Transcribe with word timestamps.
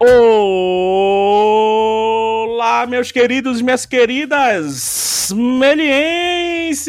Olá, 0.00 0.06
meus 2.86 3.10
queridos 3.10 3.58
e 3.58 3.64
minhas 3.64 3.84
queridas 3.84 5.32
melienses, 5.34 6.86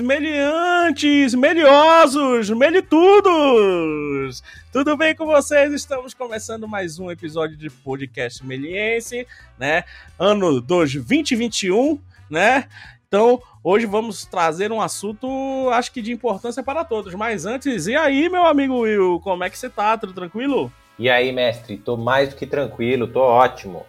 meliantes, 0.00 1.34
meliosos, 1.34 2.48
melitudos! 2.50 4.44
Tudo 4.72 4.96
bem 4.96 5.12
com 5.16 5.26
vocês? 5.26 5.72
Estamos 5.72 6.14
começando 6.14 6.68
mais 6.68 7.00
um 7.00 7.10
episódio 7.10 7.56
de 7.56 7.68
podcast 7.68 8.46
meliense, 8.46 9.26
né? 9.58 9.82
Ano 10.16 10.60
2021, 10.60 11.98
né? 12.30 12.68
Então, 13.08 13.42
hoje 13.64 13.86
vamos 13.86 14.24
trazer 14.24 14.70
um 14.70 14.80
assunto, 14.80 15.68
acho 15.72 15.90
que 15.90 16.00
de 16.00 16.12
importância 16.12 16.62
para 16.62 16.84
todos. 16.84 17.12
Mas 17.14 17.44
antes, 17.44 17.88
e 17.88 17.96
aí, 17.96 18.28
meu 18.28 18.46
amigo 18.46 18.82
Will, 18.82 19.18
como 19.18 19.42
é 19.42 19.50
que 19.50 19.58
você 19.58 19.68
tá? 19.68 19.98
Tudo 19.98 20.12
tranquilo? 20.12 20.70
E 20.98 21.10
aí, 21.10 21.30
mestre, 21.32 21.76
tô 21.76 21.96
mais 21.96 22.30
do 22.30 22.36
que 22.36 22.46
tranquilo, 22.46 23.06
tô 23.06 23.20
ótimo. 23.20 23.86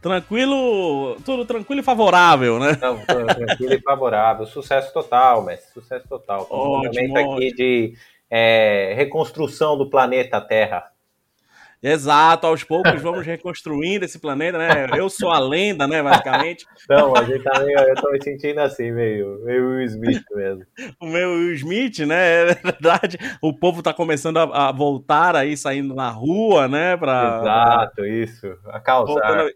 Tranquilo, 0.00 1.16
tudo 1.24 1.44
tranquilo 1.44 1.80
e 1.80 1.84
favorável, 1.84 2.58
né? 2.58 2.76
Não, 2.80 2.98
tranquilo 2.98 3.74
e 3.74 3.80
favorável. 3.80 4.44
Sucesso 4.46 4.92
total, 4.92 5.44
mestre, 5.44 5.72
sucesso 5.72 6.08
total. 6.08 6.46
Ótimo, 6.50 6.92
momento 6.92 7.16
aqui 7.16 7.54
de 7.54 7.94
é, 8.28 8.94
reconstrução 8.96 9.78
do 9.78 9.88
planeta 9.88 10.40
Terra. 10.40 10.91
Exato, 11.82 12.46
aos 12.46 12.62
poucos 12.62 13.02
vamos 13.02 13.26
reconstruindo 13.26 14.04
esse 14.04 14.18
planeta, 14.20 14.56
né? 14.56 14.86
Eu 14.96 15.10
sou 15.10 15.30
a 15.30 15.40
lenda, 15.40 15.86
né, 15.88 16.00
basicamente. 16.00 16.64
Não, 16.88 17.16
a 17.16 17.24
gente 17.24 17.42
tá 17.42 17.58
meio, 17.58 17.78
eu 17.78 17.94
tô 17.96 18.10
me 18.12 18.22
sentindo 18.22 18.60
assim, 18.60 18.92
meio, 18.92 19.42
meio 19.44 19.68
Will 19.68 19.82
Smith 19.86 20.22
mesmo. 20.32 20.64
o 21.00 21.06
meu 21.06 21.30
Will 21.30 21.54
Smith, 21.54 21.98
né? 22.00 22.50
É 22.50 22.54
verdade. 22.54 23.18
O 23.40 23.52
povo 23.52 23.82
tá 23.82 23.92
começando 23.92 24.36
a, 24.36 24.68
a 24.68 24.72
voltar 24.72 25.34
aí, 25.34 25.56
saindo 25.56 25.94
na 25.94 26.08
rua, 26.10 26.68
né? 26.68 26.96
Pra, 26.96 27.40
Exato, 27.40 28.04
isso. 28.06 28.46
A 28.66 28.78
causar. 28.78 29.12
Voltando, 29.12 29.50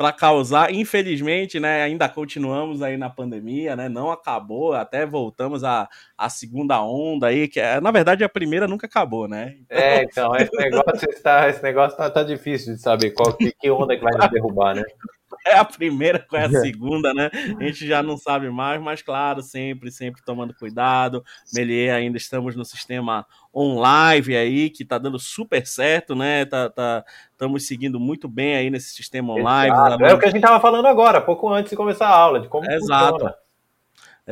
para 0.00 0.12
causar. 0.12 0.72
Infelizmente, 0.72 1.60
né, 1.60 1.82
ainda 1.82 2.08
continuamos 2.08 2.80
aí 2.80 2.96
na 2.96 3.10
pandemia, 3.10 3.76
né? 3.76 3.86
Não 3.86 4.10
acabou, 4.10 4.72
até 4.72 5.04
voltamos 5.04 5.62
à, 5.62 5.86
à 6.16 6.30
segunda 6.30 6.82
onda 6.82 7.26
aí, 7.26 7.46
que 7.46 7.60
é, 7.60 7.78
na 7.82 7.90
verdade 7.90 8.24
a 8.24 8.28
primeira 8.28 8.66
nunca 8.66 8.86
acabou, 8.86 9.28
né? 9.28 9.56
Então... 9.60 9.78
É, 9.78 10.02
então, 10.02 10.36
esse 10.36 10.56
negócio 10.56 11.10
está, 11.10 11.50
esse 11.50 11.62
negócio 11.62 11.98
tá, 11.98 12.08
tá 12.08 12.22
difícil 12.22 12.74
de 12.74 12.80
saber 12.80 13.10
qual 13.10 13.34
que, 13.34 13.52
que 13.52 13.70
onda 13.70 13.94
que 13.94 14.02
vai 14.02 14.14
nos 14.14 14.30
derrubar, 14.30 14.74
né? 14.74 14.84
É 15.46 15.54
a 15.54 15.64
primeira, 15.64 16.18
qual 16.18 16.40
é 16.40 16.46
a 16.46 16.60
segunda, 16.60 17.12
né? 17.14 17.30
A 17.58 17.64
gente 17.64 17.86
já 17.86 18.02
não 18.02 18.16
sabe 18.16 18.50
mais, 18.50 18.80
mas 18.80 19.02
claro, 19.02 19.42
sempre, 19.42 19.90
sempre 19.90 20.22
tomando 20.22 20.54
cuidado. 20.54 21.24
Melier, 21.54 21.94
ainda 21.94 22.16
estamos 22.16 22.56
no 22.56 22.64
sistema 22.64 23.26
online 23.54 24.36
aí, 24.36 24.70
que 24.70 24.84
tá 24.84 24.98
dando 24.98 25.18
super 25.18 25.66
certo, 25.66 26.14
né? 26.14 26.44
Tá, 26.44 26.68
tá, 26.70 27.04
estamos 27.32 27.66
seguindo 27.66 27.98
muito 27.98 28.28
bem 28.28 28.56
aí 28.56 28.70
nesse 28.70 28.90
sistema 28.90 29.32
online. 29.32 29.72
Exato. 29.72 30.04
É 30.04 30.14
o 30.14 30.18
que 30.18 30.26
a 30.26 30.30
gente 30.30 30.42
tava 30.42 30.60
falando 30.60 30.86
agora, 30.86 31.20
pouco 31.20 31.48
antes 31.48 31.70
de 31.70 31.76
começar 31.76 32.08
a 32.08 32.16
aula, 32.16 32.40
de 32.40 32.48
como 32.48 32.70
Exato. 32.70 33.12
funciona. 33.12 33.34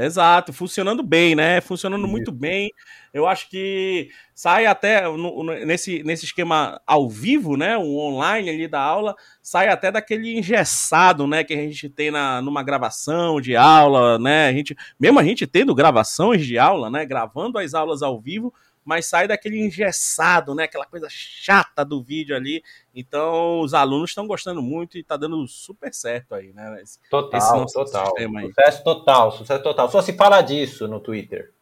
Exato, 0.05 0.53
funcionando 0.53 1.03
bem, 1.03 1.35
né? 1.35 1.61
Funcionando 1.61 2.03
Isso. 2.03 2.11
muito 2.11 2.31
bem. 2.31 2.73
Eu 3.13 3.27
acho 3.27 3.49
que 3.49 4.11
sai 4.35 4.67
até 4.67 5.09
no, 5.09 5.43
nesse, 5.65 6.03
nesse 6.05 6.25
esquema 6.25 6.81
ao 6.87 7.09
vivo, 7.09 7.57
né? 7.57 7.77
O 7.77 7.99
online 7.99 8.51
ali 8.51 8.69
da 8.69 8.81
aula, 8.81 9.17
sai 9.43 9.69
até 9.69 9.91
daquele 9.91 10.39
engessado, 10.39 11.27
né? 11.27 11.43
Que 11.43 11.55
a 11.55 11.57
gente 11.57 11.89
tem 11.89 12.11
na, 12.11 12.41
numa 12.41 12.63
gravação 12.63 13.41
de 13.41 13.57
aula, 13.57 14.19
né? 14.19 14.49
A 14.49 14.53
gente, 14.53 14.77
mesmo 15.01 15.19
a 15.19 15.25
gente 15.25 15.47
tendo 15.47 15.75
gravações 15.75 16.47
de 16.47 16.59
aula, 16.59 16.89
né? 16.91 17.05
Gravando 17.05 17.59
as 17.59 17.75
aulas 17.75 18.03
ao 18.03 18.21
vivo, 18.21 18.55
mas 18.89 19.05
sai 19.05 19.29
daquele 19.29 19.61
engessado, 19.61 20.55
né? 20.55 20.65
Aquela 20.65 20.87
coisa 20.87 21.09
chata 21.11 21.85
do 21.85 22.03
vídeo 22.03 22.35
ali. 22.35 22.65
Então, 22.95 23.61
os 23.61 23.75
alunos 23.75 24.11
estão 24.11 24.27
gostando 24.27 24.63
muito 24.63 24.97
e 24.97 25.03
está 25.03 25.15
dando 25.15 25.47
super 25.47 25.93
certo 25.93 26.35
aí, 26.35 26.55
né? 26.55 26.81
Esse, 26.83 26.99
total, 27.11 27.65
esse 27.65 27.75
total. 27.75 28.15
Sucesso 28.47 28.83
total, 28.83 29.33
sucesso 29.33 29.63
total. 29.63 29.91
Só 29.91 30.01
se 30.01 30.15
fala 30.15 30.41
disso 30.41 30.89
no 30.89 31.01
Twitter. 31.01 31.53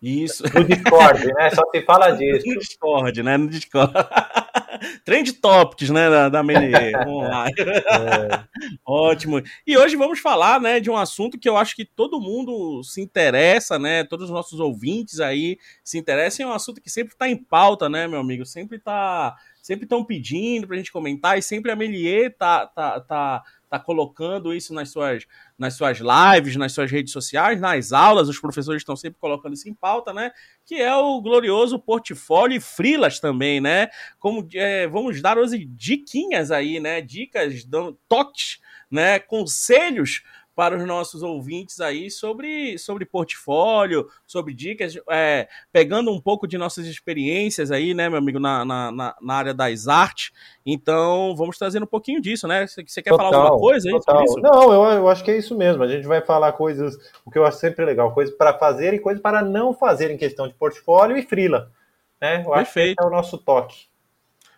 Isso. 0.00 0.44
No 0.44 0.64
Discord, 0.64 1.26
né? 1.34 1.50
Só 1.50 1.62
se 1.70 1.82
fala 1.82 2.10
disso. 2.16 2.48
No 2.48 2.58
Discord, 2.58 3.22
né? 3.22 3.36
No 3.36 3.48
Discord. 3.48 3.92
Trend 5.04 5.32
Topics, 5.34 5.90
né, 5.90 6.10
da, 6.10 6.28
da 6.28 6.42
Melier. 6.42 6.92
Vamos 7.04 7.28
lá. 7.28 7.46
É. 7.48 8.44
Ótimo. 8.84 9.42
E 9.66 9.76
hoje 9.76 9.96
vamos 9.96 10.20
falar, 10.20 10.60
né, 10.60 10.80
de 10.80 10.90
um 10.90 10.96
assunto 10.96 11.38
que 11.38 11.48
eu 11.48 11.56
acho 11.56 11.74
que 11.74 11.84
todo 11.84 12.20
mundo 12.20 12.82
se 12.82 13.00
interessa, 13.00 13.78
né, 13.78 14.04
todos 14.04 14.26
os 14.26 14.30
nossos 14.30 14.60
ouvintes 14.60 15.20
aí 15.20 15.58
se 15.82 15.98
interessam, 15.98 16.46
é 16.46 16.52
um 16.52 16.54
assunto 16.54 16.80
que 16.80 16.90
sempre 16.90 17.14
está 17.14 17.28
em 17.28 17.36
pauta, 17.36 17.88
né, 17.88 18.06
meu 18.06 18.20
amigo, 18.20 18.44
sempre 18.44 18.76
está 18.76 19.36
sempre 19.62 19.84
estão 19.84 20.04
pedindo 20.04 20.66
para 20.66 20.74
a 20.74 20.78
gente 20.78 20.90
comentar 20.90 21.38
e 21.38 21.42
sempre 21.42 21.70
a 21.70 21.76
Melier 21.76 22.34
tá, 22.36 22.66
tá, 22.66 23.00
tá 23.00 23.42
está 23.72 23.78
colocando 23.78 24.52
isso 24.52 24.74
nas 24.74 24.90
suas, 24.90 25.24
nas 25.58 25.74
suas 25.74 25.98
lives, 25.98 26.56
nas 26.56 26.72
suas 26.72 26.90
redes 26.90 27.12
sociais, 27.12 27.58
nas 27.58 27.92
aulas, 27.92 28.28
os 28.28 28.38
professores 28.38 28.82
estão 28.82 28.94
sempre 28.94 29.18
colocando 29.18 29.54
isso 29.54 29.68
em 29.68 29.74
pauta, 29.74 30.12
né? 30.12 30.30
Que 30.66 30.74
é 30.74 30.94
o 30.94 31.20
glorioso 31.22 31.78
portfólio 31.78 32.56
e 32.56 32.60
frilas 32.60 33.18
também, 33.18 33.60
né? 33.60 33.88
Como 34.18 34.46
é, 34.54 34.86
vamos 34.86 35.22
dar 35.22 35.38
hoje 35.38 35.64
diquinhas 35.64 36.50
aí, 36.50 36.78
né? 36.78 37.00
Dicas, 37.00 37.66
toques, 38.06 38.60
né? 38.90 39.18
Conselhos 39.18 40.22
para 40.54 40.76
os 40.76 40.86
nossos 40.86 41.22
ouvintes 41.22 41.80
aí 41.80 42.10
sobre, 42.10 42.76
sobre 42.78 43.04
portfólio, 43.06 44.08
sobre 44.26 44.52
dicas, 44.52 44.94
é, 45.10 45.48
pegando 45.72 46.12
um 46.12 46.20
pouco 46.20 46.46
de 46.46 46.58
nossas 46.58 46.86
experiências 46.86 47.70
aí, 47.70 47.94
né, 47.94 48.08
meu 48.08 48.18
amigo, 48.18 48.38
na, 48.38 48.64
na, 48.64 49.16
na 49.20 49.34
área 49.34 49.54
das 49.54 49.88
artes. 49.88 50.30
Então, 50.64 51.34
vamos 51.36 51.58
trazer 51.58 51.82
um 51.82 51.86
pouquinho 51.86 52.20
disso, 52.20 52.46
né? 52.46 52.66
Você, 52.66 52.84
quer 53.02 53.10
total, 53.10 53.30
falar 53.30 53.44
alguma 53.44 53.60
coisa 53.60 53.88
aí 53.88 53.94
total. 53.94 54.26
sobre 54.26 54.30
isso? 54.30 54.40
Não, 54.40 54.72
eu, 54.72 54.98
eu 54.98 55.08
acho 55.08 55.24
que 55.24 55.30
é 55.30 55.38
isso 55.38 55.56
mesmo. 55.56 55.82
A 55.82 55.88
gente 55.88 56.06
vai 56.06 56.20
falar 56.20 56.52
coisas, 56.52 56.96
o 57.24 57.30
que 57.30 57.38
eu 57.38 57.46
acho 57.46 57.58
sempre 57.58 57.84
legal, 57.84 58.12
coisas 58.12 58.34
para 58.34 58.52
fazer 58.58 58.92
e 58.94 58.98
coisas 58.98 59.22
para 59.22 59.42
não 59.42 59.72
fazer 59.72 60.10
em 60.10 60.18
questão 60.18 60.46
de 60.46 60.54
portfólio 60.54 61.16
e 61.16 61.22
frila. 61.22 61.70
Né? 62.20 62.42
Eu 62.46 62.52
Perfeito. 62.52 62.90
acho 62.90 62.96
que 62.96 63.04
é 63.04 63.06
o 63.06 63.10
nosso 63.10 63.38
toque. 63.38 63.91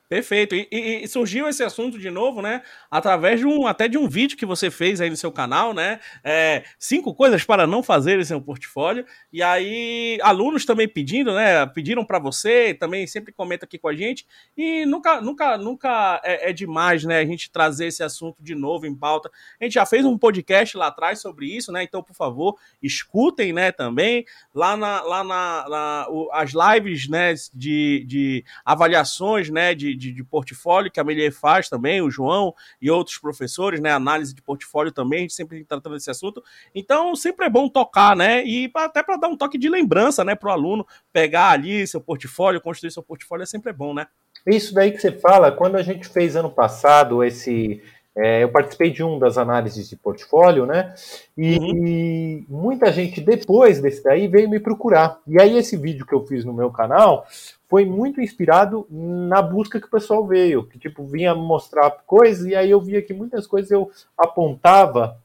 Perfeito. 0.07 0.55
E, 0.55 0.69
e, 0.71 1.05
e, 1.05 1.09
surgiu 1.09 1.49
esse 1.49 1.63
assunto 1.63 1.99
de 1.99 2.11
novo, 2.11 2.43
né? 2.43 2.63
Através 2.91 3.41
de 3.41 3.47
um 3.47 3.67
até 3.67 3.89
de 3.89 3.97
um 3.97 4.07
vídeo 4.07 4.37
que 4.37 4.45
você 4.45 4.71
fez 4.71 5.01
aí 5.01 5.09
no 5.09 5.17
seu 5.17 5.33
canal, 5.33 5.73
né? 5.73 5.99
É, 6.23 6.63
cinco 6.79 7.15
coisas 7.15 7.43
para 7.43 7.67
não 7.67 7.83
fazer 7.83 8.21
em 8.21 8.25
seu 8.25 8.41
portfólio. 8.41 9.07
E 9.33 9.43
aí, 9.43 10.19
alunos 10.23 10.67
também 10.67 10.87
pedindo, 10.87 11.35
né? 11.35 11.65
Pediram 11.67 12.05
para 12.05 12.19
você, 12.19 12.75
também 12.75 13.07
sempre 13.07 13.33
comenta 13.33 13.65
aqui 13.65 13.79
com 13.79 13.89
a 13.89 13.95
gente. 13.95 14.27
E 14.55 14.85
nunca, 14.85 15.23
nunca, 15.23 15.57
nunca 15.57 16.21
é, 16.23 16.51
é, 16.51 16.53
demais, 16.53 17.03
né? 17.05 17.19
A 17.21 17.25
gente 17.25 17.51
trazer 17.51 17.87
esse 17.87 18.03
assunto 18.03 18.43
de 18.43 18.55
novo 18.55 18.87
em 18.87 18.95
pauta. 18.95 19.31
A 19.59 19.65
gente 19.65 19.73
já 19.73 19.87
fez 19.87 20.05
um 20.05 20.19
podcast 20.19 20.77
lá 20.77 20.89
atrás 20.89 21.19
sobre 21.19 21.47
isso, 21.47 21.73
né? 21.73 21.83
Então, 21.83 22.03
por 22.03 22.15
favor, 22.15 22.59
escutem, 22.83 23.55
né? 23.55 23.73
Também 23.73 24.27
lá 24.55 24.77
na, 24.77 25.01
lá 25.01 25.25
na, 25.25 25.69
na 25.69 26.07
o, 26.11 26.31
as 26.31 26.53
lives, 26.53 27.09
né? 27.09 27.33
De, 27.55 28.05
de 28.07 28.45
avaliações, 28.67 29.49
né? 29.49 29.75
De, 29.75 29.94
de, 29.97 30.13
de, 30.13 30.25
portfólio 30.25 30.91
que 30.91 31.01
a 31.01 31.05
Melier 31.05 31.33
faz 31.33 31.69
também, 31.69 32.01
o 32.01 32.11
João 32.11 32.55
e 32.81 32.91
outros 32.91 33.19
professores, 33.19 33.81
né? 33.81 33.91
Análise 33.93 34.35
de 34.35 34.43
portfólio 34.43 34.93
também, 34.93 35.21
a 35.21 35.23
gente 35.23 35.35
sempre 35.35 35.65
tratando 35.65 35.95
desse 35.95 36.11
assunto. 36.11 36.43
Então, 36.75 37.15
sempre 37.15 37.47
é 37.47 37.51
bom 37.51 37.69
tocar, 37.69 38.17
né? 38.17 38.45
E 38.45 38.71
até 38.75 39.03
para 39.03 39.17
dar 39.17 39.29
um 39.29 39.37
toque 39.37 39.59
de 39.59 39.69
lembrança, 39.69 40.25
né, 40.25 40.35
para 40.35 40.49
o 40.49 40.53
aluno 40.53 40.87
pegar 41.13 41.51
ali 41.51 41.87
seu 41.87 42.01
portfólio, 42.01 42.61
construir 42.61 42.91
seu 42.91 43.03
portfólio, 43.03 43.43
é 43.43 43.47
sempre 43.47 43.73
bom, 43.73 43.95
né? 43.95 44.07
Isso 44.47 44.75
daí 44.75 44.93
que 44.93 44.99
você 44.99 45.13
fala, 45.13 45.51
quando 45.51 45.77
a 45.77 45.83
gente 45.83 46.07
fez 46.07 46.37
ano 46.37 46.51
passado 46.51 47.25
esse 47.25 47.83
é, 48.17 48.45
eu 48.45 48.49
participei 48.49 48.91
de 48.91 49.03
um 49.03 49.19
das 49.19 49.37
análises 49.37 49.89
de 49.89 49.97
portfólio, 49.97 50.65
né? 50.67 50.95
E, 51.37 51.59
uhum. 51.59 51.87
e, 51.87 52.47
muita 52.49 52.93
gente 52.93 53.21
depois 53.21 53.81
desse 53.81 54.05
daí 54.05 54.29
veio 54.29 54.49
me 54.49 54.61
procurar. 54.61 55.19
E 55.27 55.41
aí 55.41 55.57
esse 55.57 55.77
vídeo 55.77 56.07
que 56.07 56.15
eu 56.15 56.25
fiz 56.25 56.45
no 56.45 56.53
meu 56.53 56.71
canal 56.71 57.27
foi 57.75 57.85
muito 57.85 58.21
inspirado 58.21 58.87
na 58.89 59.43
busca 59.43 59.81
que 59.81 59.89
o 59.89 59.91
pessoal 59.91 60.25
veio, 60.25 60.65
que 60.65 60.79
tipo 60.79 61.05
vinha 61.05 61.35
mostrar 61.35 61.91
coisas 62.07 62.47
e 62.47 62.55
aí 62.55 62.71
eu 62.71 62.81
via 62.81 63.03
que 63.03 63.13
muitas 63.13 63.49
coisas 63.49 63.69
eu 63.69 63.91
apontava 64.17 65.21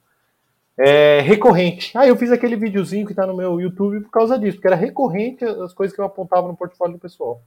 é, 0.75 1.21
recorrente. 1.21 1.95
Aí 1.95 2.09
eu 2.09 2.15
fiz 2.15 2.31
aquele 2.31 2.55
videozinho 2.55 3.05
que 3.05 3.11
está 3.11 3.27
no 3.27 3.37
meu 3.37 3.61
YouTube 3.61 4.01
por 4.01 4.09
causa 4.09 4.35
disso, 4.39 4.57
porque 4.57 4.65
era 4.65 4.75
recorrente 4.75 5.45
as 5.45 5.75
coisas 5.75 5.95
que 5.95 6.01
eu 6.01 6.05
apontava 6.05 6.47
no 6.47 6.57
portfólio 6.57 6.95
do 6.95 6.99
pessoal. 6.99 7.39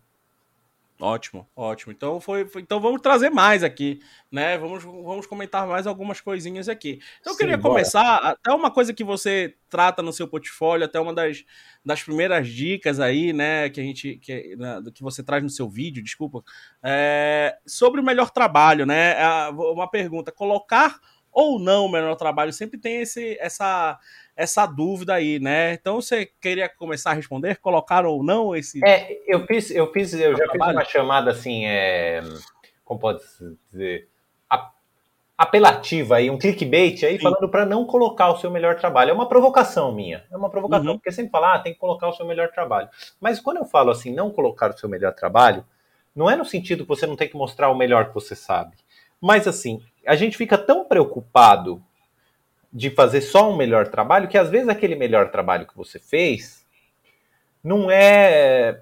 Ótimo, 1.03 1.49
ótimo. 1.57 1.91
Então 1.91 2.21
foi, 2.21 2.47
foi, 2.47 2.63
então 2.63 2.81
vamos 2.81 3.01
trazer 3.01 3.29
mais 3.29 3.65
aqui, 3.65 3.99
né? 4.31 4.57
Vamos, 4.57 4.85
vamos 4.85 5.27
comentar 5.27 5.67
mais 5.67 5.85
algumas 5.85 6.21
coisinhas 6.21 6.69
aqui. 6.69 7.01
Então 7.21 7.33
eu 7.33 7.37
queria 7.37 7.57
bora. 7.57 7.75
começar 7.75 8.19
até 8.19 8.53
uma 8.53 8.71
coisa 8.71 8.95
que 8.95 9.03
você 9.03 9.57
trata 9.69 10.01
no 10.01 10.13
seu 10.13 10.29
portfólio, 10.29 10.85
até 10.85 11.01
uma 11.01 11.13
das, 11.13 11.45
das 11.85 12.05
primeiras 12.05 12.47
dicas 12.47 13.01
aí, 13.01 13.33
né, 13.33 13.69
que 13.69 13.81
a 13.81 13.83
gente 13.83 14.17
que, 14.19 14.55
né, 14.55 14.81
que 14.95 15.03
você 15.03 15.25
traz 15.25 15.43
no 15.43 15.51
seu 15.51 15.69
vídeo, 15.69 16.05
desculpa, 16.05 16.41
é, 16.81 17.59
sobre 17.67 18.01
o 18.01 18.05
melhor 18.05 18.31
trabalho, 18.31 18.87
né? 18.87 19.21
É, 19.21 19.49
uma 19.49 19.91
pergunta: 19.91 20.31
colocar 20.31 21.01
ou 21.33 21.59
não 21.59 21.87
o 21.87 21.91
melhor 21.91 22.15
trabalho 22.15 22.53
sempre 22.53 22.79
tem 22.79 23.01
esse, 23.01 23.37
essa 23.41 23.99
essa 24.35 24.67
dúvida 24.67 25.15
aí, 25.15 25.39
né? 25.39 25.75
Então 25.75 26.01
você 26.01 26.27
queria 26.41 26.69
começar 26.69 27.11
a 27.11 27.15
responder, 27.15 27.57
colocar 27.57 28.07
ou 28.07 28.23
não 28.23 28.57
esse. 28.57 28.85
É, 28.85 29.19
eu 29.27 29.47
fiz, 29.47 29.71
eu 29.71 29.93
fiz, 29.93 30.13
eu 30.15 30.33
já 30.37 30.45
trabalho? 30.47 30.71
fiz 30.71 30.81
uma 30.81 30.85
chamada 30.85 31.31
assim, 31.31 31.67
é, 31.67 32.23
como 32.85 32.99
pode 32.99 33.21
dizer, 33.71 34.09
apelativa 35.43 36.17
aí, 36.17 36.31
um 36.31 36.39
clickbait 36.39 37.05
aí, 37.05 37.17
Sim. 37.17 37.23
falando 37.23 37.49
para 37.49 37.67
não 37.67 37.85
colocar 37.85 38.31
o 38.31 38.39
seu 38.39 38.49
melhor 38.49 38.77
trabalho. 38.77 39.11
É 39.11 39.13
uma 39.13 39.29
provocação 39.29 39.93
minha. 39.93 40.25
É 40.31 40.37
uma 40.37 40.49
provocação, 40.49 40.93
uhum. 40.93 40.99
porque 40.99 41.11
sempre 41.11 41.33
fala, 41.33 41.55
ah, 41.55 41.59
tem 41.59 41.73
que 41.73 41.81
colocar 41.81 42.09
o 42.09 42.13
seu 42.13 42.25
melhor 42.25 42.51
trabalho. 42.51 42.89
Mas 43.21 43.41
quando 43.41 43.57
eu 43.57 43.65
falo 43.65 43.91
assim, 43.91 44.15
não 44.15 44.31
colocar 44.31 44.71
o 44.71 44.79
seu 44.79 44.89
melhor 44.89 45.13
trabalho, 45.13 45.65
não 46.15 46.31
é 46.31 46.37
no 46.37 46.45
sentido 46.45 46.85
que 46.85 46.89
você 46.89 47.07
não 47.07 47.17
tem 47.17 47.29
que 47.29 47.37
mostrar 47.37 47.71
o 47.71 47.75
melhor 47.75 48.09
que 48.09 48.15
você 48.15 48.37
sabe. 48.37 48.77
Mas 49.23 49.47
assim, 49.47 49.81
a 50.05 50.17
gente 50.17 50.37
fica 50.37 50.59
tão 50.59 50.85
preocupado 50.85 51.81
de 52.73 52.91
fazer 52.91 53.21
só 53.21 53.49
um 53.49 53.57
melhor 53.57 53.87
trabalho 53.87 54.27
que 54.29 54.37
às 54.37 54.51
vezes 54.51 54.69
aquele 54.69 54.97
melhor 54.97 55.31
trabalho 55.31 55.67
que 55.67 55.77
você 55.77 56.01
fez 56.01 56.67
não 57.63 57.89
é 57.89 58.81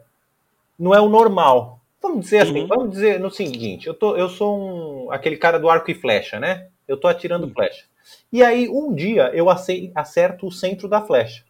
não 0.79 0.95
é 0.95 1.01
o 1.01 1.11
normal. 1.11 1.79
Vamos 2.01 2.21
dizer 2.21 2.39
assim, 2.39 2.63
uhum. 2.63 2.67
vamos 2.67 2.91
dizer 2.93 3.21
no 3.21 3.31
seguinte, 3.31 3.87
eu, 3.87 3.93
tô, 3.93 4.17
eu 4.17 4.31
sou 4.31 4.59
um, 4.59 5.13
aquele 5.13 5.37
cara 5.37 5.59
do 5.59 5.69
arco 5.69 5.91
e 5.91 5.95
flecha, 5.95 6.41
né? 6.41 6.69
Eu 6.89 6.97
tô 6.97 7.07
atirando 7.07 7.47
uhum. 7.47 7.53
flecha. 7.53 7.85
E 8.33 8.43
aí, 8.43 8.67
um 8.71 8.95
dia, 8.95 9.31
eu 9.35 9.49
acerto 9.51 10.47
o 10.47 10.51
centro 10.51 10.89
da 10.89 11.03
flecha. 11.03 11.45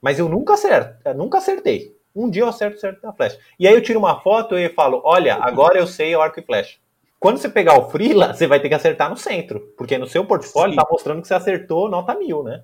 Mas 0.00 0.18
eu 0.18 0.26
nunca 0.26 0.54
acerto, 0.54 0.96
eu 1.06 1.14
nunca 1.14 1.36
acertei. 1.36 1.94
Um 2.16 2.30
dia 2.30 2.42
eu 2.42 2.48
acerto 2.48 2.78
o 2.78 2.80
centro 2.80 3.02
da 3.02 3.12
flecha. 3.12 3.38
E 3.58 3.68
aí 3.68 3.74
eu 3.74 3.82
tiro 3.82 3.98
uma 3.98 4.18
foto 4.22 4.56
e 4.56 4.70
falo, 4.70 5.02
olha, 5.04 5.34
agora 5.34 5.78
eu 5.78 5.86
sei 5.86 6.16
o 6.16 6.22
arco 6.22 6.40
e 6.40 6.42
flecha. 6.42 6.78
Quando 7.20 7.38
você 7.38 7.48
pegar 7.48 7.78
o 7.78 7.90
Freela, 7.90 8.32
você 8.32 8.46
vai 8.46 8.60
ter 8.60 8.68
que 8.68 8.74
acertar 8.74 9.10
no 9.10 9.16
centro. 9.16 9.72
Porque 9.76 9.98
no 9.98 10.06
seu 10.06 10.24
portfólio 10.24 10.72
Sim. 10.72 10.76
tá 10.76 10.86
mostrando 10.90 11.20
que 11.20 11.28
você 11.28 11.34
acertou 11.34 11.88
nota 11.88 12.14
mil, 12.14 12.42
né? 12.42 12.62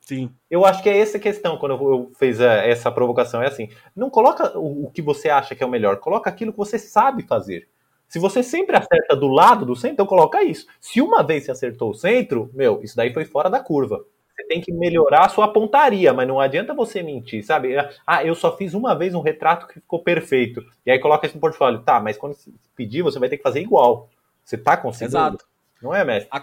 Sim. 0.00 0.30
Eu 0.50 0.64
acho 0.66 0.82
que 0.82 0.88
é 0.88 0.98
essa 0.98 1.16
a 1.16 1.20
questão 1.20 1.56
quando 1.56 1.74
eu 1.74 2.12
fiz 2.18 2.40
é, 2.40 2.68
essa 2.68 2.90
provocação. 2.90 3.40
É 3.40 3.46
assim: 3.46 3.68
não 3.94 4.10
coloca 4.10 4.58
o, 4.58 4.90
que 4.90 5.00
você 5.00 5.28
acha 5.28 5.54
que 5.54 5.62
é 5.62 5.66
o 5.66 5.70
melhor, 5.70 5.98
coloca 5.98 6.28
aquilo 6.28 6.52
que 6.52 6.58
você 6.58 6.78
sabe 6.78 7.22
fazer. 7.22 7.68
Se 8.08 8.18
você 8.18 8.42
sempre 8.42 8.76
acerta 8.76 9.16
do 9.16 9.28
lado 9.28 9.64
do 9.64 9.74
centro, 9.74 9.94
então 9.94 10.06
coloca 10.06 10.42
isso. 10.42 10.66
Se 10.80 11.00
uma 11.00 11.22
vez 11.22 11.44
você 11.44 11.52
acertou 11.52 11.90
o 11.90 11.94
centro, 11.94 12.50
meu, 12.52 12.82
isso 12.82 12.96
daí 12.96 13.12
foi 13.14 13.24
fora 13.24 13.48
da 13.48 13.60
curva. 13.60 14.04
Você 14.42 14.48
tem 14.48 14.60
que 14.60 14.72
melhorar 14.72 15.26
a 15.26 15.28
sua 15.28 15.48
pontaria, 15.52 16.12
mas 16.12 16.26
não 16.26 16.40
adianta 16.40 16.74
você 16.74 17.02
mentir, 17.02 17.44
sabe? 17.44 17.76
Ah, 18.04 18.24
eu 18.24 18.34
só 18.34 18.56
fiz 18.56 18.74
uma 18.74 18.94
vez 18.94 19.14
um 19.14 19.20
retrato 19.20 19.68
que 19.68 19.74
ficou 19.74 20.02
perfeito. 20.02 20.64
E 20.84 20.90
aí 20.90 20.98
coloca 20.98 21.26
isso 21.26 21.36
no 21.36 21.40
portfólio. 21.40 21.80
Tá, 21.80 22.00
mas 22.00 22.16
quando 22.16 22.36
pedir, 22.74 23.02
você 23.02 23.18
vai 23.18 23.28
ter 23.28 23.36
que 23.36 23.42
fazer 23.42 23.60
igual. 23.60 24.08
Você 24.44 24.58
tá 24.58 24.76
conseguindo? 24.76 25.16
Exato. 25.16 25.44
Não 25.80 25.94
é, 25.94 26.04
mestre? 26.04 26.28
A 26.30 26.42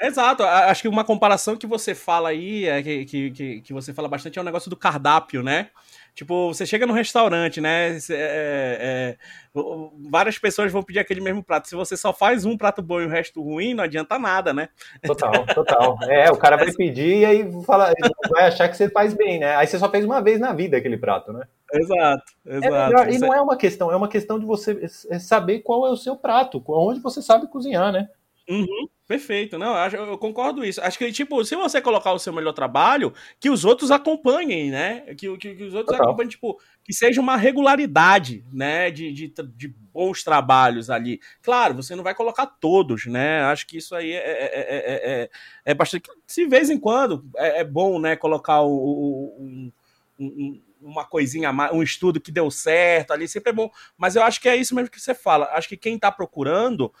Exato, 0.00 0.42
acho 0.42 0.82
que 0.82 0.88
uma 0.88 1.04
comparação 1.04 1.56
que 1.56 1.68
você 1.68 1.94
fala 1.94 2.30
aí, 2.30 2.66
é, 2.66 2.82
que, 2.82 3.04
que, 3.04 3.60
que, 3.60 3.72
você 3.72 3.94
fala 3.94 4.08
bastante, 4.08 4.38
é 4.38 4.42
o 4.42 4.44
negócio 4.44 4.68
do 4.68 4.76
cardápio, 4.76 5.42
né? 5.42 5.70
Tipo, 6.14 6.54
você 6.54 6.64
chega 6.64 6.86
no 6.86 6.92
restaurante, 6.92 7.60
né? 7.60 7.96
É, 7.96 7.98
é, 8.10 9.16
várias 10.08 10.38
pessoas 10.38 10.70
vão 10.70 10.82
pedir 10.82 11.00
aquele 11.00 11.20
mesmo 11.20 11.42
prato. 11.42 11.68
Se 11.68 11.74
você 11.74 11.96
só 11.96 12.12
faz 12.12 12.44
um 12.44 12.56
prato 12.56 12.80
bom 12.80 13.00
e 13.00 13.06
o 13.06 13.08
resto 13.08 13.42
ruim, 13.42 13.74
não 13.74 13.82
adianta 13.82 14.16
nada, 14.16 14.52
né? 14.52 14.68
Total, 15.04 15.44
total. 15.46 15.98
É, 16.08 16.30
o 16.30 16.36
cara 16.36 16.56
vai 16.56 16.72
pedir 16.72 17.18
e 17.18 17.24
aí 17.24 17.62
fala, 17.64 17.92
vai 18.30 18.46
achar 18.46 18.68
que 18.68 18.76
você 18.76 18.88
faz 18.88 19.12
bem, 19.12 19.40
né? 19.40 19.56
Aí 19.56 19.66
você 19.66 19.76
só 19.76 19.90
fez 19.90 20.04
uma 20.04 20.22
vez 20.22 20.38
na 20.38 20.52
vida 20.52 20.76
aquele 20.76 20.96
prato, 20.96 21.32
né? 21.32 21.42
Exato, 21.72 22.32
é 22.46 22.56
exato. 22.58 22.96
É 23.10 23.12
e 23.12 23.18
não 23.18 23.34
é 23.34 23.40
uma 23.40 23.56
questão, 23.56 23.90
é 23.90 23.96
uma 23.96 24.08
questão 24.08 24.38
de 24.38 24.46
você 24.46 24.86
saber 25.18 25.60
qual 25.60 25.84
é 25.84 25.90
o 25.90 25.96
seu 25.96 26.14
prato, 26.14 26.62
onde 26.68 27.00
você 27.00 27.20
sabe 27.20 27.48
cozinhar, 27.48 27.90
né? 27.90 28.08
Uhum. 28.48 28.88
Perfeito, 29.06 29.58
não, 29.58 29.76
eu 29.76 30.16
concordo 30.16 30.64
isso. 30.64 30.80
Acho 30.80 30.96
que, 30.96 31.12
tipo, 31.12 31.44
se 31.44 31.54
você 31.54 31.78
colocar 31.80 32.12
o 32.12 32.18
seu 32.18 32.32
melhor 32.32 32.54
trabalho, 32.54 33.12
que 33.38 33.50
os 33.50 33.62
outros 33.62 33.90
acompanhem, 33.90 34.70
né? 34.70 35.00
Que, 35.14 35.36
que, 35.36 35.54
que 35.54 35.64
os 35.64 35.74
outros 35.74 35.96
Total. 35.96 36.06
acompanhem, 36.06 36.30
tipo, 36.30 36.58
que 36.82 36.92
seja 36.94 37.20
uma 37.20 37.36
regularidade, 37.36 38.42
né? 38.50 38.90
De, 38.90 39.12
de, 39.12 39.28
de, 39.28 39.68
bons 39.92 40.24
trabalhos 40.24 40.88
ali. 40.88 41.20
Claro, 41.42 41.74
você 41.74 41.94
não 41.94 42.02
vai 42.02 42.14
colocar 42.14 42.46
todos, 42.46 43.04
né? 43.04 43.42
Acho 43.42 43.66
que 43.66 43.76
isso 43.76 43.94
aí 43.94 44.10
é, 44.10 44.16
é, 44.16 45.22
é, 45.22 45.30
é 45.66 45.74
bastante. 45.74 46.10
Se 46.26 46.42
de 46.42 46.48
vez 46.48 46.70
em 46.70 46.80
quando 46.80 47.24
é, 47.36 47.62
bom, 47.62 47.98
né? 48.00 48.16
Colocar 48.16 48.62
o, 48.62 48.72
o 48.72 49.36
um, 49.38 49.72
um, 50.18 50.62
uma 50.80 51.04
coisinha, 51.04 51.50
um 51.72 51.82
estudo 51.82 52.20
que 52.20 52.32
deu 52.32 52.50
certo 52.50 53.12
ali, 53.12 53.26
sempre 53.26 53.50
é 53.50 53.54
bom. 53.54 53.70
Mas 53.96 54.16
eu 54.16 54.22
acho 54.22 54.40
que 54.40 54.48
é 54.48 54.56
isso 54.56 54.74
mesmo 54.74 54.90
que 54.90 55.00
você 55.00 55.14
fala. 55.14 55.46
Acho 55.52 55.68
que 55.68 55.76
quem 55.76 55.96
está 55.96 56.10
procurando 56.10 56.92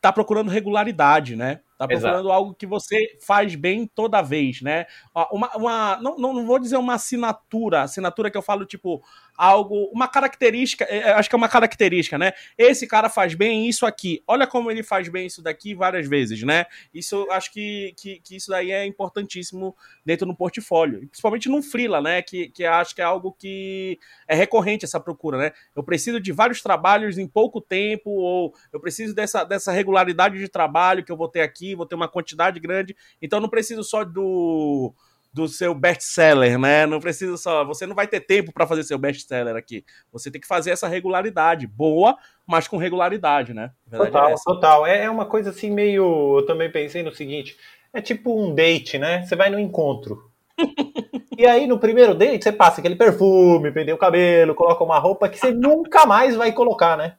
tá 0.00 0.12
procurando 0.12 0.50
regularidade, 0.50 1.36
né? 1.36 1.60
Tá 1.78 1.86
procurando 1.86 2.26
Exato. 2.26 2.32
algo 2.32 2.54
que 2.54 2.66
você 2.66 3.16
faz 3.24 3.54
bem 3.54 3.86
toda 3.86 4.20
vez, 4.20 4.60
né? 4.60 4.86
Uma, 5.30 5.56
uma 5.56 5.96
não, 6.02 6.18
não 6.18 6.44
vou 6.44 6.58
dizer 6.58 6.76
uma 6.76 6.94
assinatura, 6.94 7.82
assinatura 7.82 8.32
que 8.32 8.36
eu 8.36 8.42
falo, 8.42 8.66
tipo, 8.66 9.00
algo, 9.36 9.88
uma 9.94 10.08
característica, 10.08 10.84
é, 10.88 10.98
é, 10.98 11.12
acho 11.12 11.28
que 11.28 11.36
é 11.36 11.38
uma 11.38 11.48
característica, 11.48 12.18
né? 12.18 12.32
Esse 12.58 12.84
cara 12.84 13.08
faz 13.08 13.34
bem 13.34 13.68
isso 13.68 13.86
aqui. 13.86 14.20
Olha 14.26 14.44
como 14.44 14.72
ele 14.72 14.82
faz 14.82 15.08
bem 15.08 15.26
isso 15.26 15.40
daqui 15.40 15.72
várias 15.72 16.08
vezes, 16.08 16.42
né? 16.42 16.66
Isso, 16.92 17.24
acho 17.30 17.52
que, 17.52 17.94
que, 17.96 18.18
que 18.18 18.34
isso 18.34 18.50
daí 18.50 18.72
é 18.72 18.84
importantíssimo 18.84 19.76
dentro 20.04 20.26
do 20.26 20.34
portfólio. 20.34 21.06
Principalmente 21.06 21.48
no 21.48 21.62
freela, 21.62 22.02
né? 22.02 22.20
Que, 22.22 22.48
que 22.48 22.64
acho 22.64 22.92
que 22.92 23.00
é 23.00 23.04
algo 23.04 23.30
que 23.38 24.00
é 24.26 24.34
recorrente 24.34 24.84
essa 24.84 24.98
procura, 24.98 25.38
né? 25.38 25.52
Eu 25.76 25.84
preciso 25.84 26.18
de 26.18 26.32
vários 26.32 26.60
trabalhos 26.60 27.18
em 27.18 27.28
pouco 27.28 27.60
tempo, 27.60 28.10
ou 28.10 28.52
eu 28.72 28.80
preciso 28.80 29.14
dessa, 29.14 29.44
dessa 29.44 29.70
regularidade 29.70 30.36
de 30.36 30.48
trabalho 30.48 31.04
que 31.04 31.12
eu 31.12 31.16
vou 31.16 31.28
ter 31.28 31.42
aqui 31.42 31.67
vou 31.74 31.86
ter 31.86 31.94
uma 31.94 32.08
quantidade 32.08 32.60
grande, 32.60 32.96
então 33.20 33.40
não 33.40 33.48
preciso 33.48 33.82
só 33.82 34.04
do 34.04 34.94
do 35.32 35.46
seu 35.46 35.74
best-seller, 35.74 36.58
né? 36.58 36.86
Não 36.86 37.00
precisa 37.00 37.36
só, 37.36 37.64
você 37.64 37.86
não 37.86 37.94
vai 37.94 38.06
ter 38.06 38.20
tempo 38.20 38.52
para 38.52 38.66
fazer 38.66 38.82
seu 38.82 38.98
best-seller 38.98 39.56
aqui. 39.56 39.84
Você 40.10 40.30
tem 40.30 40.40
que 40.40 40.46
fazer 40.46 40.70
essa 40.70 40.88
regularidade, 40.88 41.66
boa, 41.66 42.16
mas 42.46 42.66
com 42.66 42.76
regularidade, 42.76 43.52
né? 43.52 43.70
Total, 43.90 44.30
é 44.30 44.34
total. 44.44 44.86
É, 44.86 45.04
é 45.04 45.10
uma 45.10 45.26
coisa 45.26 45.50
assim 45.50 45.70
meio, 45.70 46.38
eu 46.38 46.46
também 46.46 46.70
pensei 46.70 47.02
no 47.02 47.14
seguinte, 47.14 47.56
é 47.92 48.00
tipo 48.00 48.40
um 48.40 48.54
date, 48.54 48.98
né? 48.98 49.22
Você 49.22 49.36
vai 49.36 49.50
no 49.50 49.58
encontro. 49.58 50.30
e 51.38 51.46
aí 51.46 51.66
no 51.66 51.78
primeiro 51.78 52.14
date 52.14 52.42
você 52.42 52.52
passa 52.52 52.80
aquele 52.80 52.96
perfume, 52.96 53.70
prendeu 53.70 53.94
o 53.94 53.98
cabelo, 53.98 54.54
coloca 54.54 54.82
uma 54.82 54.98
roupa 54.98 55.28
que 55.28 55.38
você 55.38 55.52
nunca 55.52 56.04
mais 56.04 56.34
vai 56.34 56.52
colocar, 56.52 56.96
né? 56.96 57.16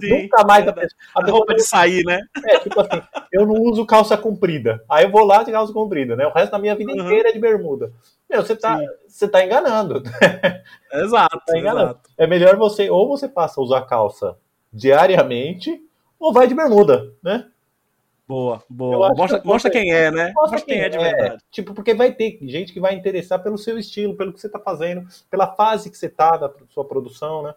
Sim, 0.00 0.22
Nunca 0.22 0.44
mais 0.44 0.66
a, 0.66 0.72
pessoa, 0.72 0.98
a, 1.14 1.22
a 1.22 1.30
roupa 1.30 1.54
de 1.54 1.62
sair, 1.62 2.04
né? 2.04 2.20
É, 2.44 2.58
tipo 2.60 2.80
assim, 2.80 3.02
eu 3.32 3.46
não 3.46 3.54
uso 3.54 3.86
calça 3.86 4.16
comprida. 4.16 4.82
Aí 4.88 5.04
eu 5.04 5.10
vou 5.10 5.24
lá 5.24 5.42
de 5.42 5.50
calça 5.50 5.72
comprida, 5.72 6.14
né? 6.14 6.26
O 6.26 6.32
resto 6.32 6.52
da 6.52 6.58
minha 6.58 6.74
vida 6.74 6.92
uhum. 6.92 7.00
inteira 7.00 7.30
é 7.30 7.32
de 7.32 7.38
bermuda. 7.38 7.92
Meu, 8.28 8.42
você 8.42 8.54
tá, 8.54 8.78
você 9.06 9.26
tá 9.28 9.44
enganando. 9.44 10.02
Exato, 10.92 11.40
tá 11.46 11.58
enganando. 11.58 11.90
Exato. 11.90 12.10
É 12.18 12.26
melhor 12.26 12.56
você, 12.56 12.90
ou 12.90 13.08
você 13.08 13.28
passa 13.28 13.60
a 13.60 13.64
usar 13.64 13.82
calça 13.82 14.36
diariamente, 14.72 15.80
ou 16.18 16.32
vai 16.32 16.46
de 16.46 16.54
bermuda, 16.54 17.12
né? 17.22 17.46
Boa, 18.28 18.62
boa. 18.68 19.14
Mostra, 19.14 19.40
que, 19.40 19.46
mostra 19.46 19.70
quem 19.70 19.92
é, 19.92 20.10
né? 20.10 20.32
Mostra, 20.34 20.58
mostra 20.58 20.60
quem, 20.62 20.80
é 20.80 20.88
de 20.88 20.98
verdade. 20.98 21.34
É, 21.34 21.38
tipo, 21.50 21.72
porque 21.72 21.94
vai 21.94 22.12
ter 22.12 22.38
gente 22.42 22.72
que 22.72 22.80
vai 22.80 22.94
interessar 22.94 23.40
pelo 23.40 23.56
seu 23.56 23.78
estilo, 23.78 24.16
pelo 24.16 24.32
que 24.32 24.40
você 24.40 24.48
tá 24.48 24.58
fazendo, 24.58 25.06
pela 25.30 25.54
fase 25.54 25.88
que 25.88 25.96
você 25.96 26.08
tá 26.08 26.36
da 26.36 26.52
sua 26.70 26.84
produção, 26.84 27.44
né? 27.44 27.54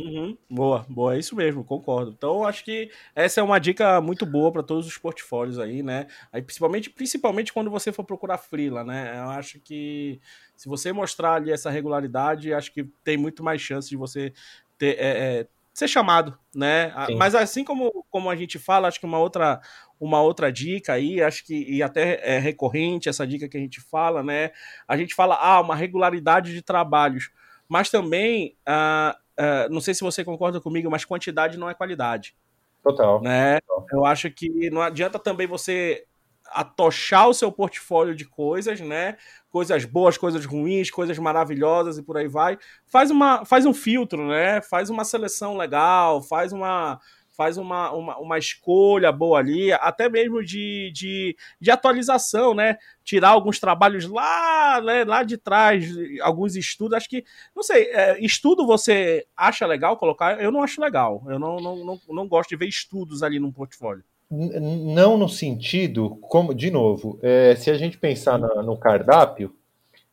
Uhum, 0.00 0.38
boa, 0.48 0.86
boa, 0.88 1.16
é 1.16 1.18
isso 1.18 1.34
mesmo, 1.34 1.64
concordo. 1.64 2.12
Então, 2.16 2.44
acho 2.44 2.64
que 2.64 2.88
essa 3.16 3.40
é 3.40 3.42
uma 3.42 3.58
dica 3.58 4.00
muito 4.00 4.24
boa 4.24 4.52
para 4.52 4.62
todos 4.62 4.86
os 4.86 4.96
portfólios 4.96 5.58
aí, 5.58 5.82
né? 5.82 6.06
Aí, 6.32 6.40
principalmente, 6.40 6.88
principalmente 6.88 7.52
quando 7.52 7.68
você 7.68 7.90
for 7.90 8.04
procurar 8.04 8.38
freela, 8.38 8.84
né? 8.84 9.18
Eu 9.18 9.30
acho 9.30 9.58
que 9.58 10.20
se 10.54 10.68
você 10.68 10.92
mostrar 10.92 11.34
ali 11.34 11.50
essa 11.50 11.68
regularidade, 11.68 12.54
acho 12.54 12.72
que 12.72 12.84
tem 13.02 13.16
muito 13.16 13.42
mais 13.42 13.60
chance 13.60 13.88
de 13.88 13.96
você 13.96 14.32
ter, 14.78 14.96
é, 15.00 15.40
é, 15.40 15.46
ser 15.74 15.88
chamado, 15.88 16.38
né? 16.54 16.94
Sim. 17.06 17.16
Mas 17.16 17.34
assim 17.34 17.64
como, 17.64 18.04
como 18.08 18.30
a 18.30 18.36
gente 18.36 18.56
fala, 18.56 18.86
acho 18.86 19.00
que 19.00 19.06
uma 19.06 19.18
outra, 19.18 19.60
uma 19.98 20.22
outra 20.22 20.52
dica 20.52 20.92
aí, 20.92 21.20
acho 21.20 21.44
que 21.44 21.54
e 21.68 21.82
até 21.82 22.20
é 22.22 22.38
recorrente 22.38 23.08
essa 23.08 23.26
dica 23.26 23.48
que 23.48 23.56
a 23.56 23.60
gente 23.60 23.80
fala, 23.80 24.22
né? 24.22 24.52
A 24.86 24.96
gente 24.96 25.12
fala, 25.12 25.34
ah, 25.34 25.60
uma 25.60 25.74
regularidade 25.74 26.54
de 26.54 26.62
trabalhos, 26.62 27.32
mas 27.68 27.90
também. 27.90 28.56
Ah, 28.64 29.18
uh, 29.38 29.72
não 29.72 29.80
sei 29.80 29.94
se 29.94 30.02
você 30.02 30.24
concorda 30.24 30.60
comigo, 30.60 30.90
mas 30.90 31.04
quantidade 31.04 31.58
não 31.58 31.70
é 31.70 31.74
qualidade. 31.74 32.36
Total. 32.82 33.20
Né? 33.22 33.60
Total. 33.60 33.86
Eu 33.92 34.04
acho 34.04 34.30
que 34.30 34.70
não 34.70 34.82
adianta 34.82 35.18
também 35.18 35.46
você 35.46 36.04
atochar 36.50 37.28
o 37.28 37.34
seu 37.34 37.52
portfólio 37.52 38.14
de 38.14 38.24
coisas, 38.24 38.80
né? 38.80 39.16
Coisas 39.50 39.84
boas, 39.84 40.16
coisas 40.16 40.44
ruins, 40.44 40.90
coisas 40.90 41.18
maravilhosas 41.18 41.98
e 41.98 42.02
por 42.02 42.16
aí 42.16 42.26
vai. 42.26 42.58
Faz, 42.86 43.10
uma, 43.10 43.44
faz 43.44 43.66
um 43.66 43.74
filtro, 43.74 44.26
né? 44.26 44.60
Faz 44.62 44.90
uma 44.90 45.04
seleção 45.04 45.56
legal, 45.56 46.22
faz 46.22 46.52
uma, 46.52 46.98
faz 47.38 47.56
uma, 47.56 47.92
uma, 47.92 48.18
uma 48.18 48.36
escolha 48.36 49.12
boa 49.12 49.38
ali, 49.38 49.72
até 49.72 50.08
mesmo 50.08 50.44
de, 50.44 50.90
de, 50.92 51.36
de 51.60 51.70
atualização, 51.70 52.52
né? 52.52 52.78
Tirar 53.04 53.28
alguns 53.28 53.60
trabalhos 53.60 54.06
lá, 54.06 54.80
né, 54.80 55.04
lá 55.04 55.22
de 55.22 55.38
trás, 55.38 55.88
alguns 56.20 56.56
estudos. 56.56 56.96
Acho 56.96 57.08
que, 57.08 57.24
não 57.54 57.62
sei, 57.62 57.84
é, 57.92 58.18
estudo 58.20 58.66
você 58.66 59.24
acha 59.36 59.64
legal 59.66 59.96
colocar? 59.96 60.42
Eu 60.42 60.50
não 60.50 60.64
acho 60.64 60.80
legal. 60.80 61.22
Eu 61.28 61.38
não, 61.38 61.60
não, 61.60 61.76
não, 61.84 62.00
não 62.08 62.26
gosto 62.26 62.50
de 62.50 62.56
ver 62.56 62.66
estudos 62.66 63.22
ali 63.22 63.38
no 63.38 63.52
portfólio. 63.52 64.02
Não 64.28 65.16
no 65.16 65.28
sentido, 65.28 66.18
como, 66.22 66.52
de 66.52 66.72
novo, 66.72 67.20
é, 67.22 67.54
se 67.54 67.70
a 67.70 67.74
gente 67.78 67.96
pensar 67.96 68.36
no, 68.36 68.64
no 68.64 68.76
cardápio, 68.76 69.54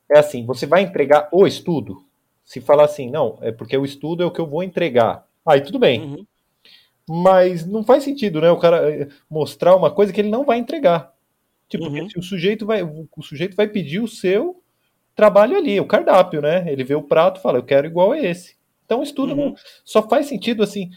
é 0.07 0.19
assim, 0.19 0.45
você 0.45 0.67
vai 0.67 0.83
entregar 0.83 1.27
o 1.31 1.47
estudo. 1.47 2.05
Se 2.43 2.61
falar 2.61 2.85
assim, 2.85 3.09
não, 3.09 3.39
é 3.41 3.51
porque 3.51 3.75
o 3.75 3.83
estudo 3.83 4.21
é 4.21 4.25
o 4.27 4.31
que 4.31 4.39
eu 4.39 4.45
vou 4.45 4.61
entregar. 4.61 5.25
Aí 5.43 5.59
tudo 5.61 5.79
bem. 5.79 6.01
Uhum. 6.01 6.25
Mas 7.07 7.65
não 7.65 7.83
faz 7.83 8.03
sentido, 8.03 8.41
né? 8.41 8.49
O 8.49 8.57
cara 8.57 8.89
eh, 8.89 9.07
mostrar 9.29 9.75
uma 9.75 9.91
coisa 9.91 10.11
que 10.11 10.19
ele 10.19 10.29
não 10.29 10.43
vai 10.43 10.57
entregar. 10.57 11.13
Tipo, 11.69 11.85
uhum. 11.85 12.07
o 12.17 12.21
sujeito 12.21 12.65
vai, 12.65 12.83
o 12.83 13.21
sujeito 13.21 13.55
vai 13.55 13.67
pedir 13.67 13.99
o 13.99 14.07
seu 14.07 14.61
trabalho 15.15 15.57
ali, 15.57 15.79
o 15.79 15.85
cardápio, 15.85 16.41
né? 16.41 16.71
Ele 16.71 16.83
vê 16.83 16.95
o 16.95 17.03
prato 17.03 17.39
e 17.39 17.41
fala, 17.41 17.57
eu 17.57 17.63
quero 17.63 17.87
igual 17.87 18.11
a 18.11 18.19
esse. 18.19 18.55
Então, 18.85 18.99
o 18.99 19.03
estudo 19.03 19.33
uhum. 19.33 19.49
não, 19.49 19.55
só 19.83 20.07
faz 20.07 20.27
sentido 20.27 20.61
assim. 20.63 20.89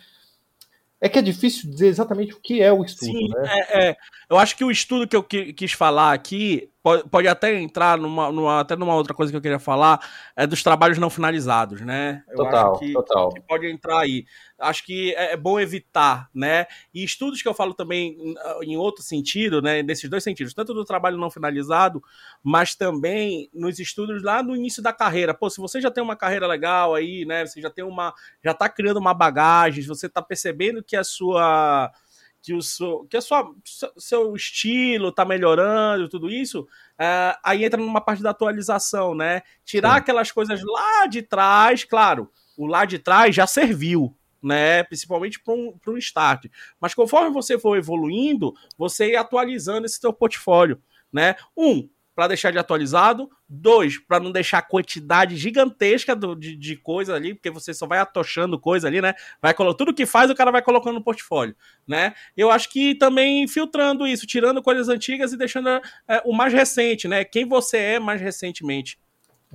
É 1.01 1.09
que 1.09 1.19
é 1.19 1.23
difícil 1.23 1.71
dizer 1.71 1.87
exatamente 1.87 2.35
o 2.35 2.41
que 2.41 2.61
é 2.61 2.73
o 2.73 2.85
estudo, 2.85 3.13
Sim, 3.13 3.29
né? 3.29 3.43
É, 3.47 3.89
é. 3.91 3.97
Eu 4.29 4.37
acho 4.37 4.57
que 4.57 4.65
o 4.65 4.71
estudo 4.71 5.07
que 5.07 5.17
eu 5.17 5.23
quis 5.23 5.73
falar 5.73 6.13
aqui 6.13 6.69
pode, 6.83 7.09
pode 7.09 7.29
até 7.29 7.59
entrar 7.59 7.99
numa, 7.99 8.31
numa, 8.31 8.61
até 8.61 8.77
numa 8.77 8.95
outra 8.95 9.15
coisa 9.15 9.33
que 9.33 9.37
eu 9.37 9.41
queria 9.41 9.59
falar, 9.59 10.01
é 10.37 10.47
dos 10.47 10.63
trabalhos 10.63 10.99
não 10.99 11.11
finalizados, 11.11 11.81
né? 11.81 12.23
Eu 12.29 12.37
total, 12.37 12.73
acho 12.73 12.81
que, 12.81 12.93
total. 12.93 13.29
Que 13.31 13.41
pode 13.41 13.71
entrar 13.71 14.01
aí. 14.01 14.25
Acho 14.59 14.85
que 14.85 15.15
é, 15.15 15.33
é 15.33 15.37
bom 15.37 15.59
evitar, 15.61 16.29
né? 16.35 16.67
E 16.93 17.05
estudos 17.05 17.43
que 17.43 17.49
eu 17.49 17.55
falo 17.55 17.75
também 17.75 18.17
em 18.63 18.77
outro 18.77 19.03
sentido, 19.03 19.61
né? 19.61 19.83
Nesses 19.83 20.09
dois 20.09 20.25
sentidos, 20.25 20.55
tanto 20.55 20.75
do 20.75 20.85
trabalho 20.85 21.19
não 21.19 21.31
finalizado, 21.31 22.03
mas 22.43 22.75
também 22.75 23.49
nos 23.53 23.79
estudos 23.79 24.23
lá 24.23 24.43
no 24.43 24.57
início 24.57 24.83
da 24.83 24.93
carreira. 24.93 25.35
Pô, 25.35 25.51
se 25.51 25.61
você 25.61 25.81
já 25.81 25.91
tem 25.91 26.03
uma 26.03 26.17
carreira 26.17 26.47
legal 26.47 26.95
aí, 26.95 27.25
né? 27.25 27.47
Você 27.47 27.61
já 27.61 27.71
tem 27.71 27.85
uma. 27.85 28.15
já 28.43 28.55
tá 28.55 28.69
criando 28.69 28.99
uma 28.99 29.15
bagagem, 29.15 29.85
você 29.85 30.09
tá 30.09 30.23
percebendo 30.23 30.83
que 30.83 30.97
a 30.97 31.05
sua 31.05 31.93
que 32.43 32.55
o 32.55 32.63
seu, 32.63 33.07
que 33.11 33.17
a 33.17 33.21
sua, 33.21 33.53
seu 33.97 34.35
estilo 34.35 35.13
tá 35.13 35.25
melhorando, 35.25 36.09
tudo 36.09 36.31
isso, 36.31 36.63
uh, 36.63 37.39
aí 37.45 37.65
entra 37.65 37.81
numa 37.81 38.01
parte 38.01 38.23
da 38.23 38.31
atualização, 38.31 39.15
né? 39.15 39.43
Tirar 39.65 39.95
Sim. 39.95 39.99
aquelas 39.99 40.33
coisas 40.33 40.61
lá 40.65 41.07
de 41.07 41.23
trás, 41.23 41.85
claro, 41.85 42.31
o 42.57 42.67
lá 42.67 42.85
de 42.85 42.99
trás 42.99 43.35
já 43.35 43.47
serviu, 43.47 44.17
né? 44.43 44.83
Principalmente 44.85 45.41
para 45.41 45.55
um, 45.55 45.75
um 45.87 45.99
start. 45.99 46.47
Mas 46.81 46.95
conforme 46.95 47.31
você 47.31 47.59
for 47.59 47.77
evoluindo, 47.77 48.55
você 48.77 49.11
ir 49.11 49.17
atualizando 49.17 49.87
esse 49.87 49.99
seu 49.99 50.13
portfólio, 50.13 50.81
né? 51.13 51.37
Um, 51.57 51.89
para 52.19 52.27
deixar 52.27 52.51
de 52.51 52.59
atualizado, 52.59 53.31
dois, 53.49 53.97
para 53.97 54.19
não 54.19 54.33
deixar 54.33 54.61
quantidade 54.63 55.37
gigantesca 55.37 56.17
do, 56.17 56.35
de, 56.35 56.57
de 56.57 56.75
coisa 56.75 57.15
ali, 57.15 57.33
porque 57.33 57.49
você 57.49 57.73
só 57.73 57.87
vai 57.87 58.01
atochando 58.01 58.59
coisa 58.59 58.89
ali, 58.89 59.01
né? 59.01 59.15
Vai 59.41 59.55
tudo 59.55 59.95
que 59.95 60.05
faz 60.05 60.29
o 60.29 60.35
cara 60.35 60.51
vai 60.51 60.61
colocando 60.61 60.97
no 60.97 61.05
portfólio, 61.05 61.55
né? 61.87 62.15
Eu 62.37 62.51
acho 62.51 62.71
que 62.71 62.97
também 62.97 63.47
filtrando 63.47 64.05
isso, 64.05 64.27
tirando 64.27 64.61
coisas 64.61 64.89
antigas 64.89 65.33
e 65.33 65.37
deixando 65.37 65.69
é, 65.69 66.21
o 66.25 66.33
mais 66.33 66.53
recente, 66.53 67.07
né? 67.07 67.23
Quem 67.23 67.47
você 67.47 67.77
é 67.77 67.99
mais 68.01 68.21
recentemente. 68.21 68.99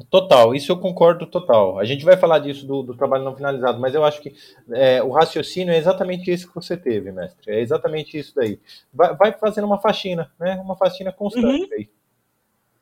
Total, 0.10 0.56
isso 0.56 0.72
eu 0.72 0.80
concordo 0.80 1.26
total. 1.28 1.78
A 1.80 1.84
gente 1.84 2.06
vai 2.06 2.16
falar 2.16 2.40
disso 2.40 2.66
do, 2.66 2.82
do 2.82 2.96
trabalho 2.96 3.26
não 3.26 3.36
finalizado, 3.36 3.78
mas 3.78 3.94
eu 3.94 4.06
acho 4.06 4.22
que 4.22 4.34
é, 4.72 5.04
o 5.04 5.12
raciocínio 5.12 5.74
é 5.74 5.78
exatamente 5.78 6.32
isso 6.32 6.48
que 6.48 6.56
você 6.56 6.78
teve, 6.78 7.12
mestre. 7.12 7.52
É 7.52 7.60
exatamente 7.60 8.18
isso 8.18 8.34
daí. 8.34 8.58
Vai, 8.94 9.14
vai 9.18 9.34
fazendo 9.34 9.66
uma 9.66 9.82
faxina, 9.82 10.32
né? 10.40 10.56
Uma 10.64 10.78
faxina 10.78 11.12
constante 11.12 11.66
uhum. 11.66 11.78
aí. 11.78 11.90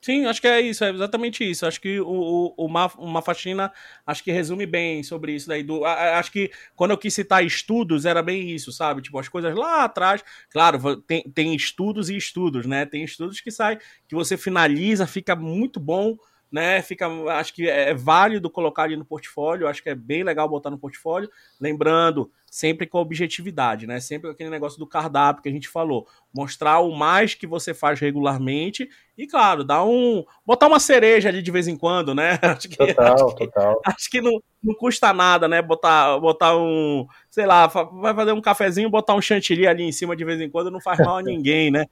Sim, 0.04 0.26
acho 0.26 0.42
que 0.42 0.48
é 0.48 0.60
isso, 0.60 0.84
é 0.84 0.90
exatamente 0.90 1.48
isso. 1.48 1.64
Acho 1.66 1.80
que 1.80 2.00
o, 2.00 2.54
o, 2.58 2.66
uma, 2.66 2.88
uma 2.98 3.22
faxina 3.22 3.72
acho 4.06 4.24
que 4.24 4.32
resume 4.32 4.66
bem 4.66 5.04
sobre 5.04 5.34
isso 5.36 5.48
daí. 5.48 5.62
Do, 5.62 5.86
a, 5.86 6.18
acho 6.18 6.32
que 6.32 6.50
quando 6.76 6.90
eu 6.92 6.98
quis 6.98 7.14
citar 7.14 7.46
estudos, 7.46 8.04
era 8.06 8.24
bem 8.24 8.50
isso, 8.50 8.72
sabe? 8.72 9.04
Tipo, 9.04 9.20
as 9.20 9.30
coisas 9.30 9.54
lá 9.56 9.84
atrás. 9.84 10.24
Claro, 10.50 10.98
tem, 11.04 11.22
tem 11.32 11.56
estudos 11.56 12.10
e 12.10 12.18
estudos, 12.18 12.66
né? 12.66 12.84
Tem 12.86 13.04
estudos 13.04 13.40
que 13.42 13.52
saem, 13.52 13.78
que 14.08 14.16
você 14.16 14.36
finaliza, 14.38 15.06
fica 15.06 15.36
muito 15.36 15.80
bom 15.80 16.18
né? 16.52 16.82
Fica, 16.82 17.08
acho 17.30 17.54
que 17.54 17.70
é 17.70 17.94
válido 17.94 18.50
colocar 18.50 18.84
ali 18.84 18.98
no 18.98 19.06
portfólio, 19.06 19.68
acho 19.68 19.82
que 19.82 19.90
é 19.90 19.96
bem 19.96 20.24
legal 20.24 20.50
botar 20.50 20.70
no 20.70 20.78
portfólio, 20.78 21.30
lembrando 21.60 22.30
sempre 22.52 22.86
com 22.86 22.98
objetividade, 22.98 23.88
né? 23.88 24.02
Sempre 24.02 24.30
aquele 24.30 24.50
negócio 24.50 24.78
do 24.78 24.86
cardápio 24.86 25.42
que 25.42 25.48
a 25.48 25.52
gente 25.52 25.70
falou, 25.70 26.06
mostrar 26.34 26.80
o 26.80 26.94
mais 26.94 27.34
que 27.34 27.48
você 27.48 27.74
faz 27.74 27.98
regularmente 28.02 28.90
e 29.18 29.26
claro, 29.26 29.64
dar 29.64 29.86
um 29.86 30.26
botar 30.46 30.68
uma 30.68 30.80
cereja 30.80 31.30
ali 31.30 31.42
de 31.42 31.50
vez 31.50 31.70
em 31.70 31.78
quando, 31.78 32.14
né? 32.14 32.38
Acho 32.44 32.68
que, 32.68 32.76
total, 32.76 33.14
acho 33.14 33.36
que, 33.36 33.46
total. 33.46 33.82
Acho 33.86 34.10
que 34.10 34.20
não, 34.22 34.44
não 34.62 34.76
custa 34.76 35.14
nada, 35.14 35.48
né? 35.48 35.62
Botar 35.62 36.20
botar 36.20 36.58
um, 36.58 37.08
sei 37.30 37.46
lá, 37.46 37.68
vai 37.68 38.14
fazer 38.14 38.34
um 38.34 38.42
cafezinho, 38.42 38.90
botar 38.90 39.16
um 39.16 39.22
chantilly 39.22 39.66
ali 39.66 39.84
em 39.84 39.92
cima 39.94 40.16
de 40.16 40.26
vez 40.26 40.42
em 40.42 40.50
quando 40.50 40.70
não 40.70 40.82
faz 40.82 41.00
mal 41.00 41.18
a 41.18 41.24
ninguém, 41.24 41.72
né? 41.72 41.86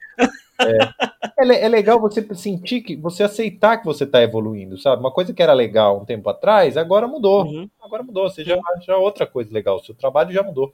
É. 0.59 1.43
é. 1.43 1.65
é, 1.65 1.69
legal 1.69 1.99
você 1.99 2.21
sentir 2.35 2.81
que 2.81 2.95
você 2.95 3.23
aceitar 3.23 3.77
que 3.77 3.85
você 3.85 4.03
está 4.03 4.21
evoluindo, 4.21 4.77
sabe? 4.77 5.01
Uma 5.01 5.11
coisa 5.11 5.33
que 5.33 5.41
era 5.41 5.53
legal 5.53 6.01
um 6.01 6.05
tempo 6.05 6.29
atrás, 6.29 6.77
agora 6.77 7.07
mudou. 7.07 7.45
Uhum. 7.45 7.69
Agora 7.81 8.03
mudou. 8.03 8.29
Você 8.29 8.43
já, 8.43 8.57
já 8.81 8.97
outra 8.97 9.25
coisa 9.25 9.53
legal. 9.53 9.77
O 9.77 9.83
seu 9.83 9.95
trabalho 9.95 10.31
já 10.31 10.43
mudou. 10.43 10.73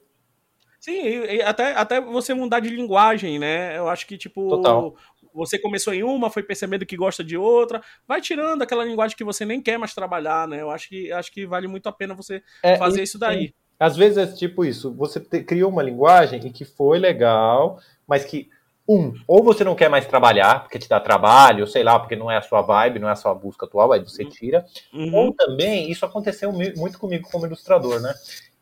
Sim, 0.78 1.02
e 1.02 1.42
até, 1.42 1.72
até 1.72 2.00
você 2.00 2.32
mudar 2.34 2.60
de 2.60 2.68
linguagem, 2.68 3.38
né? 3.38 3.76
Eu 3.76 3.88
acho 3.88 4.06
que, 4.06 4.16
tipo, 4.16 4.48
Total. 4.48 4.94
você 5.34 5.58
começou 5.58 5.92
em 5.92 6.02
uma, 6.02 6.30
foi 6.30 6.42
percebendo 6.42 6.86
que 6.86 6.96
gosta 6.96 7.24
de 7.24 7.36
outra, 7.36 7.82
vai 8.06 8.20
tirando 8.20 8.62
aquela 8.62 8.84
linguagem 8.84 9.16
que 9.16 9.24
você 9.24 9.44
nem 9.44 9.60
quer 9.60 9.78
mais 9.78 9.94
trabalhar, 9.94 10.46
né? 10.46 10.60
Eu 10.60 10.70
acho 10.70 10.88
que, 10.88 11.10
acho 11.10 11.32
que 11.32 11.46
vale 11.46 11.66
muito 11.66 11.88
a 11.88 11.92
pena 11.92 12.14
você 12.14 12.42
é, 12.62 12.76
fazer 12.76 13.02
isso 13.02 13.18
daí. 13.18 13.52
Às 13.80 13.96
vezes 13.96 14.16
é 14.16 14.26
tipo 14.26 14.64
isso, 14.64 14.94
você 14.94 15.18
te, 15.18 15.42
criou 15.42 15.70
uma 15.70 15.82
linguagem 15.82 16.40
e 16.46 16.50
que 16.50 16.64
foi 16.64 16.98
legal, 16.98 17.78
mas 18.06 18.24
que 18.24 18.48
um, 18.88 19.12
ou 19.26 19.42
você 19.42 19.64
não 19.64 19.74
quer 19.74 19.88
mais 19.88 20.06
trabalhar, 20.06 20.62
porque 20.62 20.78
te 20.78 20.88
dá 20.88 21.00
trabalho, 21.00 21.66
sei 21.66 21.82
lá, 21.82 21.98
porque 21.98 22.14
não 22.14 22.30
é 22.30 22.36
a 22.36 22.42
sua 22.42 22.62
vibe, 22.62 23.00
não 23.00 23.08
é 23.08 23.12
a 23.12 23.16
sua 23.16 23.34
busca 23.34 23.66
atual, 23.66 23.92
aí 23.92 24.00
você 24.00 24.22
uhum. 24.22 24.30
tira. 24.30 24.64
Uhum. 24.92 25.14
Ou 25.14 25.32
também, 25.32 25.90
isso 25.90 26.04
aconteceu 26.04 26.52
muito 26.52 26.98
comigo 26.98 27.28
como 27.30 27.46
ilustrador, 27.46 28.00
né? 28.00 28.14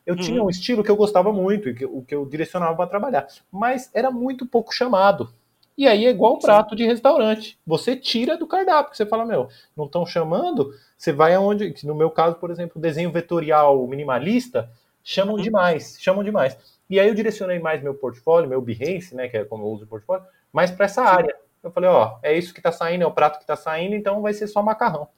Eu 0.06 0.14
uhum. 0.14 0.20
tinha 0.20 0.42
um 0.42 0.50
estilo 0.50 0.82
que 0.82 0.90
eu 0.90 0.96
gostava 0.96 1.32
muito, 1.32 1.68
e 1.68 1.74
que, 1.74 1.84
o 1.84 2.02
que 2.02 2.14
eu 2.14 2.24
direcionava 2.24 2.74
para 2.74 2.86
trabalhar, 2.86 3.26
mas 3.52 3.90
era 3.92 4.10
muito 4.10 4.46
pouco 4.46 4.74
chamado. 4.74 5.32
E 5.76 5.88
aí 5.88 6.06
é 6.06 6.10
igual 6.10 6.36
um 6.36 6.38
prato 6.38 6.76
de 6.76 6.86
restaurante. 6.86 7.58
Você 7.66 7.96
tira 7.96 8.36
do 8.36 8.46
cardápio, 8.46 8.96
você 8.96 9.04
fala, 9.04 9.26
meu, 9.26 9.48
não 9.76 9.86
estão 9.86 10.06
chamando, 10.06 10.72
você 10.96 11.12
vai 11.12 11.34
aonde. 11.34 11.74
No 11.84 11.94
meu 11.94 12.10
caso, 12.10 12.36
por 12.36 12.50
exemplo, 12.50 12.80
desenho 12.80 13.10
vetorial 13.10 13.84
minimalista, 13.88 14.70
chamam 15.02 15.34
uhum. 15.34 15.42
demais, 15.42 15.96
chamam 16.00 16.22
demais. 16.22 16.56
E 16.88 17.00
aí 17.00 17.08
eu 17.08 17.14
direcionei 17.14 17.58
mais 17.58 17.82
meu 17.82 17.94
portfólio, 17.94 18.48
meu 18.48 18.60
Behance, 18.60 19.14
né, 19.14 19.28
que 19.28 19.36
é 19.36 19.44
como 19.44 19.64
eu 19.64 19.68
uso 19.68 19.84
o 19.84 19.88
portfólio, 19.88 20.24
mais 20.52 20.70
para 20.70 20.86
essa 20.86 21.02
área. 21.02 21.34
Eu 21.62 21.70
falei, 21.70 21.88
ó, 21.88 22.18
é 22.22 22.36
isso 22.36 22.52
que 22.52 22.60
está 22.60 22.70
saindo, 22.70 23.04
é 23.04 23.06
o 23.06 23.12
prato 23.12 23.38
que 23.38 23.44
está 23.44 23.56
saindo, 23.56 23.94
então 23.94 24.20
vai 24.20 24.34
ser 24.34 24.46
só 24.46 24.62
macarrão. 24.62 25.08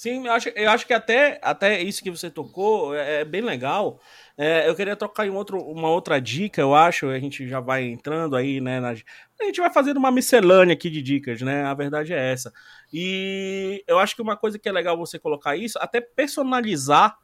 Sim, 0.00 0.26
eu 0.26 0.32
acho, 0.32 0.48
eu 0.50 0.70
acho 0.70 0.86
que 0.86 0.94
até, 0.94 1.38
até 1.42 1.78
isso 1.82 2.02
que 2.02 2.10
você 2.10 2.30
tocou 2.30 2.94
é, 2.94 3.20
é 3.20 3.24
bem 3.24 3.42
legal. 3.42 4.00
É, 4.34 4.66
eu 4.66 4.74
queria 4.74 4.96
trocar 4.96 5.26
em 5.26 5.30
outro, 5.30 5.60
uma 5.60 5.90
outra 5.90 6.18
dica, 6.18 6.58
eu 6.58 6.74
acho. 6.74 7.08
A 7.08 7.18
gente 7.18 7.46
já 7.46 7.60
vai 7.60 7.84
entrando 7.84 8.34
aí, 8.34 8.62
né? 8.62 8.80
Na, 8.80 8.92
a 8.92 9.44
gente 9.44 9.60
vai 9.60 9.70
fazendo 9.70 9.98
uma 9.98 10.10
miscelânea 10.10 10.72
aqui 10.72 10.88
de 10.88 11.02
dicas, 11.02 11.42
né? 11.42 11.64
A 11.64 11.74
verdade 11.74 12.14
é 12.14 12.32
essa. 12.32 12.50
E 12.90 13.84
eu 13.86 13.98
acho 13.98 14.16
que 14.16 14.22
uma 14.22 14.38
coisa 14.38 14.58
que 14.58 14.70
é 14.70 14.72
legal 14.72 14.96
você 14.96 15.18
colocar 15.18 15.54
isso, 15.54 15.78
até 15.78 16.00
personalizar 16.00 17.18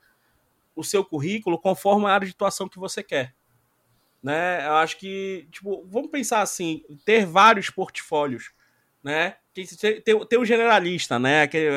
o 0.77 0.85
seu 0.85 1.05
currículo 1.05 1.59
conforme 1.59 2.07
a 2.07 2.11
área 2.11 2.27
de 2.27 2.35
atuação 2.35 2.69
que 2.69 2.79
você 2.79 3.03
quer. 3.03 3.35
Né? 4.23 4.67
Eu 4.67 4.75
acho 4.75 4.99
que, 4.99 5.49
tipo, 5.51 5.85
vamos 5.89 6.11
pensar 6.11 6.43
assim, 6.43 6.85
ter 7.05 7.25
vários 7.25 7.71
portfólios, 7.71 8.53
né? 9.03 9.37
Ter, 9.55 10.03
ter, 10.03 10.37
o 10.37 10.45
generalista, 10.45 11.19
né? 11.19 11.47
Que, 11.47 11.71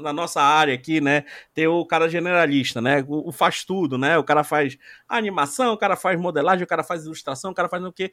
na 0.00 0.12
nossa 0.12 0.40
área 0.40 0.72
aqui, 0.72 1.00
né? 1.00 1.24
Ter 1.52 1.66
o 1.66 1.84
cara 1.84 2.08
generalista, 2.08 2.80
né? 2.80 3.04
O, 3.06 3.28
o, 3.28 3.32
faz 3.32 3.64
tudo, 3.64 3.98
né? 3.98 4.16
O 4.16 4.24
cara 4.24 4.42
faz 4.42 4.78
animação, 5.06 5.74
o 5.74 5.76
cara 5.76 5.96
faz 5.96 6.18
modelagem, 6.18 6.64
o 6.64 6.66
cara 6.66 6.82
faz 6.82 7.04
ilustração, 7.04 7.50
o 7.50 7.54
cara 7.54 7.68
faz 7.68 7.84
o 7.84 7.92
quê. 7.92 8.10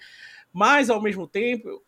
Mas, 0.52 0.90
ao 0.90 1.02
mesmo 1.02 1.26
tempo, 1.26 1.82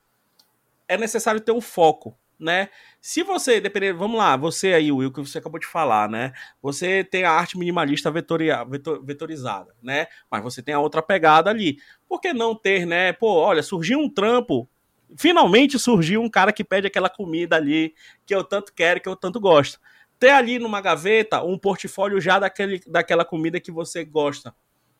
é 0.87 0.97
necessário 0.97 1.41
ter 1.41 1.51
um 1.51 1.59
foco, 1.59 2.17
né? 2.39 2.69
Se 3.01 3.23
você, 3.23 3.59
dependendo, 3.61 3.99
vamos 3.99 4.17
lá, 4.17 4.35
você 4.35 4.73
aí, 4.73 4.91
Will, 4.91 5.11
que 5.11 5.19
você 5.19 5.37
acabou 5.37 5.59
de 5.59 5.67
falar, 5.67 6.09
né? 6.09 6.33
Você 6.61 7.03
tem 7.03 7.23
a 7.23 7.31
arte 7.31 7.57
minimalista 7.57 8.11
vetoria, 8.11 8.63
vetor, 8.63 9.03
vetorizada, 9.03 9.73
né? 9.81 10.07
Mas 10.29 10.43
você 10.43 10.61
tem 10.61 10.73
a 10.73 10.79
outra 10.79 11.01
pegada 11.01 11.49
ali. 11.49 11.77
Por 12.07 12.19
que 12.19 12.33
não 12.33 12.55
ter, 12.55 12.85
né? 12.85 13.13
Pô, 13.13 13.33
olha, 13.35 13.63
surgiu 13.63 13.99
um 13.99 14.09
trampo. 14.09 14.69
Finalmente 15.17 15.77
surgiu 15.79 16.21
um 16.21 16.29
cara 16.29 16.51
que 16.51 16.63
pede 16.63 16.87
aquela 16.87 17.09
comida 17.09 17.55
ali 17.55 17.93
que 18.25 18.33
eu 18.33 18.43
tanto 18.43 18.73
quero, 18.73 18.99
que 18.99 19.07
eu 19.07 19.15
tanto 19.15 19.39
gosto. 19.39 19.79
Ter 20.19 20.29
ali 20.29 20.59
numa 20.59 20.81
gaveta 20.81 21.43
um 21.43 21.57
portfólio 21.57 22.19
já 22.19 22.39
daquele, 22.39 22.81
daquela 22.87 23.25
comida 23.25 23.59
que 23.59 23.71
você 23.71 24.03
gosta 24.03 24.53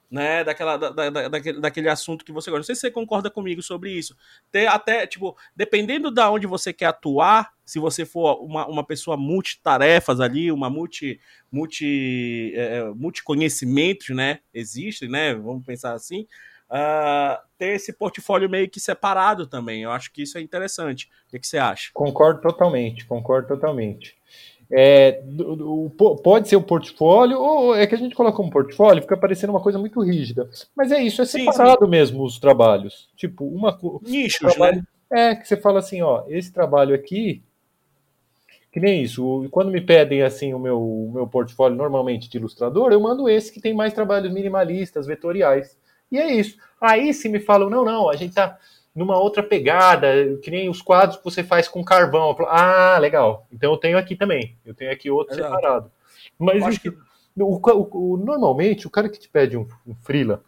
né, 0.09 0.43
daquela, 0.43 0.77
da, 0.77 0.89
da, 0.89 1.27
daquele, 1.27 1.59
daquele 1.59 1.89
assunto 1.89 2.23
que 2.23 2.31
você 2.31 2.49
gosta. 2.49 2.59
Não 2.59 2.65
sei 2.65 2.75
se 2.75 2.81
você 2.81 2.91
concorda 2.91 3.29
comigo 3.29 3.61
sobre 3.61 3.91
isso. 3.91 4.15
Ter 4.51 4.67
até, 4.67 5.05
tipo, 5.07 5.37
dependendo 5.55 6.11
da 6.11 6.29
onde 6.29 6.47
você 6.47 6.71
quer 6.71 6.87
atuar, 6.87 7.53
se 7.65 7.79
você 7.79 8.05
for 8.05 8.43
uma, 8.43 8.67
uma 8.67 8.83
pessoa 8.83 9.17
multitarefas 9.17 10.19
ali, 10.19 10.51
uma 10.51 10.69
multi, 10.69 11.19
multi, 11.51 12.53
é, 12.55 12.77
é 12.77 12.83
multiconhecimentos, 12.93 14.09
né, 14.09 14.39
existe, 14.53 15.07
né, 15.07 15.33
vamos 15.33 15.65
pensar 15.65 15.93
assim, 15.93 16.27
uh, 16.69 17.41
ter 17.57 17.75
esse 17.75 17.93
portfólio 17.93 18.49
meio 18.49 18.69
que 18.69 18.79
separado 18.79 19.47
também. 19.47 19.83
Eu 19.83 19.91
acho 19.91 20.11
que 20.11 20.23
isso 20.23 20.37
é 20.37 20.41
interessante. 20.41 21.09
O 21.27 21.31
que, 21.31 21.39
que 21.39 21.47
você 21.47 21.57
acha? 21.57 21.89
Concordo 21.93 22.41
totalmente, 22.41 23.05
concordo 23.05 23.47
totalmente. 23.47 24.15
É, 24.71 25.21
do, 25.23 25.55
do, 25.55 25.89
pode 26.23 26.47
ser 26.49 26.55
o 26.55 26.61
portfólio, 26.61 27.39
ou 27.39 27.75
é 27.75 27.85
que 27.85 27.95
a 27.95 27.97
gente 27.97 28.15
coloca 28.15 28.41
um 28.41 28.49
portfólio, 28.49 29.01
fica 29.01 29.17
parecendo 29.17 29.53
uma 29.53 29.61
coisa 29.61 29.77
muito 29.77 30.01
rígida. 30.01 30.49
Mas 30.75 30.91
é 30.91 31.01
isso, 31.01 31.21
é 31.21 31.25
separado 31.25 31.79
sim, 31.79 31.85
sim. 31.85 31.91
mesmo 31.91 32.23
os 32.23 32.39
trabalhos. 32.39 33.09
Tipo, 33.15 33.45
uma 33.45 33.77
Nichos, 34.01 34.41
um 34.41 34.49
trabalho, 34.49 34.77
né? 34.77 35.31
É, 35.31 35.35
que 35.35 35.47
você 35.47 35.55
fala 35.55 35.79
assim, 35.79 36.01
ó, 36.01 36.23
esse 36.27 36.51
trabalho 36.51 36.95
aqui, 36.95 37.43
que 38.71 38.79
nem 38.79 39.03
isso. 39.03 39.47
Quando 39.51 39.71
me 39.71 39.79
pedem 39.79 40.23
assim 40.23 40.53
o 40.53 40.59
meu, 40.59 40.81
o 40.81 41.11
meu 41.13 41.27
portfólio 41.27 41.77
normalmente 41.77 42.29
de 42.29 42.37
ilustrador, 42.37 42.91
eu 42.91 42.99
mando 42.99 43.29
esse 43.29 43.51
que 43.51 43.61
tem 43.61 43.73
mais 43.73 43.93
trabalhos 43.93 44.33
minimalistas, 44.33 45.07
vetoriais. 45.07 45.77
E 46.11 46.17
é 46.17 46.33
isso. 46.33 46.57
Aí 46.81 47.13
se 47.13 47.29
me 47.29 47.39
falam, 47.39 47.69
não, 47.69 47.85
não, 47.85 48.09
a 48.09 48.15
gente 48.15 48.33
tá 48.33 48.57
numa 48.95 49.19
outra 49.19 49.43
pegada, 49.43 50.37
que 50.41 50.49
nem 50.49 50.69
os 50.69 50.81
quadros 50.81 51.17
que 51.17 51.23
você 51.23 51.43
faz 51.43 51.67
com 51.67 51.83
carvão. 51.83 52.33
Falo, 52.33 52.49
ah, 52.49 52.97
legal. 52.97 53.45
Então 53.51 53.73
eu 53.73 53.77
tenho 53.77 53.97
aqui 53.97 54.15
também. 54.15 54.55
Eu 54.65 54.73
tenho 54.73 54.91
aqui 54.91 55.11
outro 55.11 55.35
Exato. 55.35 55.53
separado. 55.53 55.91
Mas 56.39 56.63
acho 56.63 56.79
que... 56.79 56.89
o, 56.89 56.95
o, 57.37 58.13
o, 58.13 58.17
normalmente 58.17 58.87
o 58.87 58.89
cara 58.89 59.09
que 59.09 59.19
te 59.19 59.27
pede 59.27 59.57
um, 59.57 59.67
um 59.85 59.93
freela, 59.95 60.41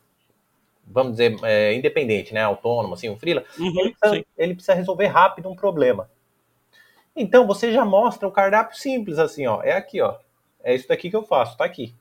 vamos 0.86 1.14
dizer, 1.14 1.38
é, 1.44 1.74
independente, 1.74 2.34
né, 2.34 2.42
autônomo, 2.42 2.94
assim, 2.94 3.10
um 3.10 3.18
freela, 3.18 3.44
uhum, 3.60 3.80
ele, 3.80 3.96
precisa, 4.00 4.26
ele, 4.38 4.54
precisa, 4.54 4.74
resolver 4.74 5.08
rápido 5.08 5.50
um 5.50 5.56
problema. 5.56 6.10
Então 7.14 7.46
você 7.46 7.74
já 7.74 7.84
mostra 7.84 8.28
o 8.28 8.32
cardápio 8.32 8.78
simples, 8.78 9.20
assim, 9.20 9.46
ó, 9.46 9.62
é 9.62 9.74
aqui, 9.74 10.02
ó, 10.02 10.16
é 10.64 10.74
isso 10.74 10.88
daqui 10.88 11.10
que 11.10 11.16
eu 11.16 11.24
faço, 11.24 11.58
tá 11.58 11.66
aqui. 11.66 11.94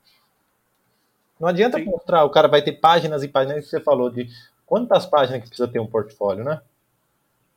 Não 1.41 1.49
adianta 1.49 1.79
Sim. 1.79 1.85
mostrar, 1.85 2.25
o 2.25 2.31
cara 2.31 2.49
vai 2.49 2.63
ter 2.63 2.73
páginas 2.73 3.23
e 3.25 3.29
páginas 3.29 3.65
que 3.65 3.71
você 3.71 3.81
falou 3.81 4.09
de 4.09 4.29
quantas 4.67 5.07
páginas 5.07 5.43
que 5.43 5.49
precisa 5.49 5.69
ter 5.69 5.79
um 5.79 5.87
portfólio, 5.87 6.45
né? 6.45 6.61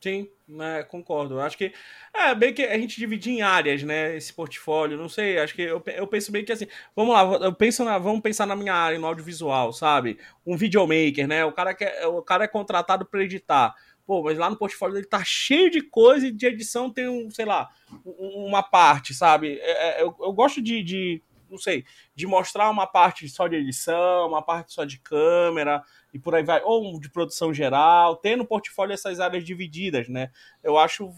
Sim, 0.02 0.30
né, 0.48 0.82
concordo. 0.84 1.42
Acho 1.42 1.58
que 1.58 1.74
é 2.14 2.34
bem 2.34 2.54
que 2.54 2.64
a 2.64 2.78
gente 2.78 2.98
dividir 2.98 3.34
em 3.34 3.42
áreas, 3.42 3.84
né? 3.84 4.16
Esse 4.16 4.34
portfólio, 4.34 4.98
não 4.98 5.10
sei. 5.10 5.38
Acho 5.38 5.54
que 5.54 5.62
eu, 5.62 5.84
eu 5.88 6.08
penso 6.08 6.32
bem 6.32 6.46
que 6.46 6.54
assim, 6.54 6.68
vamos 6.96 7.14
lá, 7.14 7.24
eu 7.46 7.54
penso 7.54 7.84
na, 7.84 7.98
vamos 7.98 8.22
pensar 8.22 8.46
na 8.46 8.56
minha 8.56 8.74
área, 8.74 8.98
no 8.98 9.08
audiovisual, 9.08 9.74
sabe? 9.74 10.18
Um 10.46 10.56
videomaker, 10.56 11.28
né? 11.28 11.44
O 11.44 11.52
cara 11.52 11.74
que 11.74 11.86
o 12.06 12.22
cara 12.22 12.46
é 12.46 12.48
contratado 12.48 13.06
para 13.06 13.24
editar. 13.24 13.76
Pô, 14.06 14.24
mas 14.24 14.38
lá 14.38 14.50
no 14.50 14.56
portfólio 14.56 14.96
dele 14.96 15.06
tá 15.06 15.24
cheio 15.24 15.70
de 15.70 15.82
coisa 15.82 16.28
e 16.28 16.32
de 16.32 16.46
edição 16.48 16.90
tem 16.90 17.08
um, 17.10 17.30
sei 17.30 17.46
lá, 17.46 17.70
uma 18.06 18.64
parte, 18.64 19.14
sabe? 19.14 19.60
É, 19.62 20.00
é, 20.00 20.02
eu, 20.02 20.16
eu 20.20 20.32
gosto 20.32 20.62
de, 20.62 20.82
de 20.82 21.22
não 21.50 21.58
sei, 21.58 21.86
de 22.16 22.28
mostrar 22.28 22.70
uma 22.70 22.88
parte 22.88 23.28
só 23.30 23.48
de 23.48 23.56
edição, 23.56 24.28
uma 24.28 24.42
parte 24.42 24.74
só 24.74 24.86
de 24.86 25.00
câmera 25.00 25.84
e 26.14 26.20
por 26.20 26.36
aí 26.36 26.44
vai, 26.44 26.62
ou 26.64 27.00
de 27.00 27.10
produção 27.10 27.54
geral, 27.54 28.16
ter 28.16 28.36
no 28.36 28.46
portfólio 28.46 28.94
essas 28.94 29.20
áreas 29.20 29.44
divididas, 29.44 30.08
né? 30.08 30.32
Eu 30.64 30.78
acho, 30.78 31.12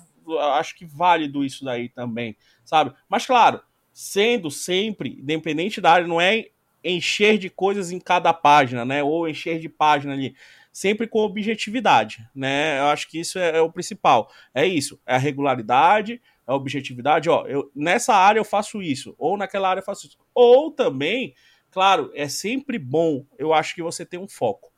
acho 0.56 0.76
que 0.76 0.86
válido 0.86 1.44
isso 1.44 1.64
daí 1.64 1.90
também, 1.90 2.36
sabe? 2.64 2.94
Mas 3.10 3.26
claro, 3.26 3.62
sendo 3.92 4.50
sempre, 4.50 5.20
independente 5.20 5.82
da 5.82 5.92
área, 5.92 6.08
não 6.08 6.20
é 6.20 6.48
encher 6.84 7.38
de 7.38 7.50
coisas 7.50 7.92
em 7.92 8.00
cada 8.00 8.34
página, 8.34 8.84
né? 8.84 9.04
Ou 9.04 9.28
encher 9.28 9.60
de 9.60 9.70
página 9.70 10.14
ali 10.14 10.36
sempre 10.72 11.06
com 11.08 11.20
objetividade, 11.20 12.26
né? 12.34 12.80
Eu 12.80 12.86
acho 12.86 13.10
que 13.10 13.20
isso 13.20 13.38
é, 13.38 13.58
é, 13.58 13.62
o 13.62 13.72
principal. 13.72 14.32
É 14.54 14.66
isso, 14.66 15.00
é 15.06 15.16
a 15.16 15.18
regularidade, 15.18 16.22
a 16.46 16.56
objetividade, 16.56 17.30
ó, 17.30 17.46
eu, 17.48 17.72
nessa 17.76 18.14
área 18.14 18.40
eu 18.40 18.46
faço 18.46 18.82
isso, 18.82 19.16
ou 19.18 19.38
naquela 19.38 19.70
área 19.70 19.82
eu 19.82 19.86
faço 19.86 20.08
isso. 20.08 20.18
Ou 20.34 20.72
também, 20.72 21.34
claro, 21.70 22.12
é 22.14 22.28
sempre 22.28 22.78
bom, 22.78 23.26
eu 23.38 23.54
acho 23.54 23.76
que 23.76 23.84
você 23.84 24.06
tem 24.06 24.20
um 24.20 24.28
foco. 24.28 24.72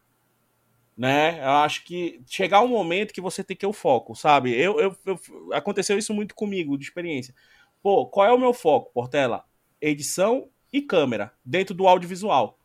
Né? 0.95 1.39
Eu 1.39 1.49
acho 1.49 1.83
que 1.83 2.21
chegar 2.27 2.61
um 2.61 2.67
momento 2.67 3.13
que 3.13 3.21
você 3.21 3.43
tem 3.43 3.57
que 3.57 3.61
ter 3.61 3.67
o 3.67 3.73
foco, 3.73 4.15
sabe? 4.15 4.55
Eu, 4.55 4.79
eu, 4.79 4.97
eu, 5.05 5.19
aconteceu 5.51 5.97
isso 5.97 6.13
muito 6.13 6.35
comigo, 6.35 6.77
de 6.77 6.83
experiência. 6.83 7.33
Pô, 7.81 8.05
qual 8.05 8.27
é 8.27 8.31
o 8.31 8.37
meu 8.37 8.53
foco, 8.53 8.91
Portela? 8.93 9.43
Edição 9.81 10.49
e 10.71 10.81
câmera, 10.81 11.33
dentro 11.43 11.73
do 11.73 11.87
audiovisual. 11.87 12.59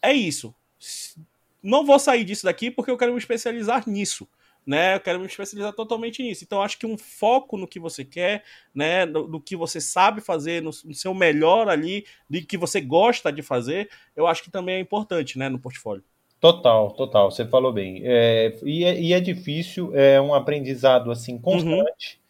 É 0.00 0.12
isso. 0.12 0.54
Não 1.60 1.84
vou 1.84 1.98
sair 1.98 2.24
disso 2.24 2.44
daqui 2.44 2.70
porque 2.70 2.90
eu 2.90 2.96
quero 2.96 3.12
me 3.12 3.18
especializar 3.18 3.88
nisso 3.88 4.28
né? 4.66 4.96
Eu 4.96 5.00
quero 5.00 5.20
me 5.20 5.26
especializar 5.26 5.72
totalmente 5.72 6.22
nisso. 6.22 6.44
Então, 6.44 6.62
acho 6.62 6.78
que 6.78 6.86
um 6.86 6.96
foco 6.96 7.56
no 7.56 7.68
que 7.68 7.78
você 7.78 8.04
quer, 8.04 8.44
né? 8.74 9.04
No, 9.04 9.28
no 9.28 9.40
que 9.40 9.56
você 9.56 9.80
sabe 9.80 10.20
fazer, 10.20 10.62
no, 10.62 10.70
no, 10.84 10.94
seu 10.94 11.14
melhor 11.14 11.68
ali, 11.68 12.04
de 12.28 12.42
que 12.42 12.56
você 12.56 12.80
gosta 12.80 13.32
de 13.32 13.42
fazer, 13.42 13.88
eu 14.16 14.26
acho 14.26 14.42
que 14.42 14.50
também 14.50 14.76
é 14.76 14.80
importante, 14.80 15.38
né? 15.38 15.48
No 15.48 15.58
portfólio. 15.58 16.04
Total, 16.40 16.90
total. 16.92 17.30
Você 17.30 17.46
falou 17.46 17.72
bem. 17.72 18.02
É, 18.04 18.58
e, 18.64 18.84
é, 18.84 19.00
e 19.00 19.12
é 19.12 19.20
difícil, 19.20 19.94
é 19.94 20.20
um 20.20 20.34
aprendizado 20.34 21.10
assim 21.10 21.38
constante. 21.38 22.18
Uhum 22.18 22.23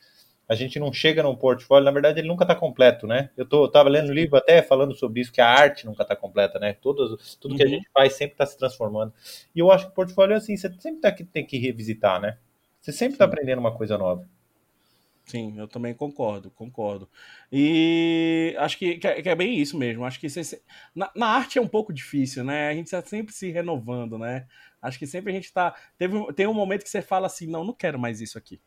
a 0.48 0.54
gente 0.54 0.78
não 0.78 0.92
chega 0.92 1.22
num 1.22 1.34
portfólio, 1.34 1.84
na 1.84 1.90
verdade 1.90 2.20
ele 2.20 2.28
nunca 2.28 2.44
está 2.44 2.54
completo, 2.54 3.06
né? 3.06 3.30
Eu 3.36 3.46
tô, 3.46 3.68
tava 3.68 3.88
lendo 3.88 4.10
um 4.10 4.14
livro 4.14 4.36
até 4.36 4.60
falando 4.60 4.94
sobre 4.94 5.20
isso, 5.20 5.32
que 5.32 5.40
a 5.40 5.48
arte 5.48 5.86
nunca 5.86 6.02
está 6.02 6.14
completa, 6.14 6.58
né? 6.58 6.74
Tudo, 6.74 7.18
tudo 7.40 7.52
uhum. 7.52 7.56
que 7.56 7.62
a 7.62 7.66
uhum. 7.66 7.72
gente 7.72 7.88
faz 7.92 8.12
sempre 8.14 8.34
está 8.34 8.44
se 8.44 8.58
transformando. 8.58 9.12
E 9.54 9.58
eu 9.58 9.70
acho 9.70 9.86
que 9.86 9.92
o 9.92 9.94
portfólio 9.94 10.34
é 10.34 10.36
assim, 10.36 10.56
você 10.56 10.70
sempre 10.78 11.00
tá, 11.00 11.12
tem 11.12 11.46
que 11.46 11.58
revisitar, 11.58 12.20
né? 12.20 12.36
Você 12.80 12.92
sempre 12.92 13.14
está 13.14 13.24
aprendendo 13.24 13.58
uma 13.58 13.74
coisa 13.74 13.96
nova. 13.96 14.28
Sim, 15.24 15.58
eu 15.58 15.66
também 15.66 15.94
concordo, 15.94 16.50
concordo. 16.50 17.08
E 17.50 18.54
acho 18.58 18.76
que, 18.76 18.98
que, 18.98 19.06
é, 19.06 19.22
que 19.22 19.28
é 19.30 19.34
bem 19.34 19.58
isso 19.58 19.78
mesmo. 19.78 20.04
Acho 20.04 20.20
que 20.20 20.28
você, 20.28 20.60
na, 20.94 21.10
na, 21.16 21.28
arte 21.28 21.58
é 21.58 21.62
um 21.62 21.68
pouco 21.68 21.94
difícil, 21.94 22.44
né? 22.44 22.68
A 22.68 22.74
gente 22.74 22.86
está 22.86 23.00
sempre 23.00 23.32
se 23.32 23.50
renovando, 23.50 24.18
né? 24.18 24.46
Acho 24.82 24.98
que 24.98 25.06
sempre 25.06 25.32
a 25.32 25.34
gente 25.34 25.46
está. 25.46 25.74
Tem 26.36 26.46
um 26.46 26.52
momento 26.52 26.82
que 26.82 26.90
você 26.90 27.00
fala 27.00 27.26
assim: 27.26 27.46
não, 27.46 27.64
não 27.64 27.72
quero 27.72 27.98
mais 27.98 28.20
isso 28.20 28.36
aqui 28.36 28.60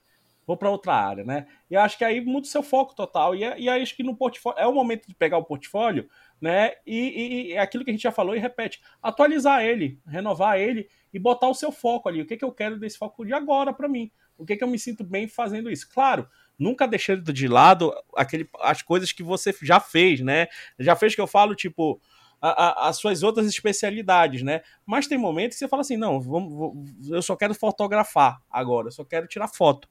vou 0.48 0.56
para 0.56 0.72
outra 0.72 0.94
área, 0.94 1.26
né? 1.26 1.46
E 1.70 1.76
acho 1.76 1.98
que 1.98 2.06
aí 2.06 2.22
muda 2.22 2.48
o 2.48 2.50
seu 2.50 2.64
foco 2.64 2.96
total. 2.96 3.36
E, 3.36 3.42
e 3.42 3.68
acho 3.68 3.94
que 3.94 4.02
no 4.02 4.16
portfólio 4.16 4.58
é 4.58 4.66
o 4.66 4.74
momento 4.74 5.06
de 5.06 5.14
pegar 5.14 5.38
o 5.38 5.44
portfólio, 5.44 6.10
né? 6.40 6.72
E, 6.86 7.50
e, 7.50 7.54
é 7.54 7.60
aquilo 7.60 7.84
que 7.84 7.92
a 7.92 7.94
gente 7.94 8.04
já 8.04 8.14
falou 8.14 8.34
e 8.34 8.40
repete: 8.40 8.82
atualizar 9.04 9.62
ele, 9.62 10.00
renovar 10.08 10.58
ele 10.58 10.88
e 11.14 11.20
botar 11.20 11.50
o 11.50 11.54
seu 11.54 11.70
foco 11.70 12.08
ali. 12.08 12.22
O 12.22 12.26
que, 12.26 12.38
que 12.38 12.46
eu 12.46 12.52
quero 12.54 12.80
desse 12.80 12.98
foco 12.98 13.26
de 13.26 13.34
agora 13.34 13.74
para 13.74 13.90
mim? 13.90 14.10
O 14.38 14.46
que, 14.46 14.56
que 14.56 14.64
eu 14.64 14.70
me 14.70 14.80
sinto 14.80 15.04
bem 15.04 15.28
fazendo 15.28 15.70
isso? 15.70 15.90
Claro, 15.94 16.26
nunca 16.58 16.88
deixando 16.88 17.34
de 17.34 17.48
lado 17.48 17.94
aquele, 18.16 18.48
as 18.62 18.82
coisas 18.82 19.12
que 19.12 19.24
você 19.24 19.54
já 19.62 19.82
fez, 19.82 20.22
né? 20.22 20.48
Já 20.80 20.96
fez 20.96 21.14
que 21.14 21.22
eu 21.22 21.28
falo, 21.28 21.54
tipo. 21.54 22.00
A, 22.40 22.50
a, 22.50 22.90
as 22.90 22.98
suas 22.98 23.24
outras 23.24 23.48
especialidades, 23.48 24.44
né? 24.44 24.62
Mas 24.86 25.08
tem 25.08 25.18
momentos 25.18 25.58
que 25.58 25.60
você 25.60 25.68
fala 25.68 25.82
assim: 25.82 25.98
não, 25.98 26.22
vamos, 26.22 27.10
eu 27.10 27.20
só 27.20 27.36
quero 27.36 27.56
fotografar 27.56 28.40
agora, 28.48 28.90
eu 28.90 28.92
só 28.92 29.04
quero 29.04 29.26
tirar 29.26 29.48
foto. 29.48 29.90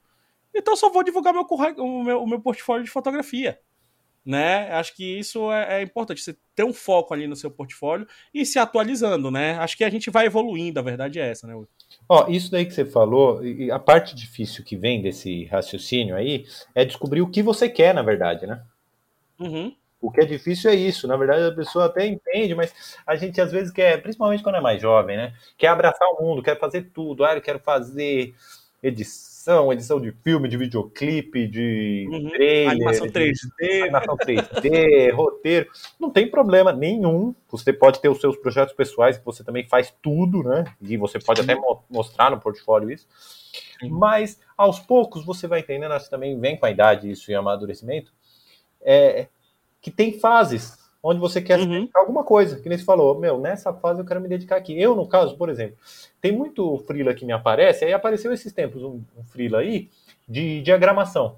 Então 0.57 0.75
só 0.75 0.89
vou 0.89 1.03
divulgar 1.03 1.33
meu, 1.33 1.43
o, 1.43 2.03
meu, 2.03 2.23
o 2.23 2.27
meu 2.27 2.41
portfólio 2.41 2.83
de 2.83 2.89
fotografia. 2.89 3.59
Né? 4.25 4.69
Acho 4.71 4.93
que 4.93 5.19
isso 5.19 5.49
é, 5.53 5.79
é, 5.79 5.81
importante, 5.81 6.19
você 6.19 6.35
ter 6.53 6.65
um 6.65 6.73
foco 6.73 7.13
ali 7.13 7.27
no 7.27 7.35
seu 7.35 7.49
portfólio 7.49 8.05
e 8.33 8.45
se 8.45 8.59
atualizando, 8.59 9.31
né? 9.31 9.53
Acho 9.53 9.77
que 9.77 9.85
a 9.85 9.89
gente 9.89 10.09
vai 10.09 10.25
evoluindo, 10.25 10.77
a 10.77 10.83
verdade 10.83 11.17
é 11.17 11.29
essa, 11.29 11.47
né? 11.47 11.55
Ó, 12.09 12.27
isso 12.27 12.51
daí 12.51 12.65
que 12.65 12.73
você 12.73 12.83
falou, 12.83 13.45
e 13.45 13.71
a 13.71 13.79
parte 13.79 14.13
difícil 14.13 14.65
que 14.65 14.75
vem 14.75 15.01
desse 15.01 15.45
raciocínio 15.45 16.13
aí 16.13 16.45
é 16.75 16.83
descobrir 16.83 17.21
o 17.21 17.29
que 17.29 17.41
você 17.41 17.69
quer, 17.69 17.93
na 17.93 18.01
verdade, 18.01 18.45
né? 18.45 18.61
Uhum. 19.39 19.73
O 20.01 20.11
que 20.11 20.19
é 20.19 20.25
difícil 20.25 20.71
é 20.71 20.75
isso. 20.75 21.07
Na 21.07 21.15
verdade, 21.15 21.45
a 21.45 21.55
pessoa 21.55 21.85
até 21.85 22.05
entende, 22.05 22.53
mas 22.53 22.97
a 23.05 23.15
gente 23.15 23.39
às 23.39 23.51
vezes 23.51 23.71
quer, 23.71 24.01
principalmente 24.01 24.43
quando 24.43 24.55
é 24.55 24.61
mais 24.61 24.81
jovem, 24.81 25.15
né? 25.15 25.33
Quer 25.57 25.67
abraçar 25.67 26.07
o 26.09 26.21
mundo, 26.21 26.43
quer 26.43 26.59
fazer 26.59 26.89
tudo. 26.93 27.23
Ah, 27.23 27.33
eu 27.33 27.41
quero 27.41 27.59
fazer 27.59 28.35
edição 28.83 29.36
edição, 29.47 29.71
edição 29.71 30.01
de 30.01 30.11
filme, 30.11 30.49
de 30.49 30.57
videoclipe, 30.57 31.47
de 31.47 32.07
uhum. 32.11 32.29
trailer, 32.29 32.71
animação 32.71 33.07
3D, 33.07 33.81
animação 33.83 34.17
3D, 34.17 35.11
roteiro. 35.15 35.69
Não 35.97 36.09
tem 36.09 36.29
problema 36.29 36.73
nenhum. 36.73 37.33
Você 37.49 37.71
pode 37.71 37.99
ter 37.99 38.09
os 38.09 38.19
seus 38.19 38.35
projetos 38.35 38.75
pessoais, 38.75 39.17
que 39.17 39.25
você 39.25 39.43
também 39.43 39.65
faz 39.67 39.93
tudo, 40.01 40.43
né? 40.43 40.65
E 40.81 40.97
você 40.97 41.17
pode 41.19 41.41
Sim. 41.41 41.51
até 41.51 41.61
mostrar 41.89 42.29
no 42.29 42.39
portfólio 42.39 42.91
isso. 42.91 43.07
Sim. 43.79 43.89
Mas 43.89 44.39
aos 44.57 44.79
poucos 44.79 45.25
você 45.25 45.47
vai 45.47 45.61
entendendo, 45.61 45.93
acho 45.93 46.05
que 46.05 46.11
também 46.11 46.37
vem 46.37 46.57
com 46.57 46.65
a 46.65 46.71
idade 46.71 47.09
isso 47.09 47.31
e 47.31 47.35
amadurecimento, 47.35 48.11
é, 48.81 49.27
que 49.81 49.89
tem 49.89 50.19
fases 50.19 50.77
onde 51.09 51.21
você 51.21 51.41
quer 51.41 51.57
uhum. 51.57 51.87
alguma 51.95 52.21
coisa, 52.21 52.59
que 52.59 52.67
nem 52.67 52.77
você 52.77 52.83
falou, 52.83 53.17
meu, 53.17 53.37
nessa 53.39 53.73
fase 53.73 54.01
eu 54.01 54.05
quero 54.05 54.19
me 54.19 54.27
dedicar 54.27 54.57
aqui. 54.57 54.79
Eu, 54.79 54.93
no 54.93 55.07
caso, 55.07 55.37
por 55.37 55.49
exemplo, 55.49 55.77
tem 56.19 56.33
muito 56.33 56.77
freela 56.79 57.13
que 57.13 57.25
me 57.25 57.31
aparece, 57.31 57.85
aí 57.85 57.93
apareceu 57.93 58.33
esses 58.33 58.51
tempos 58.51 58.83
um, 58.83 59.01
um 59.17 59.23
freela 59.23 59.59
aí 59.59 59.89
de 60.27 60.61
diagramação. 60.61 61.37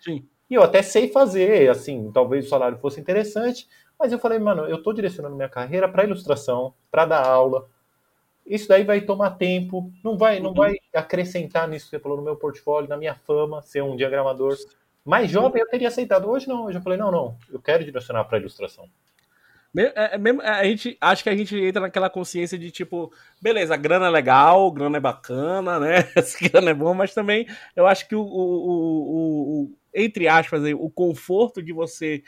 Sim. 0.00 0.24
E 0.48 0.54
eu 0.54 0.62
até 0.62 0.80
sei 0.80 1.08
fazer, 1.08 1.68
assim, 1.68 2.10
talvez 2.12 2.46
o 2.46 2.48
salário 2.48 2.78
fosse 2.78 2.98
interessante, 2.98 3.68
mas 3.98 4.10
eu 4.10 4.18
falei, 4.18 4.38
mano, 4.38 4.64
eu 4.64 4.82
tô 4.82 4.94
direcionando 4.94 5.36
minha 5.36 5.50
carreira 5.50 5.86
para 5.86 6.04
ilustração, 6.04 6.72
para 6.90 7.04
dar 7.04 7.26
aula. 7.26 7.68
Isso 8.46 8.68
daí 8.68 8.84
vai 8.84 9.02
tomar 9.02 9.32
tempo, 9.32 9.92
não 10.02 10.16
vai, 10.16 10.40
não 10.40 10.50
uhum. 10.50 10.56
vai 10.56 10.76
acrescentar 10.94 11.68
nisso 11.68 11.84
que 11.84 11.90
você 11.90 11.98
falou 11.98 12.16
no 12.16 12.24
meu 12.24 12.36
portfólio, 12.36 12.88
na 12.88 12.96
minha 12.96 13.14
fama, 13.14 13.60
ser 13.60 13.82
um 13.82 13.94
diagramador. 13.94 14.56
Mais 15.08 15.30
jovem 15.30 15.62
eu 15.62 15.68
teria 15.70 15.88
aceitado. 15.88 16.28
Hoje 16.28 16.46
não, 16.46 16.66
hoje 16.66 16.76
eu 16.76 16.82
falei, 16.82 16.98
não, 16.98 17.10
não, 17.10 17.34
eu 17.50 17.58
quero 17.58 17.82
direcionar 17.82 18.24
para 18.24 18.36
ilustração. 18.36 18.86
É, 19.74 20.14
é, 20.14 20.18
mesmo, 20.18 20.42
a 20.42 20.62
gente 20.64 20.98
acho 21.00 21.22
que 21.22 21.30
a 21.30 21.36
gente 21.36 21.58
entra 21.58 21.80
naquela 21.80 22.10
consciência 22.10 22.58
de 22.58 22.70
tipo, 22.70 23.10
beleza, 23.40 23.74
grana 23.74 24.08
é 24.08 24.10
legal, 24.10 24.70
grana 24.70 24.98
é 24.98 25.00
bacana, 25.00 25.80
né? 25.80 26.06
Essa 26.14 26.46
grana 26.46 26.72
é 26.72 26.74
bom, 26.74 26.92
mas 26.92 27.14
também 27.14 27.46
eu 27.74 27.86
acho 27.86 28.06
que 28.06 28.14
o, 28.14 28.20
o, 28.20 29.62
o, 29.62 29.78
entre 29.94 30.28
aspas, 30.28 30.62
o 30.78 30.90
conforto 30.90 31.62
de 31.62 31.72
você 31.72 32.22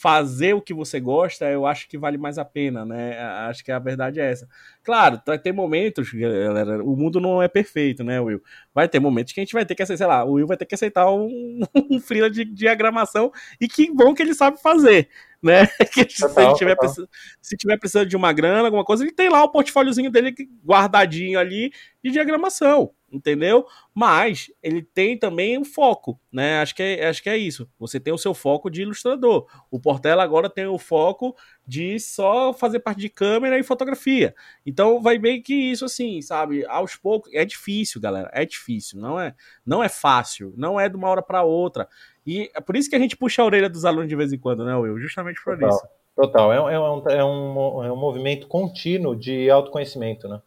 fazer 0.00 0.54
o 0.54 0.62
que 0.62 0.72
você 0.72 0.98
gosta, 0.98 1.44
eu 1.44 1.66
acho 1.66 1.86
que 1.86 1.98
vale 1.98 2.16
mais 2.16 2.38
a 2.38 2.44
pena, 2.44 2.86
né? 2.86 3.18
Acho 3.20 3.62
que 3.62 3.70
a 3.70 3.78
verdade 3.78 4.18
é 4.18 4.30
essa. 4.30 4.48
Claro, 4.82 5.20
vai 5.26 5.38
ter 5.38 5.52
momentos, 5.52 6.10
galera, 6.10 6.82
o 6.82 6.96
mundo 6.96 7.20
não 7.20 7.42
é 7.42 7.48
perfeito, 7.48 8.02
né, 8.02 8.18
Will? 8.18 8.42
Vai 8.74 8.88
ter 8.88 8.98
momentos 8.98 9.34
que 9.34 9.40
a 9.40 9.44
gente 9.44 9.52
vai 9.52 9.66
ter 9.66 9.74
que 9.74 9.82
aceitar, 9.82 9.98
sei 9.98 10.06
lá, 10.06 10.24
o 10.24 10.32
Will 10.32 10.46
vai 10.46 10.56
ter 10.56 10.64
que 10.64 10.74
aceitar 10.74 11.10
um, 11.12 11.60
um 11.90 12.00
freela 12.00 12.30
de 12.30 12.46
diagramação 12.46 13.30
e 13.60 13.68
que 13.68 13.92
bom 13.92 14.14
que 14.14 14.22
ele 14.22 14.32
sabe 14.32 14.58
fazer, 14.58 15.06
né? 15.42 15.66
Que 15.92 16.04
total, 16.04 16.52
se, 16.52 16.58
tiver 16.58 16.76
precisando, 16.76 17.08
se 17.40 17.56
tiver 17.56 17.78
precisando 17.78 18.08
de 18.08 18.16
uma 18.16 18.32
grana, 18.32 18.68
alguma 18.68 18.84
coisa, 18.84 19.02
ele 19.02 19.12
tem 19.12 19.28
lá 19.28 19.42
o 19.42 19.50
portfóliozinho 19.50 20.10
dele 20.10 20.34
guardadinho 20.64 21.38
ali 21.38 21.72
de 22.02 22.10
diagramação 22.10 22.92
entendeu? 23.12 23.66
Mas 23.94 24.50
ele 24.62 24.82
tem 24.82 25.18
também 25.18 25.58
um 25.58 25.64
foco, 25.64 26.20
né? 26.32 26.60
Acho 26.60 26.74
que, 26.74 26.82
é, 26.82 27.08
acho 27.08 27.22
que 27.22 27.28
é 27.28 27.36
isso. 27.36 27.68
Você 27.78 27.98
tem 27.98 28.12
o 28.12 28.18
seu 28.18 28.32
foco 28.32 28.70
de 28.70 28.82
ilustrador. 28.82 29.46
O 29.70 29.80
Portela 29.80 30.22
agora 30.22 30.48
tem 30.48 30.66
o 30.66 30.78
foco 30.78 31.36
de 31.66 31.98
só 31.98 32.52
fazer 32.52 32.80
parte 32.80 33.00
de 33.00 33.08
câmera 33.08 33.58
e 33.58 33.62
fotografia. 33.62 34.34
Então 34.64 35.02
vai 35.02 35.18
bem 35.18 35.42
que 35.42 35.54
isso 35.54 35.84
assim, 35.84 36.22
sabe? 36.22 36.64
Aos 36.66 36.96
poucos 36.96 37.32
é 37.34 37.44
difícil, 37.44 38.00
galera. 38.00 38.30
É 38.32 38.44
difícil, 38.44 39.00
não 39.00 39.20
é, 39.20 39.34
não 39.66 39.82
é 39.82 39.88
fácil, 39.88 40.54
não 40.56 40.78
é 40.78 40.88
de 40.88 40.96
uma 40.96 41.08
hora 41.08 41.22
para 41.22 41.42
outra. 41.42 41.88
E 42.30 42.48
é 42.54 42.60
por 42.60 42.76
isso 42.76 42.88
que 42.88 42.94
a 42.94 42.98
gente 43.00 43.16
puxa 43.16 43.42
a 43.42 43.44
orelha 43.44 43.68
dos 43.68 43.84
alunos 43.84 44.08
de 44.08 44.14
vez 44.14 44.32
em 44.32 44.38
quando, 44.38 44.64
né, 44.64 44.76
Will? 44.76 45.00
Justamente 45.00 45.42
por 45.42 45.58
Total. 45.58 45.68
isso. 45.68 45.88
Total, 46.14 46.52
é, 46.52 46.74
é, 46.74 46.78
um, 46.78 47.08
é, 47.08 47.24
um, 47.24 47.84
é 47.86 47.92
um 47.92 47.96
movimento 47.96 48.46
contínuo 48.46 49.16
de 49.16 49.50
autoconhecimento, 49.50 50.28
né? 50.28 50.40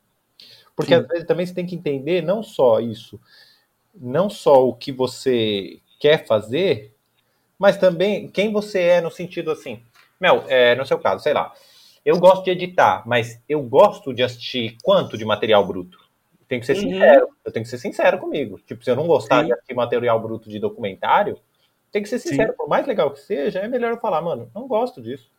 Porque 0.78 0.96
Sim. 0.96 1.02
às 1.02 1.08
vezes 1.10 1.28
também 1.28 1.46
você 1.46 1.54
tem 1.54 1.66
que 1.66 1.76
entender 1.76 2.22
não 2.22 2.42
só 2.42 2.80
isso, 2.80 3.20
não 3.94 4.30
só 4.30 4.66
o 4.66 4.74
que 4.74 4.94
você 4.94 5.82
quer 6.00 6.26
fazer, 6.26 6.94
mas 7.60 7.76
também 7.76 8.30
quem 8.30 8.54
você 8.54 8.80
é 8.80 9.02
no 9.02 9.12
sentido 9.12 9.52
assim. 9.52 9.84
Mel, 10.22 10.46
é, 10.48 10.76
no 10.76 10.86
seu 10.86 10.98
caso, 10.98 11.22
sei 11.22 11.34
lá, 11.34 11.52
eu 12.06 12.18
gosto 12.18 12.46
de 12.46 12.52
editar, 12.52 13.04
mas 13.06 13.42
eu 13.50 13.62
gosto 13.62 14.14
de 14.14 14.24
assistir 14.24 14.78
quanto 14.82 15.18
de 15.18 15.26
material 15.26 15.68
bruto? 15.68 16.00
Tem 16.48 16.62
que 16.62 16.66
ser 16.66 16.78
uhum. 16.78 16.84
sincero. 16.84 17.28
Eu 17.44 17.52
tenho 17.52 17.66
que 17.66 17.70
ser 17.70 17.78
sincero 17.78 18.20
comigo. 18.20 18.58
Tipo, 18.66 18.82
se 18.86 18.90
eu 18.90 18.96
não 18.96 19.06
gostar 19.06 19.42
Sim. 19.42 19.48
de 19.48 19.54
assistir 19.54 19.74
material 19.74 20.18
bruto 20.22 20.50
de 20.50 20.60
documentário, 20.60 21.38
tem 21.94 22.02
que 22.02 22.10
ser 22.10 22.20
sincero. 22.20 22.52
Sim. 22.52 22.58
Por 22.58 22.68
mais 22.68 22.86
legal 22.88 23.12
que 23.12 23.20
seja, 23.20 23.60
é 23.60 23.68
melhor 23.68 23.92
eu 23.92 24.00
falar, 24.00 24.22
mano, 24.22 24.52
não 24.54 24.68
gosto 24.68 25.02
disso. 25.02 25.32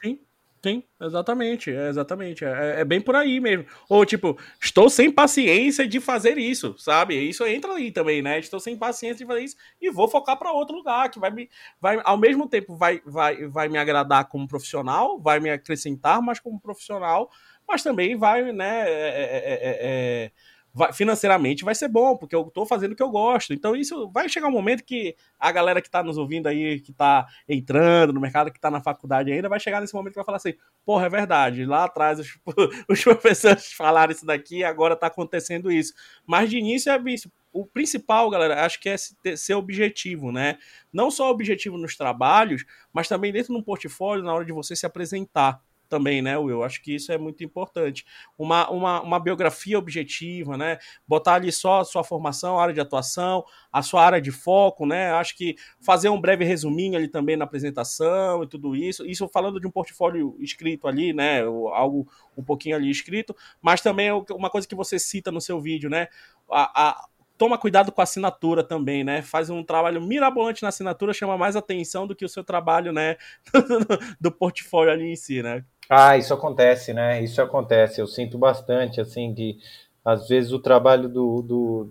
Sim. 0.00 0.20
Sim, 0.62 0.82
exatamente, 1.00 1.70
é, 1.74 1.88
exatamente. 1.88 2.44
É, 2.44 2.80
é, 2.80 2.84
bem 2.84 3.00
por 3.00 3.16
aí 3.16 3.40
mesmo. 3.40 3.64
Ou 3.88 4.04
tipo, 4.04 4.38
estou 4.62 4.90
sem 4.90 5.10
paciência 5.10 5.88
de 5.88 5.98
fazer 6.00 6.36
isso, 6.36 6.74
sabe? 6.76 7.14
Isso 7.14 7.46
entra 7.46 7.72
aí 7.72 7.90
também, 7.90 8.20
né? 8.20 8.38
Estou 8.38 8.60
sem 8.60 8.76
paciência 8.76 9.24
de 9.24 9.26
fazer 9.26 9.40
isso 9.40 9.56
e 9.80 9.90
vou 9.90 10.06
focar 10.06 10.38
para 10.38 10.52
outro 10.52 10.76
lugar 10.76 11.10
que 11.10 11.18
vai 11.18 11.30
me, 11.30 11.48
vai, 11.80 11.98
ao 12.04 12.18
mesmo 12.18 12.46
tempo 12.46 12.76
vai, 12.76 13.00
vai, 13.06 13.48
vai 13.48 13.70
me 13.70 13.78
agradar 13.78 14.28
como 14.28 14.46
profissional, 14.46 15.18
vai 15.18 15.40
me 15.40 15.48
acrescentar 15.48 16.20
mais 16.20 16.38
como 16.38 16.60
profissional, 16.60 17.30
mas 17.66 17.82
também 17.82 18.14
vai, 18.14 18.52
né? 18.52 18.86
É, 18.86 18.92
é, 18.92 19.58
é, 19.62 19.78
é 20.26 20.30
vai, 20.72 20.92
financeiramente 20.92 21.64
vai 21.64 21.74
ser 21.74 21.88
bom, 21.88 22.16
porque 22.16 22.34
eu 22.34 22.42
estou 22.42 22.64
fazendo 22.64 22.92
o 22.92 22.96
que 22.96 23.02
eu 23.02 23.10
gosto. 23.10 23.52
Então, 23.52 23.74
isso 23.74 24.10
vai 24.10 24.28
chegar 24.28 24.48
um 24.48 24.52
momento 24.52 24.84
que 24.84 25.14
a 25.38 25.50
galera 25.50 25.80
que 25.80 25.88
está 25.88 26.02
nos 26.02 26.16
ouvindo 26.16 26.46
aí, 26.46 26.80
que 26.80 26.90
está 26.90 27.26
entrando 27.48 28.12
no 28.12 28.20
mercado, 28.20 28.50
que 28.50 28.58
está 28.58 28.70
na 28.70 28.80
faculdade 28.80 29.32
ainda, 29.32 29.48
vai 29.48 29.60
chegar 29.60 29.80
nesse 29.80 29.94
momento 29.94 30.12
que 30.12 30.18
vai 30.18 30.24
falar 30.24 30.36
assim: 30.36 30.54
porra, 30.84 31.06
é 31.06 31.08
verdade, 31.08 31.64
lá 31.64 31.84
atrás 31.84 32.18
os, 32.20 32.38
os 32.88 33.02
professores 33.02 33.72
falaram 33.72 34.12
isso 34.12 34.24
daqui, 34.24 34.64
agora 34.64 34.94
está 34.94 35.06
acontecendo 35.08 35.70
isso. 35.70 35.92
Mas 36.26 36.50
de 36.50 36.58
início 36.58 36.92
é 36.92 37.00
isso. 37.06 37.30
O 37.52 37.66
principal, 37.66 38.30
galera, 38.30 38.64
acho 38.64 38.80
que 38.80 38.88
é 38.88 38.96
ser 38.96 39.54
objetivo, 39.54 40.30
né? 40.30 40.56
Não 40.92 41.10
só 41.10 41.28
objetivo 41.30 41.76
nos 41.76 41.96
trabalhos, 41.96 42.64
mas 42.92 43.08
também 43.08 43.32
dentro 43.32 43.52
do 43.52 43.62
portfólio, 43.62 44.24
na 44.24 44.32
hora 44.32 44.44
de 44.44 44.52
você 44.52 44.76
se 44.76 44.86
apresentar 44.86 45.60
também, 45.90 46.22
né, 46.22 46.38
Will? 46.38 46.62
Acho 46.62 46.80
que 46.80 46.94
isso 46.94 47.12
é 47.12 47.18
muito 47.18 47.44
importante. 47.44 48.06
Uma, 48.38 48.70
uma, 48.70 49.02
uma 49.02 49.20
biografia 49.20 49.78
objetiva, 49.78 50.56
né? 50.56 50.78
Botar 51.06 51.34
ali 51.34 51.50
só 51.50 51.80
a 51.80 51.84
sua 51.84 52.04
formação, 52.04 52.58
a 52.58 52.62
área 52.62 52.72
de 52.72 52.80
atuação, 52.80 53.44
a 53.72 53.82
sua 53.82 54.04
área 54.04 54.20
de 54.20 54.30
foco, 54.30 54.86
né? 54.86 55.10
Acho 55.12 55.36
que 55.36 55.56
fazer 55.80 56.08
um 56.08 56.20
breve 56.20 56.44
resuminho 56.44 56.96
ali 56.96 57.08
também 57.08 57.36
na 57.36 57.44
apresentação 57.44 58.44
e 58.44 58.46
tudo 58.46 58.76
isso. 58.76 59.04
Isso 59.04 59.28
falando 59.28 59.60
de 59.60 59.66
um 59.66 59.70
portfólio 59.70 60.36
escrito 60.38 60.86
ali, 60.86 61.12
né? 61.12 61.42
Algo 61.42 62.08
um 62.36 62.42
pouquinho 62.42 62.76
ali 62.76 62.88
escrito, 62.88 63.34
mas 63.60 63.80
também 63.80 64.08
é 64.08 64.14
uma 64.14 64.48
coisa 64.48 64.66
que 64.66 64.74
você 64.74 64.98
cita 64.98 65.30
no 65.32 65.40
seu 65.40 65.60
vídeo, 65.60 65.90
né? 65.90 66.06
A, 66.48 66.88
a, 66.88 67.08
toma 67.40 67.56
cuidado 67.56 67.90
com 67.90 68.02
a 68.02 68.04
assinatura 68.04 68.62
também, 68.62 69.02
né? 69.02 69.22
Faz 69.22 69.48
um 69.48 69.64
trabalho 69.64 69.98
mirabolante 70.02 70.62
na 70.62 70.68
assinatura, 70.68 71.14
chama 71.14 71.38
mais 71.38 71.56
atenção 71.56 72.06
do 72.06 72.14
que 72.14 72.22
o 72.22 72.28
seu 72.28 72.44
trabalho, 72.44 72.92
né? 72.92 73.16
do 74.20 74.30
portfólio 74.30 74.92
ali 74.92 75.10
em 75.10 75.16
si, 75.16 75.42
né? 75.42 75.64
Ah, 75.92 76.16
isso 76.16 76.32
acontece, 76.32 76.94
né? 76.94 77.20
Isso 77.20 77.42
acontece. 77.42 78.00
Eu 78.00 78.06
sinto 78.06 78.38
bastante, 78.38 79.00
assim, 79.00 79.34
que 79.34 79.58
às 80.04 80.28
vezes 80.28 80.52
o 80.52 80.60
trabalho 80.60 81.08
do, 81.08 81.42
do, 81.42 81.90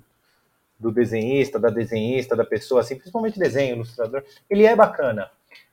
do 0.80 0.90
desenhista, 0.90 1.60
da 1.60 1.70
desenhista, 1.70 2.34
da 2.34 2.46
pessoa, 2.46 2.80
assim, 2.80 2.96
principalmente 2.96 3.38
desenho, 3.38 3.76
ilustrador, 3.76 4.24
ele 4.50 4.66
é 4.66 4.74
bacana. 4.74 5.30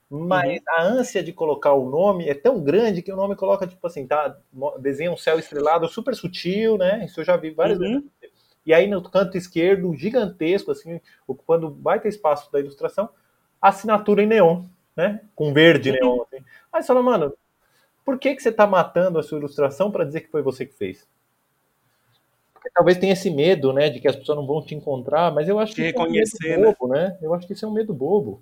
Mas 0.09 0.59
uhum. 0.59 0.63
a 0.67 0.81
ânsia 0.83 1.23
de 1.23 1.31
colocar 1.31 1.71
o 1.73 1.89
nome 1.89 2.27
é 2.27 2.33
tão 2.33 2.61
grande 2.61 3.01
que 3.01 3.13
o 3.13 3.15
nome 3.15 3.33
coloca, 3.33 3.65
tipo 3.65 3.87
assim, 3.87 4.05
tá? 4.05 4.37
Desenha 4.79 5.11
um 5.11 5.17
céu 5.17 5.39
estrelado 5.39 5.87
super 5.87 6.13
sutil, 6.13 6.77
né? 6.77 7.05
Isso 7.05 7.21
eu 7.21 7.25
já 7.25 7.37
vi 7.37 7.51
várias 7.51 7.79
uhum. 7.79 8.01
vezes. 8.01 8.09
E 8.65 8.73
aí 8.73 8.87
no 8.87 9.01
canto 9.01 9.37
esquerdo, 9.37 9.95
gigantesco, 9.95 10.71
assim, 10.71 10.99
ocupando 11.25 11.69
baita 11.69 12.09
espaço 12.09 12.51
da 12.51 12.59
ilustração, 12.59 13.09
assinatura 13.61 14.21
em 14.21 14.27
neon, 14.27 14.63
né? 14.97 15.21
Com 15.33 15.53
verde 15.53 15.91
uhum. 15.91 15.95
neon. 15.95 16.21
Assim. 16.23 16.43
Aí 16.73 16.81
você 16.81 16.87
fala, 16.87 17.01
mano, 17.01 17.33
por 18.07 18.17
que, 18.17 18.33
que 18.33 18.41
você 18.41 18.47
está 18.47 18.65
matando 18.65 19.19
a 19.19 19.23
sua 19.23 19.37
ilustração 19.37 19.91
para 19.91 20.05
dizer 20.05 20.21
que 20.21 20.31
foi 20.31 20.41
você 20.41 20.65
que 20.65 20.73
fez? 20.73 21.05
Porque 22.53 22.69
talvez 22.73 22.97
tenha 22.97 23.11
esse 23.11 23.29
medo, 23.29 23.73
né, 23.73 23.89
de 23.89 23.99
que 23.99 24.07
as 24.07 24.15
pessoas 24.15 24.37
não 24.37 24.47
vão 24.47 24.65
te 24.65 24.73
encontrar, 24.73 25.29
mas 25.33 25.49
eu 25.49 25.59
acho 25.59 25.75
que 25.75 25.81
reconhecer, 25.81 26.37
isso 26.37 26.47
é 26.47 26.55
um 26.55 26.61
medo 26.61 26.77
bobo, 26.79 26.93
né? 26.93 27.03
né? 27.09 27.17
Eu 27.21 27.33
acho 27.33 27.45
que 27.45 27.51
isso 27.51 27.65
é 27.65 27.67
um 27.67 27.73
medo 27.73 27.93
bobo. 27.93 28.41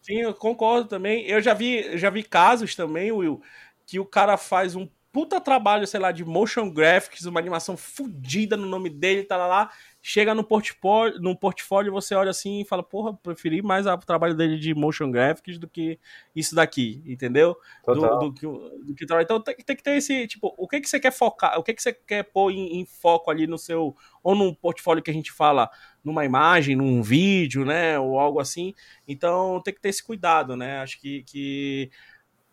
Sim, 0.00 0.18
eu 0.18 0.32
concordo 0.32 0.88
também. 0.88 1.26
Eu 1.26 1.42
já 1.42 1.52
vi, 1.52 1.98
já 1.98 2.10
vi 2.10 2.22
casos 2.22 2.76
também, 2.76 3.10
Will, 3.10 3.42
que 3.84 3.98
o 3.98 4.06
cara 4.06 4.36
faz 4.36 4.76
um 4.76 4.88
puta 5.10 5.40
trabalho, 5.40 5.84
sei 5.84 5.98
lá, 5.98 6.12
de 6.12 6.24
motion 6.24 6.70
graphics, 6.70 7.26
uma 7.26 7.40
animação 7.40 7.76
fodida 7.76 8.56
no 8.56 8.66
nome 8.66 8.88
dele, 8.88 9.24
tá 9.24 9.36
lá, 9.36 9.72
chega 10.04 10.34
no 10.34 10.42
portfólio, 10.42 11.20
no 11.20 11.36
portfólio 11.36 11.92
você 11.92 12.12
olha 12.16 12.30
assim 12.30 12.60
e 12.60 12.64
fala, 12.64 12.82
porra, 12.82 13.14
preferi 13.14 13.62
mais 13.62 13.86
o 13.86 13.96
trabalho 13.98 14.34
dele 14.34 14.58
de 14.58 14.74
motion 14.74 15.12
graphics 15.12 15.58
do 15.58 15.68
que 15.68 15.96
isso 16.34 16.56
daqui, 16.56 17.00
entendeu? 17.06 17.56
Do, 17.86 17.94
do, 17.94 18.18
do, 18.18 18.34
que, 18.34 19.04
então 19.04 19.40
tem, 19.40 19.54
tem, 19.54 19.76
que 19.76 19.82
ter 19.82 19.96
esse, 19.96 20.26
tipo, 20.26 20.52
o 20.58 20.66
que 20.66 20.80
que 20.80 20.88
você 20.88 20.98
quer 20.98 21.12
focar, 21.12 21.56
o 21.56 21.62
que 21.62 21.72
que 21.72 21.80
você 21.80 21.92
quer 21.92 22.24
pôr 22.24 22.50
em, 22.50 22.80
em, 22.80 22.84
foco 22.84 23.30
ali 23.30 23.46
no 23.46 23.56
seu, 23.56 23.96
ou 24.24 24.34
num 24.34 24.52
portfólio 24.52 25.04
que 25.04 25.10
a 25.10 25.14
gente 25.14 25.30
fala, 25.30 25.70
numa 26.02 26.24
imagem, 26.24 26.74
num 26.74 27.00
vídeo, 27.00 27.64
né, 27.64 27.96
ou 27.96 28.18
algo 28.18 28.40
assim, 28.40 28.74
então 29.06 29.62
tem 29.64 29.72
que 29.72 29.80
ter 29.80 29.90
esse 29.90 30.02
cuidado, 30.02 30.56
né, 30.56 30.80
acho 30.80 31.00
que, 31.00 31.22
que... 31.22 31.90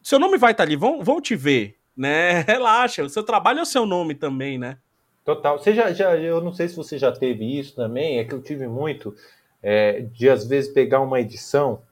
seu 0.04 0.20
nome 0.20 0.38
vai 0.38 0.52
estar 0.52 0.64
tá 0.64 0.68
ali, 0.68 0.76
vão, 0.76 1.04
vão 1.04 1.20
te 1.20 1.36
ver, 1.36 1.80
né, 1.98 2.42
relaxa, 2.48 3.04
o 3.04 3.10
seu 3.10 3.24
trabalho 3.24 3.58
é 3.58 3.64
o 3.64 3.66
seu 3.66 3.88
nome 3.88 4.14
também, 4.14 4.60
né. 4.60 4.78
Total. 5.36 5.60
Você 5.60 5.76
já, 5.76 5.94
já, 5.94 6.18
eu 6.18 6.42
não 6.42 6.52
sei 6.52 6.68
se 6.68 6.76
você 6.76 6.98
já 6.98 7.12
teve 7.12 7.46
isso 7.60 7.76
também, 7.76 8.18
é 8.18 8.24
que 8.24 8.34
eu 8.34 8.42
tive 8.42 8.68
muito 8.68 9.16
é, 9.62 10.02
de 10.02 10.28
às 10.28 10.48
vezes 10.48 10.74
pegar 10.74 11.02
uma 11.02 11.22
edição. 11.22 11.84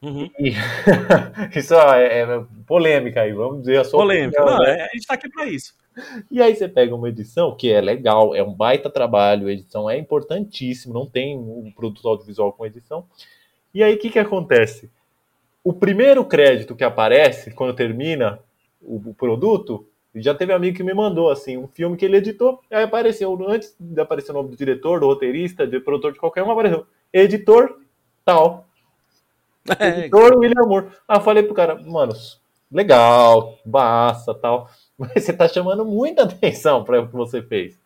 Uhum. 0.00 0.30
E... 0.38 0.52
isso 1.58 1.74
é, 1.74 2.20
é, 2.20 2.44
polêmica 2.68 3.22
aí, 3.22 3.32
vamos 3.32 3.62
dizer 3.62 3.80
a 3.80 3.84
sua 3.84 3.98
Polêmica, 3.98 4.40
opinião, 4.40 4.58
não, 4.58 4.64
né? 4.64 4.78
é, 4.78 4.82
a 4.82 4.88
gente 4.92 5.00
está 5.00 5.14
aqui 5.14 5.28
para 5.28 5.46
isso. 5.46 5.74
E 6.30 6.40
aí 6.40 6.54
você 6.54 6.68
pega 6.68 6.94
uma 6.94 7.08
edição 7.08 7.56
que 7.56 7.72
é 7.72 7.80
legal, 7.80 8.32
é 8.32 8.44
um 8.44 8.54
baita 8.54 8.88
trabalho, 8.88 9.48
a 9.48 9.52
edição 9.52 9.90
é 9.90 9.98
importantíssimo, 9.98 10.94
não 10.94 11.06
tem 11.06 11.36
um 11.36 11.72
produto 11.74 12.08
audiovisual 12.08 12.52
com 12.52 12.64
edição. 12.64 13.08
E 13.74 13.82
aí 13.82 13.94
o 13.94 13.98
que, 13.98 14.10
que 14.10 14.20
acontece? 14.20 14.88
O 15.64 15.72
primeiro 15.72 16.24
crédito 16.24 16.76
que 16.76 16.84
aparece 16.84 17.50
quando 17.50 17.74
termina 17.74 18.38
o, 18.80 19.10
o 19.10 19.14
produto 19.14 19.84
já 20.16 20.34
teve 20.34 20.52
amigo 20.52 20.76
que 20.76 20.82
me 20.82 20.94
mandou, 20.94 21.30
assim, 21.30 21.56
um 21.56 21.66
filme 21.66 21.96
que 21.96 22.04
ele 22.04 22.18
editou, 22.18 22.60
aí 22.70 22.84
apareceu, 22.84 23.36
antes 23.48 23.74
de 23.78 24.00
aparecer 24.00 24.30
o 24.30 24.34
nome 24.34 24.50
do 24.50 24.56
diretor, 24.56 25.00
do 25.00 25.06
roteirista, 25.06 25.66
do 25.66 25.80
produtor 25.80 26.12
de 26.12 26.20
qualquer 26.20 26.42
um, 26.42 26.50
apareceu, 26.50 26.86
editor 27.12 27.80
tal. 28.24 28.66
É, 29.78 30.00
editor 30.00 30.36
William 30.36 30.66
Moore. 30.66 30.88
Aí 31.08 31.16
eu 31.16 31.22
falei 31.22 31.42
pro 31.42 31.54
cara, 31.54 31.74
mano, 31.82 32.12
legal, 32.70 33.58
basta, 33.64 34.34
tal, 34.34 34.68
mas 34.98 35.24
você 35.24 35.32
tá 35.32 35.48
chamando 35.48 35.86
muita 35.86 36.24
atenção 36.24 36.84
para 36.84 37.00
o 37.00 37.08
que 37.08 37.14
você 37.14 37.40
fez. 37.40 37.78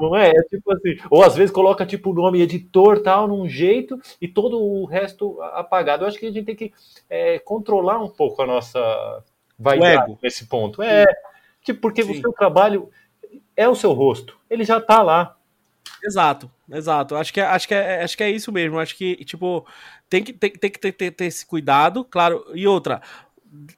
Não 0.00 0.16
é? 0.16 0.30
É 0.30 0.42
tipo 0.48 0.72
assim, 0.72 0.96
ou 1.10 1.22
às 1.22 1.36
vezes 1.36 1.50
coloca 1.50 1.84
tipo 1.84 2.10
o 2.10 2.14
nome 2.14 2.40
editor 2.40 3.02
tal 3.02 3.28
num 3.28 3.46
jeito 3.46 4.00
e 4.20 4.26
todo 4.26 4.58
o 4.58 4.86
resto 4.86 5.40
apagado. 5.42 6.04
Eu 6.04 6.08
acho 6.08 6.18
que 6.18 6.26
a 6.26 6.32
gente 6.32 6.46
tem 6.46 6.56
que 6.56 6.72
é, 7.10 7.38
controlar 7.38 8.02
um 8.02 8.08
pouco 8.08 8.40
a 8.40 8.46
nossa 8.46 9.22
vaidade 9.58 10.16
nesse 10.22 10.46
ponto. 10.46 10.82
É, 10.82 11.04
Tipo, 11.62 11.80
porque 11.80 12.02
Sim. 12.02 12.12
o 12.12 12.20
seu 12.20 12.32
trabalho 12.32 12.90
é 13.56 13.68
o 13.68 13.74
seu 13.74 13.92
rosto, 13.92 14.38
ele 14.50 14.64
já 14.64 14.78
está 14.78 15.02
lá. 15.02 15.36
Exato, 16.04 16.50
exato. 16.70 17.14
Acho 17.14 17.32
que, 17.32 17.40
é, 17.40 17.44
acho, 17.44 17.68
que 17.68 17.74
é, 17.74 18.02
acho 18.02 18.16
que 18.16 18.24
é 18.24 18.30
isso 18.30 18.50
mesmo. 18.50 18.78
Acho 18.78 18.96
que, 18.96 19.24
tipo, 19.24 19.66
tem 20.08 20.22
que, 20.22 20.32
tem, 20.32 20.50
tem 20.50 20.70
que 20.70 20.78
ter, 20.78 20.92
ter, 20.92 21.10
ter 21.12 21.24
esse 21.26 21.46
cuidado, 21.46 22.04
claro. 22.04 22.44
E 22.54 22.66
outra, 22.66 23.00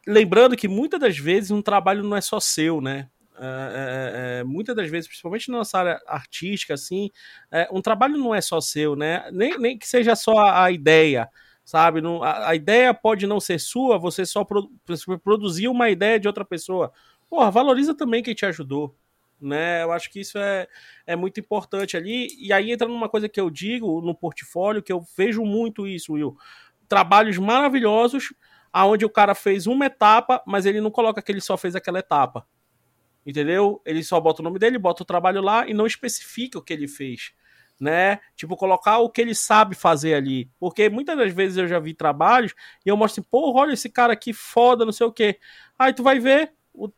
lembrando 0.06 0.56
que 0.56 0.68
muitas 0.68 1.00
das 1.00 1.18
vezes 1.18 1.50
um 1.50 1.62
trabalho 1.62 2.02
não 2.02 2.16
é 2.16 2.20
só 2.20 2.40
seu, 2.40 2.80
né? 2.80 3.08
É, 3.36 3.46
é, 3.46 4.40
é, 4.40 4.44
muitas 4.44 4.76
das 4.76 4.88
vezes, 4.88 5.08
principalmente 5.08 5.50
na 5.50 5.58
nossa 5.58 5.78
área 5.78 6.00
artística, 6.06 6.74
assim, 6.74 7.10
é, 7.50 7.68
um 7.72 7.82
trabalho 7.82 8.16
não 8.16 8.34
é 8.34 8.40
só 8.40 8.60
seu, 8.60 8.94
né? 8.94 9.28
Nem, 9.32 9.58
nem 9.58 9.76
que 9.76 9.88
seja 9.88 10.14
só 10.14 10.38
a, 10.38 10.64
a 10.64 10.70
ideia, 10.70 11.28
sabe? 11.64 12.00
Não, 12.00 12.22
a, 12.22 12.50
a, 12.50 12.54
ideia 12.54 12.94
pode 12.94 13.26
não 13.26 13.40
ser 13.40 13.58
sua, 13.58 13.98
você 13.98 14.24
só 14.24 14.44
pro, 14.44 14.70
produzir 15.22 15.66
uma 15.66 15.90
ideia 15.90 16.18
de 16.20 16.28
outra 16.28 16.44
pessoa. 16.44 16.92
Porra, 17.28 17.50
valoriza 17.50 17.94
também 17.94 18.22
quem 18.22 18.34
te 18.34 18.46
ajudou, 18.46 18.96
né? 19.40 19.82
Eu 19.82 19.92
acho 19.92 20.10
que 20.10 20.20
isso 20.20 20.38
é, 20.38 20.66
é 21.06 21.16
muito 21.16 21.40
importante 21.40 21.96
ali. 21.96 22.28
E 22.38 22.52
aí 22.52 22.72
entra 22.72 22.86
numa 22.88 23.08
coisa 23.08 23.28
que 23.28 23.40
eu 23.40 23.50
digo 23.50 24.00
no 24.00 24.14
portfólio, 24.14 24.82
que 24.82 24.92
eu 24.92 25.04
vejo 25.16 25.44
muito 25.44 25.86
isso, 25.86 26.12
Will. 26.14 26.36
Trabalhos 26.88 27.38
maravilhosos, 27.38 28.32
aonde 28.72 29.04
o 29.04 29.10
cara 29.10 29.34
fez 29.34 29.66
uma 29.66 29.86
etapa, 29.86 30.42
mas 30.46 30.66
ele 30.66 30.80
não 30.80 30.90
coloca 30.90 31.22
que 31.22 31.30
ele 31.30 31.40
só 31.40 31.56
fez 31.56 31.76
aquela 31.76 32.00
etapa. 32.00 32.46
Entendeu? 33.24 33.80
Ele 33.86 34.02
só 34.02 34.20
bota 34.20 34.42
o 34.42 34.44
nome 34.44 34.58
dele, 34.58 34.78
bota 34.78 35.02
o 35.02 35.06
trabalho 35.06 35.40
lá 35.40 35.66
e 35.66 35.72
não 35.72 35.86
especifica 35.86 36.58
o 36.58 36.62
que 36.62 36.72
ele 36.72 36.86
fez. 36.86 37.32
Né? 37.80 38.20
Tipo, 38.36 38.56
colocar 38.56 38.98
o 38.98 39.08
que 39.08 39.20
ele 39.20 39.34
sabe 39.34 39.74
fazer 39.74 40.14
ali. 40.14 40.50
Porque 40.58 40.88
muitas 40.88 41.16
das 41.16 41.32
vezes 41.32 41.56
eu 41.56 41.66
já 41.66 41.78
vi 41.78 41.94
trabalhos 41.94 42.54
e 42.84 42.88
eu 42.88 42.96
mostro 42.96 43.20
assim, 43.20 43.28
pô, 43.30 43.52
olha 43.56 43.72
esse 43.72 43.88
cara 43.88 44.12
aqui 44.12 44.32
foda, 44.32 44.84
não 44.84 44.92
sei 44.92 45.06
o 45.06 45.12
quê. 45.12 45.38
Aí 45.78 45.92
tu 45.92 46.02
vai 46.02 46.18
ver, 46.20 46.52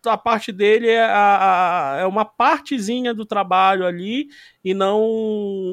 a 0.07 0.17
parte 0.17 0.53
dele 0.53 0.89
é, 0.89 1.05
a, 1.05 1.95
a, 1.95 2.01
é 2.01 2.07
uma 2.07 2.25
partezinha 2.25 3.13
do 3.13 3.27
trabalho 3.27 3.87
ali 3.87 4.29
e 4.65 4.73
não 4.73 5.03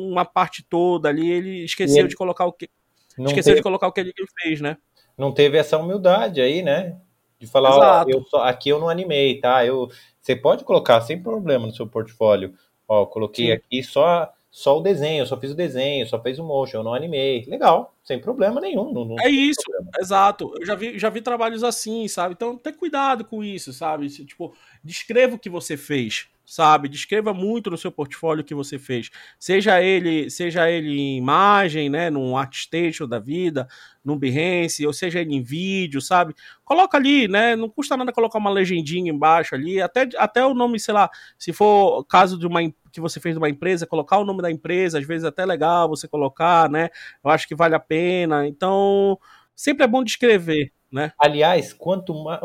uma 0.09 0.25
parte 0.25 0.63
toda 0.63 1.09
ali. 1.09 1.31
Ele 1.31 1.63
esqueceu 1.63 1.99
ele 1.99 2.09
de 2.09 2.15
colocar 2.15 2.45
o 2.45 2.53
que. 2.53 2.69
Esqueceu 3.17 3.43
teve, 3.43 3.55
de 3.57 3.63
colocar 3.63 3.87
o 3.87 3.91
que 3.91 4.01
ele 4.01 4.13
fez, 4.41 4.59
né? 4.59 4.77
Não 5.17 5.31
teve 5.31 5.57
essa 5.57 5.77
humildade 5.77 6.41
aí, 6.41 6.61
né? 6.61 6.97
De 7.39 7.47
falar, 7.47 8.03
ó, 8.03 8.05
eu 8.07 8.23
só, 8.23 8.43
aqui 8.43 8.69
eu 8.69 8.79
não 8.79 8.89
animei, 8.89 9.39
tá? 9.39 9.65
Eu, 9.65 9.89
você 10.21 10.35
pode 10.35 10.63
colocar 10.63 10.99
sem 11.01 11.21
problema 11.21 11.67
no 11.67 11.73
seu 11.73 11.87
portfólio. 11.87 12.53
Ó, 12.87 13.05
coloquei 13.05 13.47
Sim. 13.47 13.51
aqui 13.51 13.83
só 13.83 14.31
só 14.55 14.77
o 14.77 14.81
desenho, 14.81 15.25
só 15.25 15.35
fiz 15.35 15.49
o 15.49 15.55
desenho, 15.55 16.05
só 16.05 16.21
fez 16.21 16.37
o 16.37 16.43
motion, 16.43 16.77
eu 16.77 16.83
não 16.83 16.93
animei. 16.93 17.43
Legal, 17.47 17.91
sem 18.03 18.21
problema 18.21 18.61
nenhum. 18.61 18.93
Não, 18.93 19.03
não 19.03 19.19
é 19.19 19.27
isso, 19.27 19.59
problema. 19.63 19.89
exato. 19.99 20.53
Eu 20.59 20.63
já 20.63 20.75
vi, 20.75 20.99
já 20.99 21.09
vi 21.09 21.21
trabalhos 21.21 21.63
assim, 21.63 22.07
sabe? 22.07 22.35
Então, 22.35 22.55
ter 22.55 22.73
cuidado 22.73 23.25
com 23.25 23.43
isso, 23.43 23.73
sabe? 23.73 24.07
Tipo, 24.09 24.53
descreva 24.83 25.35
o 25.35 25.39
que 25.39 25.49
você 25.49 25.75
fez, 25.75 26.27
sabe? 26.45 26.89
Descreva 26.89 27.33
muito 27.33 27.69
no 27.69 27.77
seu 27.77 27.91
portfólio 27.91 28.41
o 28.41 28.45
que 28.45 28.53
você 28.55 28.77
fez. 28.77 29.09
Seja 29.39 29.81
ele, 29.81 30.29
seja 30.29 30.69
ele 30.69 30.89
em 30.99 31.17
imagem, 31.17 31.89
né, 31.89 32.09
num 32.09 32.37
ArtStation 32.37 33.07
da 33.07 33.19
vida, 33.19 33.67
num 34.03 34.17
Behance, 34.17 34.85
ou 34.85 34.93
seja 34.93 35.19
ele 35.21 35.35
em 35.35 35.41
vídeo, 35.41 36.01
sabe? 36.01 36.33
Coloca 36.65 36.97
ali, 36.97 37.27
né? 37.27 37.55
Não 37.55 37.69
custa 37.69 37.95
nada 37.95 38.11
colocar 38.11 38.37
uma 38.39 38.49
legendinha 38.49 39.11
embaixo 39.11 39.55
ali, 39.55 39.81
até, 39.81 40.07
até 40.17 40.45
o 40.45 40.53
nome, 40.53 40.79
sei 40.79 40.93
lá, 40.93 41.09
se 41.37 41.53
for 41.53 42.03
caso 42.05 42.37
de 42.37 42.45
uma 42.47 42.61
que 42.91 43.01
você 43.01 43.19
fez 43.19 43.35
numa 43.35 43.49
empresa, 43.49 43.87
colocar 43.87 44.17
o 44.19 44.25
nome 44.25 44.41
da 44.41 44.51
empresa, 44.51 44.99
às 44.99 45.05
vezes 45.07 45.23
é 45.25 45.29
até 45.29 45.45
legal 45.45 45.89
você 45.89 46.07
colocar, 46.07 46.69
né? 46.69 46.89
Eu 47.23 47.31
acho 47.31 47.47
que 47.47 47.55
vale 47.55 47.73
a 47.75 47.79
pena. 47.79 48.47
Então, 48.47 49.17
sempre 49.55 49.83
é 49.83 49.87
bom 49.87 50.03
descrever. 50.03 50.71
Né? 50.93 51.11
Aliás, 51.17 51.73
quanto 51.73 52.13
mais 52.13 52.39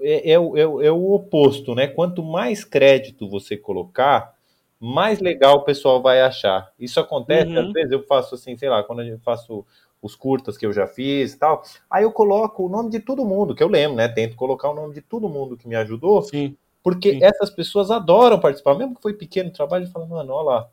é, 0.00 0.30
é, 0.30 0.32
é, 0.32 0.36
é, 0.36 0.90
o 0.90 1.12
oposto, 1.12 1.74
né? 1.74 1.86
Quanto 1.86 2.22
mais 2.22 2.64
crédito 2.64 3.28
você 3.28 3.58
colocar, 3.58 4.34
mais 4.80 5.20
legal 5.20 5.56
o 5.56 5.64
pessoal 5.64 6.00
vai 6.00 6.22
achar. 6.22 6.72
Isso 6.80 6.98
acontece, 6.98 7.52
uhum. 7.52 7.66
às 7.66 7.72
vezes 7.74 7.92
eu 7.92 8.02
faço 8.06 8.34
assim, 8.34 8.56
sei 8.56 8.70
lá, 8.70 8.82
quando 8.82 9.02
eu 9.02 9.18
faço 9.18 9.66
os 10.00 10.16
curtas 10.16 10.56
que 10.56 10.64
eu 10.64 10.72
já 10.72 10.86
fiz 10.86 11.34
e 11.34 11.38
tal, 11.38 11.62
aí 11.90 12.04
eu 12.04 12.10
coloco 12.10 12.64
o 12.64 12.70
nome 12.70 12.88
de 12.88 13.00
todo 13.00 13.22
mundo, 13.22 13.54
que 13.54 13.62
eu 13.62 13.68
lembro, 13.68 13.98
né? 13.98 14.08
Tento 14.08 14.34
colocar 14.34 14.70
o 14.70 14.74
nome 14.74 14.94
de 14.94 15.02
todo 15.02 15.28
mundo 15.28 15.54
que 15.54 15.68
me 15.68 15.76
ajudou. 15.76 16.22
Sim. 16.22 16.56
Porque 16.82 17.12
Sim. 17.12 17.22
essas 17.22 17.50
pessoas 17.50 17.90
adoram 17.90 18.40
participar, 18.40 18.74
mesmo 18.76 18.94
que 18.96 19.02
foi 19.02 19.12
pequeno 19.12 19.50
trabalho, 19.50 19.84
e 19.84 19.90
falam, 19.90 20.08
mano, 20.08 20.32
olha 20.32 20.46
lá. 20.46 20.68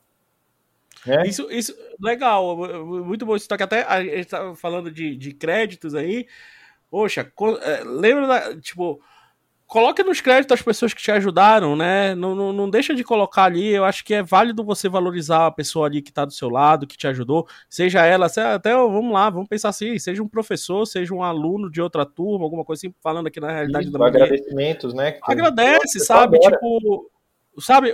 É? 1.06 1.28
Isso, 1.28 1.52
isso, 1.52 1.76
legal, 2.02 2.56
muito 2.86 3.26
bom 3.26 3.36
isso. 3.36 3.50
que 3.50 3.64
até 3.64 3.84
a 3.84 4.02
gente 4.02 4.20
estava 4.20 4.56
falando 4.56 4.90
de, 4.90 5.14
de 5.18 5.34
créditos 5.34 5.94
aí. 5.94 6.26
Poxa, 6.90 7.32
é, 7.62 7.84
lembra 7.84 8.28
da. 8.28 8.60
Tipo, 8.60 9.02
coloque 9.68 10.02
nos 10.02 10.22
créditos 10.22 10.58
as 10.58 10.62
pessoas 10.62 10.94
que 10.94 11.02
te 11.02 11.12
ajudaram, 11.12 11.76
né? 11.76 12.16
Não, 12.16 12.34
não, 12.34 12.54
não, 12.54 12.70
deixa 12.70 12.96
de 12.96 13.04
colocar 13.04 13.44
ali. 13.44 13.68
Eu 13.68 13.84
acho 13.84 14.04
que 14.04 14.14
é 14.14 14.24
válido 14.24 14.64
você 14.64 14.88
valorizar 14.88 15.48
a 15.48 15.52
pessoa 15.52 15.86
ali 15.86 16.02
que 16.02 16.12
tá 16.12 16.24
do 16.24 16.32
seu 16.32 16.50
lado, 16.50 16.88
que 16.88 16.98
te 16.98 17.06
ajudou. 17.06 17.46
Seja 17.70 18.06
ela, 18.06 18.28
até, 18.28 18.74
vamos 18.74 19.12
lá, 19.12 19.30
vamos 19.30 19.50
pensar 19.50 19.70
assim, 19.70 20.00
seja 20.00 20.24
um 20.24 20.28
professor, 20.28 20.86
seja 20.86 21.14
um 21.14 21.22
aluno 21.22 21.70
de 21.70 21.82
outra 21.82 22.06
turma, 22.06 22.46
alguma 22.46 22.64
coisa 22.64 22.80
assim, 22.80 22.96
falando 23.04 23.28
aqui 23.28 23.40
na 23.40 23.52
realidade 23.52 23.88
Isso, 23.88 23.98
da 23.98 24.08
agradecimentos, 24.08 24.94
né? 24.94 25.20
Agradece, 25.24 26.00
sabe? 26.00 26.40
Tipo, 26.40 27.12
sabe, 27.60 27.94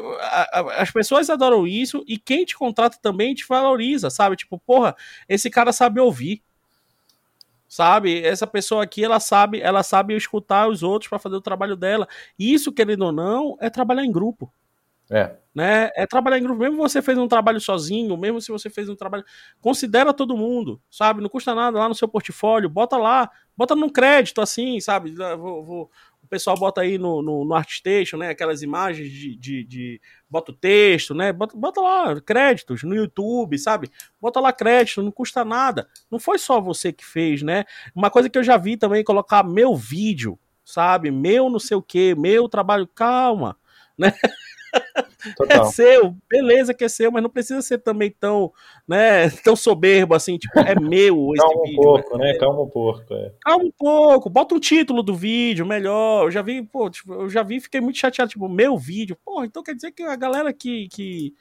as 0.77 0.91
pessoas 0.91 1.29
adoram 1.29 1.65
isso 1.65 2.03
e 2.07 2.19
quem 2.19 2.45
te 2.45 2.55
contrata 2.55 2.99
também 3.01 3.33
te 3.33 3.45
valoriza, 3.47 4.11
sabe? 4.11 4.35
Tipo, 4.35 4.59
porra, 4.59 4.95
esse 5.27 5.49
cara 5.49 5.71
sabe 5.71 5.99
ouvir 5.99 6.43
sabe? 7.73 8.21
Essa 8.23 8.45
pessoa 8.45 8.83
aqui, 8.83 9.03
ela 9.03 9.19
sabe, 9.19 9.59
ela 9.59 9.81
sabe 9.81 10.15
escutar 10.15 10.69
os 10.69 10.83
outros 10.83 11.09
para 11.09 11.17
fazer 11.17 11.35
o 11.35 11.41
trabalho 11.41 11.75
dela. 11.75 12.07
Isso, 12.37 12.71
querendo 12.71 13.05
ou 13.05 13.11
não, 13.11 13.57
é 13.59 13.67
trabalhar 13.67 14.05
em 14.05 14.11
grupo. 14.11 14.53
É. 15.09 15.35
Né? 15.55 15.89
É 15.95 16.05
trabalhar 16.05 16.37
em 16.37 16.43
grupo. 16.43 16.59
Mesmo 16.59 16.77
você 16.77 17.01
fez 17.01 17.17
um 17.17 17.27
trabalho 17.27 17.59
sozinho, 17.59 18.15
mesmo 18.15 18.39
se 18.39 18.51
você 18.51 18.69
fez 18.69 18.89
um 18.89 18.95
trabalho. 18.95 19.23
Considera 19.59 20.13
todo 20.13 20.37
mundo, 20.37 20.79
sabe? 20.87 21.19
Não 21.19 21.27
custa 21.27 21.55
nada 21.55 21.79
lá 21.79 21.89
no 21.89 21.95
seu 21.95 22.07
portfólio, 22.07 22.69
bota 22.69 22.95
lá, 22.95 23.27
bota 23.57 23.75
num 23.75 23.89
crédito 23.89 24.39
assim, 24.39 24.79
sabe? 24.79 25.11
Vou, 25.35 25.63
vou, 25.63 25.91
pessoal 26.33 26.57
bota 26.57 26.81
aí 26.81 26.97
no, 26.97 27.21
no, 27.21 27.45
no 27.45 27.53
ArtStation, 27.53 28.17
né? 28.17 28.29
Aquelas 28.29 28.63
imagens 28.63 29.07
de, 29.11 29.35
de, 29.35 29.63
de, 29.63 30.01
Bota 30.27 30.51
o 30.51 30.55
texto, 30.55 31.13
né? 31.13 31.31
Bota, 31.31 31.55
bota 31.55 31.79
lá 31.79 32.19
créditos 32.19 32.81
no 32.81 32.95
YouTube, 32.95 33.55
sabe? 33.59 33.87
Bota 34.19 34.39
lá 34.39 34.51
crédito, 34.51 35.03
não 35.03 35.11
custa 35.11 35.45
nada. 35.45 35.87
Não 36.09 36.17
foi 36.17 36.39
só 36.39 36.59
você 36.59 36.91
que 36.91 37.05
fez, 37.05 37.43
né? 37.43 37.65
Uma 37.93 38.09
coisa 38.09 38.31
que 38.31 38.37
eu 38.37 38.43
já 38.43 38.57
vi 38.57 38.77
também 38.77 39.03
colocar 39.03 39.43
meu 39.43 39.75
vídeo, 39.75 40.39
sabe? 40.65 41.11
Meu 41.11 41.51
não 41.51 41.59
sei 41.59 41.77
o 41.77 41.83
que, 41.83 42.15
meu 42.15 42.49
trabalho. 42.49 42.87
Calma, 42.87 43.55
né? 43.95 44.11
Total. 45.37 45.67
É 45.67 45.71
seu, 45.71 46.15
beleza 46.29 46.73
que 46.73 46.83
é 46.83 46.89
seu, 46.89 47.09
mas 47.11 47.23
não 47.23 47.29
precisa 47.29 47.61
ser 47.61 47.77
também 47.77 48.11
tão, 48.11 48.51
né, 48.85 49.29
tão 49.29 49.55
soberbo 49.55 50.13
assim, 50.13 50.37
tipo, 50.37 50.59
é 50.59 50.77
meu 50.77 51.31
esse 51.33 51.41
Calma 51.41 51.63
vídeo. 51.63 51.79
Um 51.79 51.83
pouco, 51.83 52.17
né? 52.17 52.33
né? 52.33 52.37
Calma 52.37 52.61
um 52.61 52.69
pouco, 52.69 53.13
é. 53.13 53.33
Calma 53.41 53.63
um 53.63 53.71
pouco, 53.71 54.29
bota 54.29 54.55
um 54.55 54.59
título 54.59 55.01
do 55.01 55.15
vídeo 55.15 55.65
melhor. 55.65 56.25
Eu 56.25 56.31
já 56.31 56.41
vi, 56.41 56.61
pô, 56.61 56.89
tipo, 56.89 57.13
eu 57.13 57.29
já 57.29 57.41
vi, 57.41 57.61
fiquei 57.61 57.79
muito 57.79 57.97
chateado, 57.97 58.31
tipo, 58.31 58.49
meu 58.49 58.77
vídeo. 58.77 59.17
Pô, 59.23 59.43
então 59.43 59.63
quer 59.63 59.75
dizer 59.75 59.91
que 59.91 60.03
a 60.03 60.15
galera 60.15 60.51
que, 60.51 60.89
que, 60.89 61.33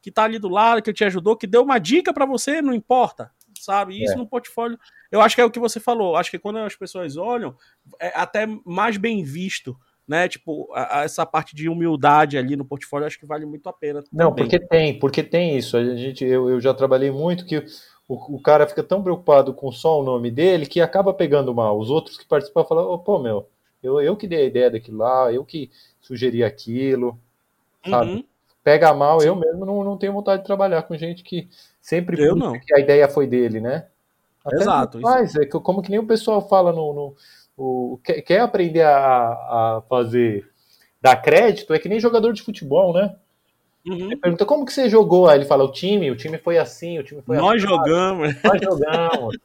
que 0.00 0.12
tá 0.12 0.24
ali 0.24 0.38
do 0.38 0.48
lado, 0.48 0.82
que 0.82 0.92
te 0.92 1.04
ajudou, 1.04 1.36
que 1.36 1.46
deu 1.46 1.62
uma 1.62 1.78
dica 1.78 2.12
para 2.12 2.26
você, 2.26 2.62
não 2.62 2.72
importa 2.72 3.30
sabe? 3.60 4.02
Isso 4.02 4.12
é. 4.12 4.16
no 4.16 4.26
portfólio, 4.26 4.78
eu 5.10 5.22
acho 5.22 5.34
que 5.34 5.40
é 5.40 5.44
o 5.44 5.50
que 5.50 5.58
você 5.58 5.80
falou. 5.80 6.16
Acho 6.16 6.30
que 6.30 6.38
quando 6.38 6.58
as 6.58 6.76
pessoas 6.76 7.16
olham, 7.16 7.56
é 7.98 8.12
até 8.14 8.46
mais 8.64 8.98
bem 8.98 9.24
visto 9.24 9.74
né? 10.06 10.28
Tipo, 10.28 10.70
a, 10.72 11.00
a, 11.00 11.04
essa 11.04 11.24
parte 11.24 11.54
de 11.54 11.68
humildade 11.68 12.36
ali 12.36 12.56
no 12.56 12.64
portfólio, 12.64 13.06
acho 13.06 13.18
que 13.18 13.26
vale 13.26 13.46
muito 13.46 13.68
a 13.68 13.72
pena. 13.72 14.04
Não, 14.12 14.30
também. 14.30 14.44
porque 14.44 14.58
tem, 14.58 14.98
porque 14.98 15.22
tem 15.22 15.56
isso. 15.56 15.76
A 15.76 15.96
gente, 15.96 16.24
eu, 16.24 16.48
eu 16.50 16.60
já 16.60 16.74
trabalhei 16.74 17.10
muito 17.10 17.46
que 17.46 17.64
o, 18.08 18.36
o, 18.36 18.40
cara 18.40 18.66
fica 18.66 18.82
tão 18.82 19.02
preocupado 19.02 19.54
com 19.54 19.72
só 19.72 20.00
o 20.00 20.04
nome 20.04 20.30
dele 20.30 20.66
que 20.66 20.80
acaba 20.80 21.14
pegando 21.14 21.54
mal. 21.54 21.78
Os 21.78 21.90
outros 21.90 22.18
que 22.18 22.26
participam 22.26 22.64
falam, 22.64 22.90
oh, 22.90 22.98
pô, 22.98 23.18
meu, 23.18 23.48
eu, 23.82 24.00
eu 24.00 24.16
que 24.16 24.26
dei 24.26 24.40
a 24.40 24.46
ideia 24.46 24.70
daquilo 24.70 24.98
lá, 24.98 25.32
eu 25.32 25.44
que 25.44 25.70
sugeri 26.00 26.44
aquilo, 26.44 27.18
sabe? 27.88 28.12
Uhum. 28.12 28.24
Pega 28.62 28.94
mal, 28.94 29.22
eu 29.22 29.36
mesmo 29.36 29.64
não, 29.66 29.84
não 29.84 29.98
tenho 29.98 30.12
vontade 30.12 30.42
de 30.42 30.46
trabalhar 30.46 30.82
com 30.82 30.96
gente 30.96 31.22
que 31.22 31.48
sempre 31.80 32.22
eu 32.22 32.34
não. 32.34 32.58
que 32.58 32.74
a 32.74 32.80
ideia 32.80 33.06
foi 33.08 33.26
dele, 33.26 33.60
né? 33.60 33.86
Até 34.44 34.56
Exato. 34.56 35.00
Mas 35.00 35.34
é 35.36 35.46
como 35.46 35.82
que 35.82 35.90
nem 35.90 35.98
o 35.98 36.06
pessoal 36.06 36.46
fala 36.46 36.72
no, 36.72 36.92
no 36.92 37.16
o, 37.56 37.98
quer, 38.02 38.20
quer 38.22 38.40
aprender 38.40 38.82
a, 38.82 38.96
a 38.96 39.82
fazer 39.88 40.48
dar 41.00 41.16
crédito, 41.16 41.74
é 41.74 41.78
que 41.78 41.88
nem 41.88 42.00
jogador 42.00 42.32
de 42.32 42.42
futebol, 42.42 42.92
né? 42.92 43.14
Uhum. 43.86 44.06
Ele 44.06 44.16
pergunta 44.16 44.46
como 44.46 44.64
que 44.64 44.72
você 44.72 44.88
jogou? 44.88 45.28
Aí 45.28 45.38
ele 45.38 45.44
fala: 45.44 45.64
o 45.64 45.70
time, 45.70 46.10
o 46.10 46.16
time 46.16 46.38
foi 46.38 46.56
assim, 46.56 46.98
o 46.98 47.04
time 47.04 47.20
foi 47.22 47.36
Nós 47.36 47.62
assim. 47.62 47.68
jogamos. 47.68 48.34
Nós 48.42 48.60
jogamos. 48.62 49.36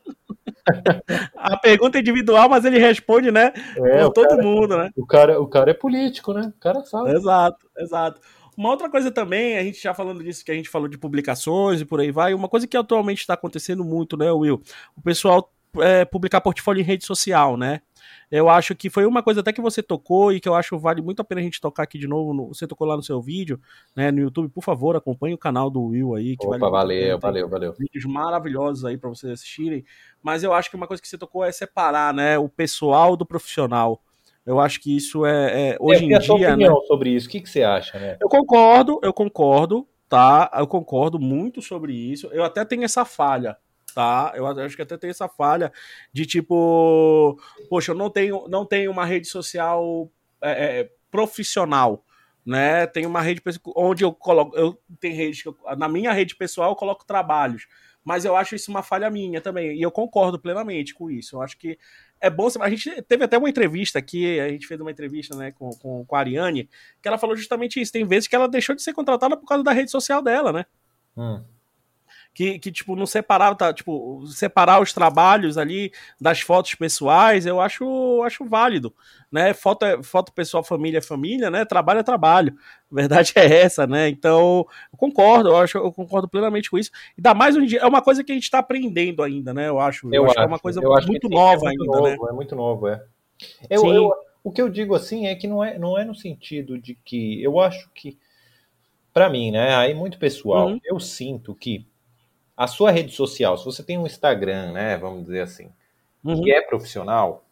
a 1.35 1.57
pergunta 1.57 1.97
é 1.97 2.01
individual, 2.01 2.47
mas 2.47 2.63
ele 2.63 2.79
responde, 2.79 3.31
né? 3.31 3.51
É, 3.75 4.09
todo 4.09 4.29
cara, 4.29 4.41
mundo, 4.41 4.77
né? 4.77 4.89
O 4.95 5.05
cara, 5.05 5.41
o 5.41 5.47
cara 5.47 5.71
é 5.71 5.73
político, 5.73 6.31
né? 6.33 6.53
O 6.55 6.59
cara 6.59 6.83
sabe. 6.85 7.11
Exato, 7.11 7.69
exato. 7.77 8.21
Uma 8.55 8.69
outra 8.69 8.89
coisa 8.89 9.09
também, 9.09 9.57
a 9.57 9.63
gente 9.63 9.81
já 9.81 9.93
falando 9.93 10.23
disso, 10.23 10.43
que 10.43 10.51
a 10.51 10.55
gente 10.55 10.69
falou 10.69 10.87
de 10.87 10.97
publicações 10.97 11.81
e 11.81 11.85
por 11.85 12.01
aí 12.01 12.11
vai, 12.11 12.33
uma 12.33 12.49
coisa 12.49 12.67
que 12.67 12.75
atualmente 12.75 13.19
está 13.19 13.33
acontecendo 13.33 13.85
muito, 13.85 14.17
né, 14.17 14.31
Will? 14.31 14.61
O 14.97 15.01
pessoal 15.01 15.49
é, 15.77 16.03
publicar 16.03 16.41
portfólio 16.41 16.81
em 16.81 16.85
rede 16.85 17.05
social, 17.05 17.55
né? 17.55 17.81
Eu 18.31 18.47
acho 18.47 18.75
que 18.75 18.89
foi 18.89 19.05
uma 19.05 19.23
coisa 19.23 19.41
até 19.41 19.51
que 19.51 19.61
você 19.61 19.81
tocou 19.81 20.31
e 20.31 20.39
que 20.39 20.47
eu 20.47 20.53
acho 20.53 20.77
vale 20.77 21.01
muito 21.01 21.19
a 21.21 21.25
pena 21.25 21.41
a 21.41 21.43
gente 21.43 21.59
tocar 21.59 21.83
aqui 21.83 21.97
de 21.97 22.07
novo. 22.07 22.33
No, 22.33 22.47
você 22.49 22.67
tocou 22.67 22.85
lá 22.85 22.95
no 22.95 23.01
seu 23.01 23.19
vídeo, 23.21 23.59
né, 23.95 24.11
no 24.11 24.19
YouTube. 24.19 24.49
Por 24.49 24.63
favor, 24.63 24.95
acompanhe 24.95 25.33
o 25.33 25.37
canal 25.37 25.69
do 25.69 25.81
Will 25.81 26.13
aí. 26.13 26.37
Que 26.37 26.45
Opa, 26.45 26.57
vale 26.57 26.71
valeu, 26.71 27.19
valeu, 27.19 27.49
valeu. 27.49 27.73
Vídeos 27.73 28.05
maravilhosos 28.05 28.85
aí 28.85 28.97
para 28.97 29.09
vocês 29.09 29.33
assistirem. 29.33 29.83
Mas 30.21 30.43
eu 30.43 30.53
acho 30.53 30.69
que 30.69 30.75
uma 30.75 30.85
coisa 30.87 31.01
que 31.01 31.07
você 31.07 31.17
tocou 31.17 31.43
é 31.43 31.51
separar, 31.51 32.13
né, 32.13 32.37
o 32.37 32.47
pessoal 32.47 33.17
do 33.17 33.25
profissional. 33.25 34.01
Eu 34.45 34.59
acho 34.59 34.79
que 34.79 34.95
isso 34.95 35.25
é, 35.25 35.71
é 35.71 35.77
hoje 35.79 36.05
é, 36.05 36.07
em 36.07 36.13
a 36.13 36.21
sua 36.21 36.37
dia, 36.37 36.49
opinião 36.49 36.75
né? 36.75 36.87
sobre 36.87 37.09
isso. 37.11 37.27
O 37.27 37.31
que, 37.31 37.41
que 37.41 37.49
você 37.49 37.63
acha, 37.63 37.99
né? 37.99 38.17
Eu 38.21 38.29
concordo, 38.29 38.99
eu 39.03 39.13
concordo, 39.13 39.87
tá? 40.07 40.49
Eu 40.57 40.67
concordo 40.67 41.19
muito 41.19 41.61
sobre 41.61 41.93
isso. 41.93 42.27
Eu 42.31 42.43
até 42.43 42.63
tenho 42.63 42.83
essa 42.83 43.05
falha 43.05 43.57
tá? 43.91 44.31
Eu 44.35 44.47
acho 44.47 44.75
que 44.75 44.81
até 44.81 44.97
tem 44.97 45.09
essa 45.09 45.27
falha 45.27 45.71
de 46.11 46.25
tipo, 46.25 47.39
poxa, 47.69 47.91
eu 47.91 47.95
não 47.95 48.09
tenho, 48.09 48.47
não 48.47 48.65
tenho 48.65 48.91
uma 48.91 49.05
rede 49.05 49.27
social 49.27 50.09
é, 50.41 50.79
é, 50.81 50.91
profissional, 51.11 52.03
né? 52.45 52.87
Tem 52.87 53.05
uma 53.05 53.21
rede 53.21 53.41
onde 53.75 54.03
eu 54.03 54.13
coloco, 54.13 54.55
eu 54.55 54.79
tenho 54.99 55.15
rede, 55.15 55.43
na 55.77 55.87
minha 55.87 56.11
rede 56.11 56.35
pessoal 56.35 56.71
eu 56.71 56.75
coloco 56.75 57.05
trabalhos, 57.05 57.67
mas 58.03 58.25
eu 58.25 58.35
acho 58.35 58.55
isso 58.55 58.71
uma 58.71 58.81
falha 58.81 59.09
minha 59.09 59.41
também, 59.41 59.77
e 59.77 59.81
eu 59.81 59.91
concordo 59.91 60.39
plenamente 60.39 60.93
com 60.93 61.09
isso. 61.11 61.35
Eu 61.35 61.41
acho 61.41 61.57
que 61.57 61.77
é 62.19 62.29
bom. 62.29 62.47
A 62.59 62.69
gente 62.69 63.01
teve 63.03 63.23
até 63.23 63.37
uma 63.37 63.49
entrevista 63.49 63.99
aqui, 63.99 64.39
a 64.39 64.49
gente 64.49 64.67
fez 64.67 64.79
uma 64.79 64.91
entrevista 64.91 65.35
né, 65.35 65.51
com, 65.51 65.69
com, 65.71 66.05
com 66.05 66.15
a 66.15 66.19
Ariane, 66.19 66.69
que 67.01 67.07
ela 67.07 67.17
falou 67.17 67.35
justamente 67.35 67.79
isso. 67.79 67.91
Tem 67.91 68.05
vezes 68.05 68.27
que 68.27 68.35
ela 68.35 68.47
deixou 68.47 68.75
de 68.75 68.81
ser 68.81 68.93
contratada 68.93 69.37
por 69.37 69.45
causa 69.47 69.63
da 69.63 69.71
rede 69.71 69.91
social 69.91 70.21
dela, 70.21 70.51
né? 70.51 70.65
Hum 71.15 71.43
que, 72.39 72.57
que 72.57 72.71
tipo, 72.71 72.95
não 72.95 73.05
separar, 73.05 73.53
tá, 73.53 73.73
tipo, 73.73 74.25
separar 74.27 74.81
os 74.81 74.93
trabalhos 74.93 75.57
ali 75.57 75.91
das 76.21 76.39
fotos 76.39 76.73
pessoais, 76.73 77.45
eu 77.45 77.59
acho, 77.59 78.23
acho 78.23 78.45
válido, 78.45 78.95
né? 79.29 79.53
Foto 79.53 79.83
é 79.83 80.01
foto 80.01 80.31
pessoal, 80.31 80.63
família 80.63 80.99
é 80.99 81.01
família, 81.01 81.51
né? 81.51 81.65
Trabalho 81.65 81.99
é 81.99 82.03
trabalho. 82.03 82.55
A 82.89 82.95
verdade 82.95 83.33
é 83.35 83.59
essa, 83.59 83.85
né? 83.85 84.07
Então, 84.07 84.65
eu 84.89 84.97
concordo, 84.97 85.49
eu 85.49 85.57
acho, 85.57 85.79
eu 85.79 85.91
concordo 85.91 86.29
plenamente 86.29 86.71
com 86.71 86.77
isso. 86.77 86.91
Ainda 87.17 87.33
mais 87.33 87.57
hoje 87.57 87.65
em 87.65 87.67
dia, 87.67 87.79
é 87.81 87.85
uma 87.85 88.01
coisa 88.01 88.23
que 88.23 88.31
a 88.31 88.35
gente 88.35 88.45
está 88.45 88.59
aprendendo 88.59 89.21
ainda, 89.21 89.53
né? 89.53 89.67
Eu 89.67 89.77
acho, 89.77 90.07
eu, 90.07 90.13
eu 90.13 90.25
acho, 90.27 90.35
que 90.35 90.39
é 90.39 90.45
uma 90.45 90.59
coisa 90.59 90.79
muito 90.79 91.27
é 91.27 91.29
nova 91.29 91.65
é 91.65 91.75
muito 91.75 91.81
ainda, 91.81 91.97
novo, 91.97 92.23
né? 92.23 92.29
É 92.29 92.33
muito 92.33 92.55
novo, 92.55 92.87
é. 92.87 93.03
Eu, 93.69 93.85
eu, 93.93 94.13
o 94.45 94.49
que 94.49 94.61
eu 94.61 94.69
digo 94.69 94.95
assim 94.95 95.27
é 95.27 95.35
que 95.35 95.45
não 95.45 95.61
é, 95.61 95.77
não 95.77 95.97
é 95.97 96.05
no 96.05 96.15
sentido 96.15 96.79
de 96.79 96.95
que 97.03 97.43
eu 97.43 97.59
acho 97.59 97.89
que 97.93 98.17
para 99.13 99.29
mim, 99.29 99.51
né? 99.51 99.75
Aí 99.75 99.93
muito 99.93 100.17
pessoal, 100.17 100.69
uhum. 100.69 100.79
eu 100.85 101.01
sinto 101.01 101.53
que 101.53 101.85
a 102.59 102.67
sua 102.67 102.91
rede 102.91 103.13
social, 103.13 103.57
se 103.57 103.63
você 103.63 103.81
tem 103.81 103.97
um 103.97 104.05
Instagram, 104.05 104.73
né, 104.73 104.97
vamos 104.97 105.23
dizer 105.23 105.43
assim, 105.43 105.71
uhum. 106.21 106.41
que 106.41 106.51
é 106.51 106.59
profissional, 106.59 107.45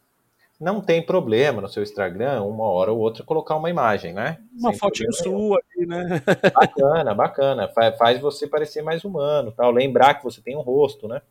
não 0.60 0.82
tem 0.82 1.02
problema 1.02 1.62
no 1.62 1.70
seu 1.70 1.82
Instagram, 1.82 2.43
uma 2.43 2.65
hora 2.65 2.91
ou 2.91 3.00
outra, 3.00 3.24
colocar 3.24 3.56
uma 3.56 3.70
imagem, 3.70 4.12
né? 4.12 4.38
Uma 4.60 4.74
fotinho 4.74 5.13
sua 5.13 5.62
ali, 5.76 5.86
né? 5.86 6.22
Bacana, 6.54 7.13
bacana. 7.13 7.72
Faz 7.98 8.20
você 8.20 8.48
parecer 8.48 8.82
mais 8.82 9.06
humano, 9.06 9.52
tal. 9.52 9.70
Lembrar 9.72 10.15
que 10.15 10.24
você 10.24 10.41
tem 10.41 10.58
um 10.58 10.62
rosto, 10.62 11.08
né? 11.08 11.22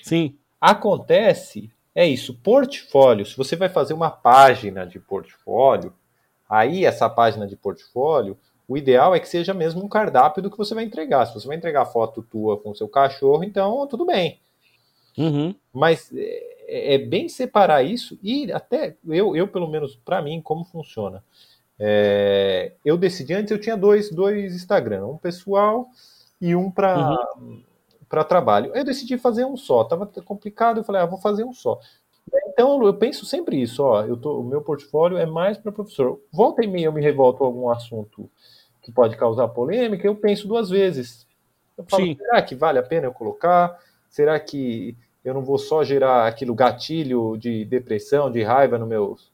Sim. 0.00 0.38
Acontece, 0.60 1.72
é 1.92 2.06
isso, 2.06 2.38
portfólio. 2.38 3.26
Se 3.26 3.36
você 3.36 3.56
vai 3.56 3.68
fazer 3.68 3.94
uma 3.94 4.12
página 4.12 4.86
de 4.86 5.00
portfólio, 5.00 5.92
aí 6.48 6.84
essa 6.84 7.10
página 7.10 7.48
de 7.48 7.56
portfólio, 7.56 8.38
o 8.72 8.76
ideal 8.78 9.14
é 9.14 9.20
que 9.20 9.28
seja 9.28 9.52
mesmo 9.52 9.84
um 9.84 9.88
cardápio 9.88 10.42
do 10.42 10.50
que 10.50 10.56
você 10.56 10.74
vai 10.74 10.84
entregar. 10.84 11.26
Se 11.26 11.34
você 11.34 11.46
vai 11.46 11.58
entregar 11.58 11.84
foto 11.84 12.22
tua 12.22 12.56
com 12.56 12.70
o 12.70 12.74
seu 12.74 12.88
cachorro, 12.88 13.44
então 13.44 13.86
tudo 13.86 14.06
bem. 14.06 14.40
Uhum. 15.18 15.54
Mas 15.70 16.10
é, 16.14 16.94
é, 16.94 16.98
bem 16.98 17.28
separar 17.28 17.82
isso 17.82 18.18
e 18.22 18.50
até 18.50 18.96
eu, 19.06 19.36
eu 19.36 19.46
pelo 19.46 19.68
menos 19.68 19.94
para 19.94 20.22
mim, 20.22 20.40
como 20.40 20.64
funciona. 20.64 21.22
É, 21.78 22.72
eu 22.82 22.96
decidi 22.96 23.34
antes, 23.34 23.50
eu 23.50 23.60
tinha 23.60 23.76
dois, 23.76 24.10
dois 24.10 24.54
Instagram, 24.54 25.06
um 25.06 25.18
pessoal 25.18 25.88
e 26.40 26.56
um 26.56 26.70
para 26.70 27.10
uhum. 27.36 27.62
para 28.08 28.24
trabalho. 28.24 28.72
Eu 28.74 28.84
decidi 28.84 29.18
fazer 29.18 29.44
um 29.44 29.56
só. 29.56 29.84
Tava 29.84 30.06
complicado, 30.24 30.78
eu 30.78 30.84
falei, 30.84 31.02
ah, 31.02 31.06
vou 31.06 31.18
fazer 31.18 31.44
um 31.44 31.52
só. 31.52 31.78
Então 32.48 32.82
eu 32.86 32.94
penso 32.94 33.26
sempre 33.26 33.60
isso, 33.60 33.82
ó, 33.82 34.02
eu 34.04 34.16
tô, 34.16 34.40
o 34.40 34.44
meu 34.44 34.62
portfólio 34.62 35.18
é 35.18 35.26
mais 35.26 35.58
para 35.58 35.72
professor. 35.72 36.18
Volta 36.32 36.64
e 36.64 36.66
meia 36.66 36.86
eu 36.86 36.92
me 36.92 37.02
revolto 37.02 37.44
a 37.44 37.46
algum 37.46 37.68
assunto 37.68 38.30
que 38.82 38.90
pode 38.90 39.16
causar 39.16 39.48
polêmica, 39.48 40.06
eu 40.06 40.16
penso 40.16 40.48
duas 40.48 40.68
vezes. 40.68 41.26
Eu 41.78 41.84
falo, 41.88 42.04
Sim. 42.04 42.16
será 42.16 42.42
que 42.42 42.54
vale 42.54 42.78
a 42.78 42.82
pena 42.82 43.06
eu 43.06 43.12
colocar? 43.12 43.78
Será 44.10 44.38
que 44.38 44.96
eu 45.24 45.32
não 45.32 45.42
vou 45.42 45.56
só 45.56 45.84
gerar 45.84 46.26
aquilo 46.26 46.54
gatilho 46.54 47.36
de 47.36 47.64
depressão, 47.64 48.30
de 48.30 48.42
raiva 48.42 48.76
nos 48.76 48.88
meus, 48.88 49.32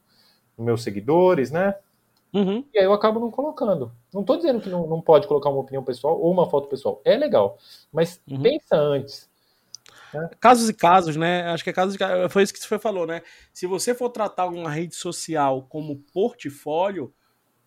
nos 0.57 0.67
meus 0.67 0.83
seguidores, 0.83 1.51
né? 1.51 1.75
Uhum. 2.33 2.63
E 2.75 2.79
aí 2.79 2.85
eu 2.85 2.93
acabo 2.93 3.19
não 3.19 3.31
colocando. 3.31 3.91
Não 4.13 4.21
estou 4.21 4.37
dizendo 4.37 4.61
que 4.61 4.69
não, 4.69 4.87
não 4.87 5.01
pode 5.01 5.27
colocar 5.27 5.49
uma 5.49 5.61
opinião 5.61 5.83
pessoal 5.83 6.21
ou 6.21 6.31
uma 6.31 6.49
foto 6.49 6.69
pessoal. 6.69 7.01
É 7.05 7.17
legal. 7.17 7.57
Mas 7.91 8.21
uhum. 8.31 8.43
pensa 8.43 8.77
antes. 8.77 9.29
Né? 10.13 10.29
Casos 10.39 10.69
e 10.69 10.75
casos, 10.75 11.17
né? 11.17 11.45
Acho 11.51 11.65
que 11.65 11.71
é 11.71 11.73
casos 11.73 11.95
e 11.95 11.99
casos. 11.99 12.33
Foi 12.33 12.43
isso 12.43 12.53
que 12.53 12.61
você 12.61 12.79
falou, 12.79 13.07
né? 13.07 13.23
Se 13.53 13.67
você 13.67 13.95
for 13.95 14.11
tratar 14.11 14.47
uma 14.47 14.71
rede 14.71 14.95
social 14.95 15.67
como 15.69 15.97
portfólio, 16.13 17.13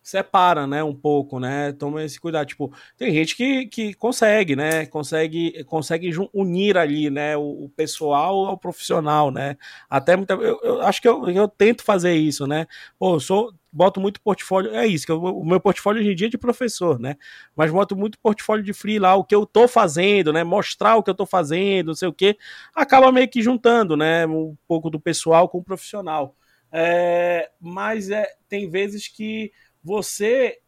separa, 0.02 0.66
né, 0.66 0.82
um 0.82 0.94
pouco, 0.94 1.38
né? 1.38 1.72
Toma 1.72 2.02
esse 2.02 2.20
cuidado. 2.20 2.46
Tipo, 2.46 2.72
tem 2.96 3.12
gente 3.12 3.36
que, 3.36 3.66
que 3.66 3.94
consegue, 3.94 4.56
né? 4.56 4.86
Consegue, 4.86 5.62
consegue 5.64 6.10
unir 6.34 6.76
ali, 6.76 7.08
né? 7.10 7.36
O, 7.36 7.64
o 7.64 7.68
pessoal 7.70 8.46
ao 8.46 8.58
profissional, 8.58 9.30
né? 9.30 9.56
Até 9.88 10.16
muita, 10.16 10.34
eu, 10.34 10.60
eu 10.62 10.82
acho 10.82 11.00
que 11.00 11.08
eu, 11.08 11.28
eu 11.30 11.48
tento 11.48 11.84
fazer 11.84 12.14
isso, 12.14 12.46
né? 12.46 12.66
Pô, 12.98 13.14
eu 13.14 13.20
sou 13.20 13.54
boto 13.72 14.00
muito 14.00 14.20
portfólio, 14.20 14.74
é 14.74 14.86
isso, 14.86 15.06
que 15.06 15.12
eu, 15.12 15.22
o 15.22 15.44
meu 15.46 15.58
portfólio 15.58 16.02
hoje 16.02 16.12
em 16.12 16.14
dia 16.14 16.26
é 16.26 16.30
de 16.30 16.36
professor, 16.36 16.98
né? 16.98 17.16
Mas 17.56 17.70
boto 17.70 17.96
muito 17.96 18.18
portfólio 18.18 18.62
de 18.62 18.72
free 18.74 18.98
lá, 18.98 19.14
o 19.14 19.24
que 19.24 19.34
eu 19.34 19.46
tô 19.46 19.66
fazendo, 19.66 20.32
né? 20.32 20.44
Mostrar 20.44 20.96
o 20.96 21.02
que 21.02 21.08
eu 21.08 21.14
tô 21.14 21.24
fazendo, 21.24 21.88
não 21.88 21.94
sei 21.94 22.08
o 22.08 22.12
que, 22.12 22.36
acaba 22.74 23.10
meio 23.10 23.28
que 23.28 23.40
juntando, 23.40 23.96
né? 23.96 24.26
Um 24.26 24.56
pouco 24.68 24.90
do 24.90 25.00
pessoal 25.00 25.48
com 25.48 25.58
o 25.58 25.64
profissional. 25.64 26.36
É, 26.70 27.50
mas 27.60 28.10
é, 28.10 28.26
tem 28.48 28.68
vezes 28.68 29.08
que 29.08 29.52
você. 29.82 30.58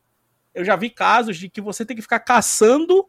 Eu 0.55 0.65
já 0.65 0.77
vi 0.77 0.91
casos 0.91 1.37
de 1.37 1.49
que 1.49 1.61
você 1.61 1.85
tem 1.85 1.97
que 1.97 2.03
ficar 2.03 2.21
caçando, 2.21 3.09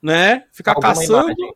né? 0.00 0.44
Ficar 0.52 0.72
alguma 0.72 0.94
caçando 0.94 1.32
imagem. 1.32 1.54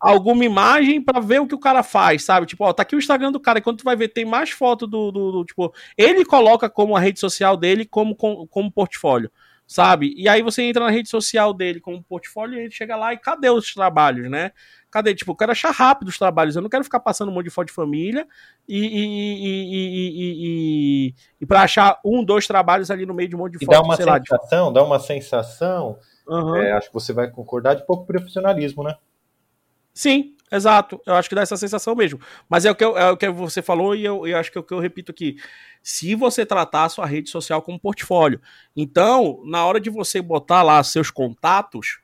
alguma 0.00 0.44
imagem 0.44 1.02
para 1.02 1.20
ver 1.20 1.40
o 1.40 1.46
que 1.46 1.54
o 1.54 1.60
cara 1.60 1.82
faz, 1.82 2.24
sabe? 2.24 2.46
Tipo, 2.46 2.64
ó, 2.64 2.72
tá 2.72 2.82
aqui 2.82 2.96
o 2.96 2.98
Instagram 2.98 3.30
do 3.30 3.40
cara, 3.40 3.58
e 3.58 3.62
quando 3.62 3.78
tu 3.78 3.84
vai 3.84 3.94
ver, 3.94 4.08
tem 4.08 4.24
mais 4.24 4.50
foto 4.50 4.86
do, 4.86 5.12
do, 5.12 5.32
do 5.32 5.44
tipo, 5.44 5.74
ele 5.96 6.24
coloca 6.24 6.70
como 6.70 6.96
a 6.96 7.00
rede 7.00 7.20
social 7.20 7.56
dele 7.56 7.84
como, 7.84 8.16
como, 8.16 8.46
como 8.46 8.72
portfólio 8.72 9.30
sabe? 9.66 10.14
E 10.16 10.28
aí 10.28 10.42
você 10.42 10.62
entra 10.62 10.84
na 10.84 10.90
rede 10.90 11.08
social 11.08 11.52
dele 11.54 11.80
como 11.80 12.02
portfólio 12.02 12.58
e 12.58 12.62
ele 12.62 12.70
chega 12.70 12.96
lá 12.96 13.12
e 13.12 13.18
cadê 13.18 13.50
os 13.50 13.72
trabalhos, 13.72 14.30
né? 14.30 14.52
Cadê? 14.94 15.12
Tipo, 15.12 15.32
eu 15.32 15.36
quero 15.36 15.50
achar 15.50 15.72
rápido 15.72 16.06
os 16.06 16.16
trabalhos. 16.16 16.54
Eu 16.54 16.62
não 16.62 16.68
quero 16.68 16.84
ficar 16.84 17.00
passando 17.00 17.28
um 17.28 17.34
monte 17.34 17.46
de 17.46 17.50
foto 17.50 17.66
de 17.66 17.72
família 17.72 18.28
e, 18.68 18.78
e, 18.78 19.04
e, 19.42 21.08
e, 21.08 21.14
e 21.40 21.46
para 21.46 21.62
achar 21.62 21.98
um, 22.04 22.22
dois 22.22 22.46
trabalhos 22.46 22.92
ali 22.92 23.04
no 23.04 23.12
meio 23.12 23.28
de 23.28 23.34
um 23.34 23.40
monte 23.40 23.58
de 23.58 23.66
foto. 23.66 23.74
Dá 23.74 23.82
uma 23.82 23.96
sensação, 23.96 24.72
dá 24.72 24.84
uma 24.84 25.00
sensação. 25.00 25.98
É, 26.62 26.70
acho 26.74 26.86
que 26.86 26.94
você 26.94 27.12
vai 27.12 27.28
concordar 27.28 27.74
de 27.74 27.84
pouco 27.84 28.06
profissionalismo, 28.06 28.84
né? 28.84 28.94
Sim, 29.92 30.36
exato. 30.52 31.02
Eu 31.04 31.14
acho 31.16 31.28
que 31.28 31.34
dá 31.34 31.42
essa 31.42 31.56
sensação 31.56 31.96
mesmo. 31.96 32.20
Mas 32.48 32.64
é 32.64 32.70
o 32.70 32.74
que, 32.76 32.84
eu, 32.84 32.96
é 32.96 33.10
o 33.10 33.16
que 33.16 33.28
você 33.30 33.60
falou 33.60 33.96
e 33.96 34.04
eu, 34.04 34.24
eu 34.28 34.38
acho 34.38 34.52
que 34.52 34.58
é 34.58 34.60
o 34.60 34.64
que 34.64 34.74
eu 34.74 34.78
repito 34.78 35.10
aqui. 35.10 35.34
Se 35.82 36.14
você 36.14 36.46
tratar 36.46 36.84
a 36.84 36.88
sua 36.88 37.04
rede 37.04 37.28
social 37.30 37.60
como 37.62 37.80
portfólio. 37.80 38.40
Então, 38.76 39.42
na 39.44 39.66
hora 39.66 39.80
de 39.80 39.90
você 39.90 40.22
botar 40.22 40.62
lá 40.62 40.80
seus 40.84 41.10
contatos, 41.10 41.98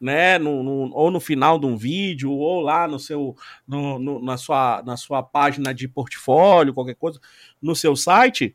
né, 0.00 0.38
no, 0.38 0.62
no, 0.62 0.94
ou 0.94 1.10
no 1.10 1.20
final 1.20 1.58
de 1.58 1.66
um 1.66 1.76
vídeo, 1.76 2.30
ou 2.30 2.60
lá 2.60 2.86
no 2.86 2.98
seu, 2.98 3.34
no, 3.66 3.98
no, 3.98 4.22
na, 4.22 4.36
sua, 4.36 4.82
na 4.84 4.96
sua 4.96 5.22
página 5.22 5.72
de 5.72 5.88
portfólio, 5.88 6.74
qualquer 6.74 6.96
coisa, 6.96 7.20
no 7.60 7.74
seu 7.74 7.96
site. 7.96 8.54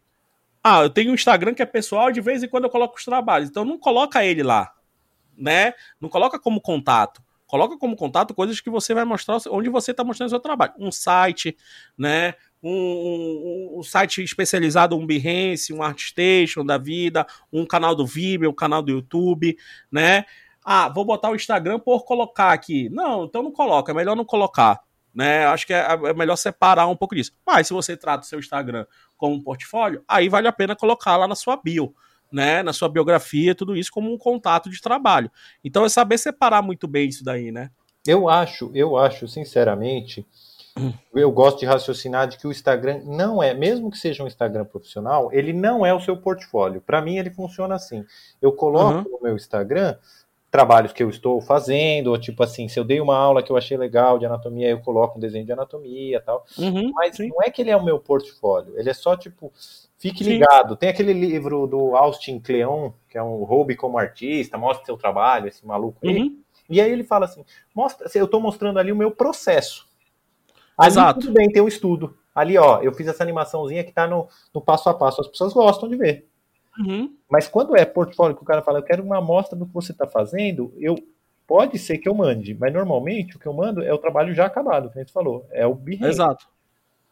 Ah, 0.64 0.84
eu 0.84 0.90
tenho 0.90 1.12
um 1.12 1.16
Instagram 1.16 1.54
que 1.54 1.62
é 1.62 1.66
pessoal, 1.66 2.12
de 2.12 2.22
vez 2.22 2.44
em 2.44 2.48
quando 2.48 2.66
eu 2.66 2.70
coloco 2.70 2.98
os 2.98 3.06
trabalhos. 3.06 3.50
Então 3.50 3.66
não 3.66 3.80
coloca 3.80 4.24
ele 4.24 4.44
lá, 4.44 4.72
né? 5.36 5.74
Não 6.00 6.08
coloca 6.08 6.40
como 6.40 6.62
contato. 6.62 7.22
Coloca 7.48 7.78
como 7.78 7.98
contato 7.98 8.34
coisas 8.34 8.62
que 8.62 8.70
você 8.70 8.94
vai 8.94 9.04
mostrar 9.04 9.38
onde 9.50 9.70
você 9.70 9.92
está 9.92 10.06
mostrando 10.06 10.28
o 10.28 10.30
seu 10.30 10.40
trabalho. 10.40 10.74
Um 10.80 10.92
site, 10.92 11.58
né? 11.98 12.36
Um, 12.64 12.72
um, 12.72 13.80
um, 13.80 13.84
site 13.84 14.24
especializado, 14.24 14.96
um 14.96 15.06
Behance, 15.06 15.74
um 15.74 15.82
ArtStation 15.82 16.64
da 16.64 16.78
vida, 16.78 17.26
um 17.52 17.66
canal 17.66 17.94
do 17.94 18.06
Vimeo, 18.06 18.52
um 18.52 18.56
canal 18.56 18.82
do 18.82 18.92
YouTube, 18.92 19.58
né? 19.92 20.24
Ah, 20.74 20.88
vou 20.88 21.04
botar 21.04 21.30
o 21.30 21.36
Instagram 21.36 21.80
por 21.80 22.06
colocar 22.06 22.54
aqui. 22.54 22.88
Não, 22.90 23.26
então 23.26 23.44
não 23.44 23.52
coloca, 23.52 23.92
é 23.92 23.96
melhor 23.96 24.16
não 24.16 24.24
colocar. 24.24 24.80
Né? 25.14 25.46
Acho 25.46 25.68
que 25.68 25.74
é, 25.74 25.86
é 25.86 26.14
melhor 26.14 26.38
separar 26.38 26.88
um 26.88 26.96
pouco 26.96 27.14
disso. 27.14 27.34
Mas 27.46 27.68
se 27.68 27.74
você 27.74 27.98
trata 27.98 28.24
o 28.24 28.26
seu 28.26 28.40
Instagram 28.40 28.86
como 29.18 29.36
um 29.36 29.44
portfólio, 29.44 30.02
aí 30.08 30.30
vale 30.30 30.48
a 30.48 30.52
pena 30.54 30.74
colocar 30.74 31.18
lá 31.18 31.28
na 31.28 31.36
sua 31.36 31.58
bio, 31.58 31.94
né? 32.32 32.64
Na 32.64 32.72
sua 32.72 32.88
biografia, 32.88 33.54
tudo 33.54 33.76
isso 33.76 33.92
como 33.92 34.14
um 34.14 34.18
contato 34.18 34.70
de 34.70 34.80
trabalho. 34.80 35.30
Então 35.62 35.84
é 35.84 35.90
saber 35.90 36.18
separar 36.18 36.62
muito 36.62 36.88
bem 36.88 37.10
isso 37.10 37.22
daí, 37.22 37.52
né? 37.52 37.70
Eu 38.08 38.30
acho, 38.30 38.72
eu 38.74 38.96
acho, 38.96 39.28
sinceramente, 39.28 40.26
eu 41.14 41.30
gosto 41.34 41.60
de 41.60 41.66
raciocinar 41.66 42.30
de 42.30 42.38
que 42.38 42.48
o 42.48 42.52
Instagram 42.52 43.02
não 43.04 43.44
é, 43.44 43.54
mesmo 43.54 43.92
que 43.92 43.98
seja 43.98 44.24
um 44.24 44.28
Instagram 44.28 44.64
profissional, 44.64 45.34
ele 45.34 45.52
não 45.52 45.86
é 45.86 45.94
o 45.94 46.00
seu 46.00 46.16
portfólio. 46.16 46.80
Para 46.80 47.02
mim, 47.02 47.18
ele 47.18 47.30
funciona 47.30 47.76
assim. 47.76 48.06
Eu 48.42 48.54
coloco 48.54 49.10
uhum. 49.10 49.18
no 49.18 49.22
meu 49.22 49.36
Instagram 49.36 49.98
trabalhos 50.52 50.92
que 50.92 51.02
eu 51.02 51.10
estou 51.10 51.40
fazendo, 51.40 52.08
ou 52.08 52.20
tipo 52.20 52.44
assim, 52.44 52.68
se 52.68 52.78
eu 52.78 52.84
dei 52.84 53.00
uma 53.00 53.16
aula 53.16 53.42
que 53.42 53.50
eu 53.50 53.56
achei 53.56 53.78
legal 53.78 54.20
de 54.20 54.26
anatomia, 54.26 54.68
eu 54.68 54.82
coloco 54.82 55.18
um 55.18 55.22
desenho 55.22 55.46
de 55.46 55.54
anatomia 55.54 56.18
e 56.18 56.20
tal. 56.20 56.46
Uhum, 56.58 56.92
Mas 56.94 57.16
sim. 57.16 57.30
não 57.30 57.42
é 57.42 57.50
que 57.50 57.62
ele 57.62 57.72
é 57.72 57.78
o 57.78 57.84
meu 57.84 57.98
portfólio, 57.98 58.78
ele 58.78 58.90
é 58.90 58.94
só 58.94 59.16
tipo, 59.16 59.52
fique 59.98 60.26
sim. 60.26 60.32
ligado. 60.32 60.76
Tem 60.76 60.90
aquele 60.90 61.14
livro 61.14 61.66
do 61.66 61.96
Austin 61.96 62.38
Kleon, 62.38 62.92
que 63.10 63.18
é 63.18 63.24
um 63.24 63.44
hobby 63.46 63.78
como 63.78 63.98
artista, 63.98 64.58
mostra 64.58 64.86
seu 64.86 64.98
trabalho, 64.98 65.48
esse 65.48 65.66
maluco 65.66 66.00
aí. 66.04 66.20
Uhum. 66.20 66.38
E 66.70 66.82
aí 66.82 66.92
ele 66.92 67.06
fala 67.06 67.26
assim: 67.26 67.46
mostra, 67.74 68.10
eu 68.14 68.26
estou 68.26 68.42
mostrando 68.42 68.78
ali 68.78 68.92
o 68.92 68.96
meu 68.96 69.12
processo. 69.12 69.88
Ali, 70.78 70.92
Exato. 70.92 71.20
tudo 71.22 71.34
bem, 71.34 71.50
tem 71.50 71.62
um 71.62 71.68
estudo. 71.68 72.18
Ali, 72.36 72.58
ó, 72.58 72.82
eu 72.82 72.94
fiz 72.94 73.08
essa 73.08 73.24
animaçãozinha 73.24 73.84
que 73.84 73.90
está 73.90 74.08
no, 74.08 74.28
no 74.54 74.62
passo 74.62 74.90
a 74.90 74.94
passo. 74.94 75.22
As 75.22 75.28
pessoas 75.28 75.54
gostam 75.54 75.88
de 75.88 75.96
ver. 75.96 76.28
Uhum. 76.80 77.16
Mas 77.30 77.48
quando 77.48 77.76
é 77.76 77.86
portfólio 77.86 78.36
que 78.36 78.44
o 78.44 78.46
cara 78.46 78.62
fala, 78.62 78.80
eu 78.80 78.84
quero 78.84 79.04
uma 79.04 79.18
amostra 79.18 79.58
do 79.58 79.66
que 79.66 79.74
você 79.74 79.92
está 79.92 80.08
fazendo, 80.08 80.74
eu 80.78 80.96
pode 81.46 81.78
ser 81.78 81.98
que 81.98 82.08
eu 82.08 82.16
mande, 82.16 82.54
mas 82.54 82.74
normalmente 82.74 83.36
o 83.36 83.40
que 83.40 83.46
eu 83.46 83.54
mando 83.54 83.84
é 83.84 83.94
o 83.94 83.98
trabalho 83.98 84.34
já 84.34 84.46
acabado, 84.46 84.90
que 84.90 84.98
a 84.98 85.02
gente 85.02 85.12
falou, 85.12 85.46
é 85.52 85.68
o 85.68 85.76
behave. 85.76 86.08
Exato. 86.10 86.48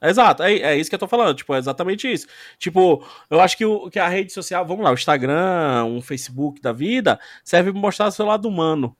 Exato, 0.01 0.43
é, 0.43 0.53
é 0.59 0.75
isso 0.77 0.89
que 0.89 0.95
eu 0.95 0.99
tô 0.99 1.09
falando, 1.09 1.35
tipo, 1.35 1.53
é 1.53 1.57
exatamente 1.57 2.09
isso. 2.09 2.25
Tipo, 2.57 3.05
eu 3.29 3.41
acho 3.41 3.57
que, 3.57 3.65
o, 3.65 3.89
que 3.89 3.99
a 3.99 4.07
rede 4.07 4.31
social, 4.31 4.65
vamos 4.65 4.85
lá, 4.85 4.91
o 4.91 4.93
Instagram, 4.93 5.83
um 5.83 6.01
Facebook 6.01 6.61
da 6.61 6.71
vida, 6.71 7.19
serve 7.43 7.71
para 7.73 7.81
mostrar 7.81 8.07
o 8.07 8.11
seu 8.11 8.25
lado 8.25 8.47
humano. 8.47 8.95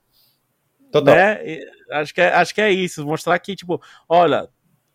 Total. 0.92 1.14
Né? 1.14 1.60
Acho, 1.92 2.12
que 2.12 2.20
é, 2.20 2.34
acho 2.34 2.54
que 2.54 2.60
é 2.60 2.70
isso, 2.70 3.06
mostrar 3.06 3.38
que, 3.38 3.56
tipo, 3.56 3.80
olha, 4.06 4.46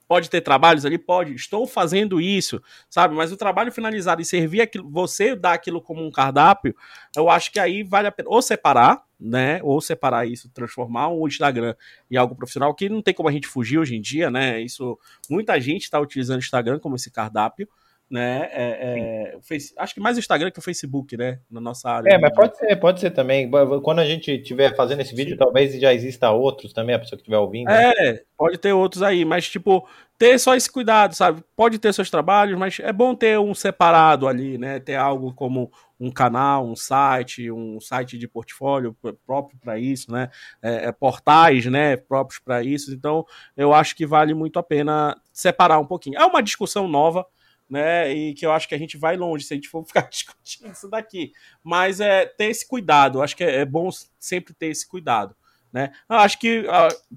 pode 0.07 0.29
ter 0.29 0.41
trabalhos 0.41 0.85
ali? 0.85 0.97
Pode. 0.97 1.33
Estou 1.33 1.67
fazendo 1.67 2.19
isso, 2.21 2.61
sabe? 2.89 3.15
Mas 3.15 3.31
o 3.31 3.37
trabalho 3.37 3.71
finalizado 3.71 4.21
e 4.21 4.25
servir 4.25 4.61
aquilo, 4.61 4.89
você 4.89 5.35
dar 5.35 5.53
aquilo 5.53 5.81
como 5.81 6.05
um 6.05 6.11
cardápio, 6.11 6.75
eu 7.15 7.29
acho 7.29 7.51
que 7.51 7.59
aí 7.59 7.83
vale 7.83 8.07
a 8.07 8.11
pena 8.11 8.29
ou 8.29 8.41
separar, 8.41 9.03
né? 9.19 9.59
Ou 9.63 9.79
separar 9.81 10.27
isso, 10.27 10.49
transformar 10.49 11.09
o 11.09 11.27
Instagram 11.27 11.75
em 12.09 12.17
algo 12.17 12.35
profissional, 12.35 12.73
que 12.73 12.89
não 12.89 13.01
tem 13.01 13.13
como 13.13 13.29
a 13.29 13.31
gente 13.31 13.47
fugir 13.47 13.77
hoje 13.77 13.95
em 13.95 14.01
dia, 14.01 14.29
né? 14.29 14.61
Isso, 14.61 14.97
muita 15.29 15.59
gente 15.59 15.83
está 15.83 15.99
utilizando 15.99 16.37
o 16.37 16.43
Instagram 16.43 16.79
como 16.79 16.95
esse 16.95 17.11
cardápio 17.11 17.67
né? 18.09 18.49
É, 18.51 19.33
é, 19.33 19.37
face, 19.41 19.73
acho 19.77 19.93
que 19.93 19.99
mais 19.99 20.15
o 20.15 20.19
Instagram 20.19 20.51
que 20.51 20.59
o 20.59 20.61
Facebook, 20.61 21.17
né? 21.17 21.39
Na 21.49 21.59
nossa 21.59 21.89
área. 21.89 22.09
É, 22.09 22.17
mas 22.17 22.33
pode 22.33 22.57
ser, 22.57 22.75
pode 22.75 22.99
ser 22.99 23.11
também. 23.11 23.49
Quando 23.81 23.99
a 23.99 24.05
gente 24.05 24.31
estiver 24.31 24.75
fazendo 24.75 25.01
esse 25.01 25.15
vídeo, 25.15 25.33
Sim. 25.33 25.39
talvez 25.39 25.79
já 25.79 25.93
exista 25.93 26.29
outros 26.31 26.71
também, 26.71 26.95
a 26.95 26.99
pessoa 26.99 27.17
que 27.17 27.23
estiver 27.23 27.37
ouvindo. 27.37 27.67
Né? 27.67 27.91
É, 27.97 28.23
pode 28.37 28.57
ter 28.57 28.73
outros 28.73 29.01
aí, 29.01 29.25
mas 29.25 29.49
tipo, 29.49 29.87
ter 30.19 30.39
só 30.39 30.55
esse 30.55 30.71
cuidado, 30.71 31.15
sabe? 31.15 31.43
Pode 31.55 31.79
ter 31.79 31.93
seus 31.93 32.09
trabalhos, 32.09 32.57
mas 32.57 32.79
é 32.79 32.93
bom 32.93 33.15
ter 33.15 33.39
um 33.39 33.55
separado 33.55 34.27
ali, 34.27 34.57
né? 34.57 34.79
Ter 34.79 34.95
algo 34.95 35.33
como 35.33 35.71
um 35.99 36.11
canal, 36.11 36.65
um 36.65 36.75
site, 36.75 37.49
um 37.49 37.79
site 37.79 38.17
de 38.17 38.27
portfólio 38.27 38.95
próprio 39.25 39.57
para 39.59 39.79
isso, 39.79 40.11
né? 40.11 40.29
É, 40.61 40.89
é, 40.89 40.91
portais, 40.91 41.65
né? 41.65 41.97
Próprios 41.97 42.39
para 42.39 42.61
isso. 42.61 42.93
Então, 42.93 43.25
eu 43.57 43.73
acho 43.73 43.95
que 43.95 44.05
vale 44.05 44.35
muito 44.35 44.59
a 44.59 44.63
pena 44.63 45.19
separar 45.33 45.79
um 45.79 45.87
pouquinho. 45.87 46.19
É 46.19 46.25
uma 46.25 46.43
discussão 46.43 46.87
nova 46.87 47.25
né? 47.69 48.13
E 48.13 48.33
que 48.33 48.45
eu 48.45 48.51
acho 48.51 48.67
que 48.67 48.75
a 48.75 48.77
gente 48.77 48.97
vai 48.97 49.17
longe 49.17 49.45
se 49.45 49.53
a 49.53 49.57
gente 49.57 49.69
for 49.69 49.83
ficar 49.87 50.09
discutindo 50.09 50.71
isso 50.71 50.89
daqui. 50.89 51.31
Mas 51.63 51.99
é 51.99 52.25
ter 52.25 52.45
esse 52.45 52.67
cuidado, 52.67 53.19
eu 53.19 53.23
acho 53.23 53.35
que 53.35 53.43
é, 53.43 53.61
é 53.61 53.65
bom 53.65 53.89
sempre 54.19 54.53
ter 54.53 54.67
esse 54.67 54.87
cuidado. 54.87 55.35
Né? 55.75 55.91
Eu 56.09 56.15
acho 56.17 56.39
que, 56.39 56.63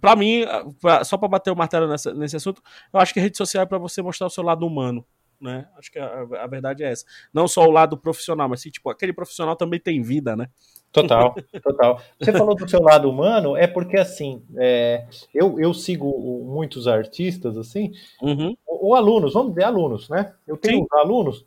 para 0.00 0.16
mim, 0.16 0.44
pra, 0.80 1.04
só 1.04 1.16
para 1.16 1.28
bater 1.28 1.52
o 1.52 1.56
martelo 1.56 1.86
nessa, 1.86 2.12
nesse 2.12 2.34
assunto, 2.34 2.60
eu 2.92 2.98
acho 2.98 3.14
que 3.14 3.20
a 3.20 3.22
rede 3.22 3.36
social 3.36 3.62
é 3.62 3.66
para 3.66 3.78
você 3.78 4.02
mostrar 4.02 4.26
o 4.26 4.30
seu 4.30 4.42
lado 4.42 4.66
humano. 4.66 5.06
Né? 5.40 5.68
Acho 5.78 5.92
que 5.92 5.98
a, 6.00 6.22
a, 6.42 6.46
verdade 6.48 6.82
é 6.82 6.90
essa. 6.90 7.04
Não 7.32 7.46
só 7.46 7.64
o 7.64 7.70
lado 7.70 7.96
profissional, 7.96 8.48
mas 8.48 8.60
sim, 8.60 8.70
tipo, 8.70 8.90
aquele 8.90 9.12
profissional 9.12 9.54
também 9.54 9.78
tem 9.78 10.02
vida, 10.02 10.34
né? 10.34 10.48
Total, 10.92 11.34
total. 11.62 12.00
Você 12.18 12.32
falou 12.32 12.54
do 12.54 12.68
seu 12.68 12.80
lado 12.80 13.10
humano, 13.10 13.56
é 13.56 13.66
porque 13.66 13.96
assim, 13.96 14.42
é, 14.56 15.06
eu, 15.34 15.60
eu 15.60 15.74
sigo 15.74 16.06
muitos 16.44 16.88
artistas, 16.88 17.56
assim, 17.56 17.92
uhum. 18.22 18.56
ou, 18.66 18.86
ou, 18.86 18.94
alunos, 18.94 19.34
vamos 19.34 19.50
dizer 19.50 19.64
alunos, 19.64 20.08
né? 20.08 20.32
Eu 20.46 20.56
tenho 20.56 20.86
alunos 20.92 21.44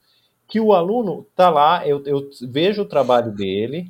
que 0.48 0.60
o 0.60 0.74
aluno 0.74 1.26
tá 1.36 1.50
lá, 1.50 1.88
eu, 1.88 2.04
eu 2.06 2.30
vejo 2.42 2.82
o 2.82 2.88
trabalho 2.88 3.32
dele, 3.32 3.90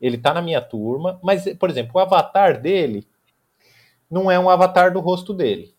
ele 0.00 0.16
tá 0.16 0.32
na 0.32 0.40
minha 0.40 0.60
turma, 0.60 1.20
mas, 1.22 1.44
por 1.58 1.68
exemplo, 1.68 1.92
o 1.94 1.98
avatar 1.98 2.60
dele 2.60 3.06
não 4.10 4.30
é 4.30 4.38
um 4.38 4.48
avatar 4.48 4.92
do 4.92 4.98
rosto 4.98 5.34
dele. 5.34 5.74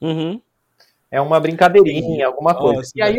Uhum. 0.00 0.40
É 1.08 1.20
uma 1.20 1.38
brincadeirinha, 1.38 2.26
alguma 2.26 2.52
coisa. 2.52 2.78
Nossa, 2.78 2.92
e 2.96 3.00
aí, 3.00 3.18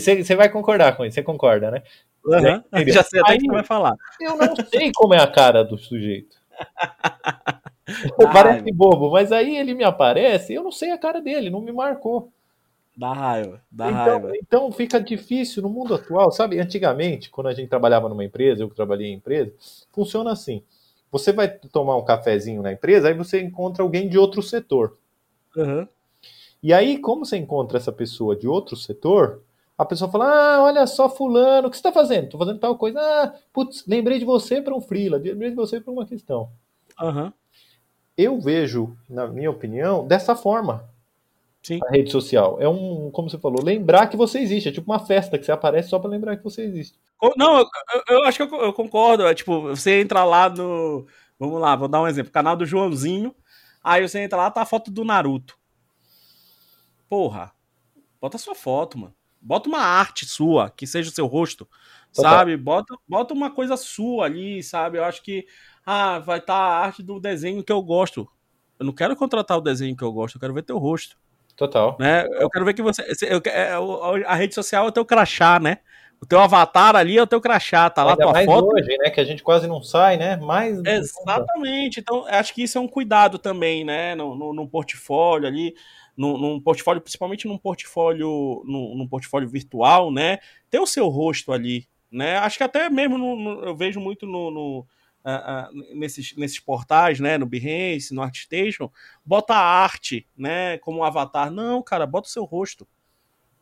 você 0.00 0.32
uhum. 0.32 0.36
vai 0.38 0.48
concordar 0.48 0.96
com 0.96 1.04
isso, 1.04 1.14
você 1.14 1.22
concorda, 1.22 1.70
né? 1.70 1.82
Uhum. 2.26 2.62
Já 2.88 3.02
sei 3.02 3.20
até 3.20 3.36
o 3.36 3.38
que 3.38 3.46
vai 3.46 3.64
falar. 3.64 3.94
Eu 4.20 4.36
não 4.36 4.54
sei 4.56 4.90
como 4.94 5.14
é 5.14 5.22
a 5.22 5.26
cara 5.26 5.62
do 5.62 5.78
sujeito. 5.78 6.36
Parece 8.32 8.72
bobo, 8.72 9.10
mas 9.10 9.30
aí 9.30 9.56
ele 9.56 9.72
me 9.72 9.84
aparece, 9.84 10.52
eu 10.52 10.64
não 10.64 10.72
sei 10.72 10.90
a 10.90 10.98
cara 10.98 11.20
dele, 11.20 11.50
não 11.50 11.60
me 11.60 11.72
marcou. 11.72 12.32
Dá 12.96 13.12
raiva, 13.12 13.60
dá 13.70 13.88
então, 13.88 14.04
raiva. 14.04 14.32
Então 14.36 14.72
fica 14.72 14.98
difícil 14.98 15.62
no 15.62 15.68
mundo 15.68 15.94
atual, 15.94 16.32
sabe? 16.32 16.58
Antigamente, 16.58 17.30
quando 17.30 17.48
a 17.48 17.54
gente 17.54 17.68
trabalhava 17.68 18.08
numa 18.08 18.24
empresa, 18.24 18.62
eu 18.62 18.68
que 18.68 18.74
trabalhei 18.74 19.08
em 19.08 19.16
empresa, 19.16 19.52
funciona 19.92 20.32
assim. 20.32 20.62
Você 21.12 21.32
vai 21.32 21.48
tomar 21.48 21.96
um 21.96 22.04
cafezinho 22.04 22.62
na 22.62 22.72
empresa, 22.72 23.08
aí 23.08 23.14
você 23.14 23.40
encontra 23.40 23.82
alguém 23.82 24.08
de 24.08 24.18
outro 24.18 24.42
setor. 24.42 24.96
Uhum. 25.54 25.86
E 26.62 26.72
aí, 26.72 26.98
como 26.98 27.24
você 27.24 27.36
encontra 27.36 27.76
essa 27.76 27.92
pessoa 27.92 28.34
de 28.34 28.48
outro 28.48 28.76
setor, 28.76 29.42
a 29.78 29.84
pessoa 29.84 30.10
fala: 30.10 30.26
Ah, 30.26 30.62
olha 30.62 30.86
só, 30.86 31.08
Fulano, 31.08 31.68
o 31.68 31.70
que 31.70 31.76
você 31.76 31.80
está 31.80 31.92
fazendo? 31.92 32.24
Estou 32.24 32.38
fazendo 32.38 32.58
tal 32.58 32.76
coisa. 32.76 32.98
Ah, 32.98 33.34
putz, 33.52 33.84
lembrei 33.86 34.18
de 34.18 34.24
você 34.24 34.62
para 34.62 34.74
um 34.74 34.80
Freela, 34.80 35.18
lembrei 35.18 35.50
de 35.50 35.56
você 35.56 35.80
para 35.80 35.92
uma 35.92 36.06
questão. 36.06 36.50
Uhum. 37.00 37.32
Eu 38.16 38.40
vejo, 38.40 38.96
na 39.08 39.26
minha 39.26 39.50
opinião, 39.50 40.06
dessa 40.06 40.34
forma. 40.34 40.88
Sim. 41.62 41.80
A 41.84 41.90
rede 41.90 42.10
social. 42.10 42.58
É 42.60 42.68
um, 42.68 43.10
como 43.10 43.28
você 43.28 43.38
falou, 43.38 43.62
lembrar 43.62 44.06
que 44.06 44.16
você 44.16 44.38
existe. 44.38 44.68
É 44.68 44.72
tipo 44.72 44.90
uma 44.90 45.00
festa 45.00 45.36
que 45.36 45.44
você 45.44 45.52
aparece 45.52 45.88
só 45.90 45.98
para 45.98 46.08
lembrar 46.08 46.36
que 46.36 46.44
você 46.44 46.62
existe. 46.62 46.98
Não, 47.36 47.58
eu, 47.58 47.66
eu 48.08 48.24
acho 48.24 48.46
que 48.46 48.54
eu, 48.54 48.60
eu, 48.60 48.72
concordo. 48.72 49.26
É 49.26 49.34
tipo, 49.34 49.62
você 49.62 50.00
entra 50.00 50.24
lá 50.24 50.48
no. 50.48 51.06
Vamos 51.38 51.60
lá, 51.60 51.74
vou 51.76 51.88
dar 51.88 52.00
um 52.00 52.06
exemplo. 52.06 52.32
Canal 52.32 52.56
do 52.56 52.64
Joãozinho. 52.64 53.34
Aí 53.82 54.06
você 54.06 54.20
entra 54.20 54.38
lá, 54.38 54.50
tá 54.50 54.62
a 54.62 54.66
foto 54.66 54.90
do 54.90 55.04
Naruto. 55.04 55.58
Porra. 57.08 57.52
Bota 58.20 58.38
sua 58.38 58.54
foto, 58.54 58.96
mano. 58.98 59.14
Bota 59.46 59.68
uma 59.68 59.78
arte 59.78 60.26
sua, 60.26 60.70
que 60.70 60.88
seja 60.88 61.08
o 61.08 61.14
seu 61.14 61.26
rosto, 61.26 61.68
Total. 62.12 62.32
sabe? 62.32 62.56
Bota, 62.56 62.96
bota 63.08 63.32
uma 63.32 63.48
coisa 63.48 63.76
sua 63.76 64.24
ali, 64.24 64.60
sabe? 64.60 64.98
Eu 64.98 65.04
acho 65.04 65.22
que 65.22 65.46
ah, 65.84 66.18
vai 66.18 66.38
estar 66.38 66.52
tá 66.52 66.60
a 66.60 66.84
arte 66.84 67.00
do 67.00 67.20
desenho 67.20 67.62
que 67.62 67.72
eu 67.72 67.80
gosto. 67.80 68.28
Eu 68.76 68.84
não 68.84 68.92
quero 68.92 69.14
contratar 69.14 69.56
o 69.56 69.60
desenho 69.60 69.96
que 69.96 70.02
eu 70.02 70.12
gosto, 70.12 70.34
eu 70.34 70.40
quero 70.40 70.52
ver 70.52 70.62
teu 70.62 70.78
rosto. 70.78 71.16
Total. 71.56 71.96
Né? 72.00 72.26
Eu 72.40 72.50
quero 72.50 72.64
ver 72.64 72.74
que 72.74 72.82
você. 72.82 73.06
Eu, 73.22 73.40
é, 73.46 74.24
a 74.26 74.34
rede 74.34 74.52
social 74.52 74.86
é 74.86 74.88
o 74.88 74.92
teu 74.92 75.04
crachá, 75.04 75.60
né? 75.60 75.78
O 76.20 76.26
teu 76.26 76.40
avatar 76.40 76.96
ali 76.96 77.16
é 77.16 77.22
o 77.22 77.26
teu 77.26 77.40
crachá, 77.40 77.88
tá 77.88 78.02
lá 78.02 78.12
Ainda 78.12 78.24
tua 78.24 78.32
mais 78.32 78.46
foto. 78.46 78.66
hoje, 78.66 78.96
né? 78.98 79.10
Que 79.10 79.20
a 79.20 79.24
gente 79.24 79.44
quase 79.44 79.68
não 79.68 79.80
sai, 79.80 80.16
né? 80.16 80.36
Mais. 80.36 80.76
Exatamente. 80.84 82.00
Então, 82.00 82.26
acho 82.26 82.52
que 82.52 82.64
isso 82.64 82.78
é 82.78 82.80
um 82.80 82.88
cuidado 82.88 83.38
também, 83.38 83.84
né? 83.84 84.16
No, 84.16 84.34
no, 84.34 84.52
no 84.52 84.68
portfólio 84.68 85.46
ali 85.46 85.74
num, 86.16 86.38
num 86.38 86.60
portfólio, 86.60 87.02
principalmente 87.02 87.46
num 87.46 87.58
portfólio, 87.58 88.62
num, 88.64 88.94
num, 88.96 89.06
portfólio 89.06 89.48
virtual, 89.48 90.10
né? 90.10 90.38
Ter 90.70 90.80
o 90.80 90.86
seu 90.86 91.08
rosto 91.08 91.52
ali, 91.52 91.86
né? 92.10 92.38
Acho 92.38 92.56
que 92.56 92.64
até 92.64 92.88
mesmo 92.88 93.18
no, 93.18 93.36
no, 93.36 93.64
eu 93.64 93.76
vejo 93.76 94.00
muito 94.00 94.26
no, 94.26 94.50
no 94.50 94.86
uh, 95.24 95.70
uh, 95.70 95.94
nesses, 95.94 96.34
nesses 96.36 96.58
portais, 96.58 97.20
né? 97.20 97.36
No 97.36 97.46
Behance, 97.46 98.14
no 98.14 98.22
ArtStation, 98.22 98.90
bota 99.24 99.54
a 99.54 99.82
arte, 99.82 100.26
né? 100.36 100.78
Como 100.78 101.00
um 101.00 101.04
avatar. 101.04 101.50
Não, 101.50 101.82
cara, 101.82 102.06
bota 102.06 102.28
o 102.28 102.30
seu 102.30 102.44
rosto. 102.44 102.86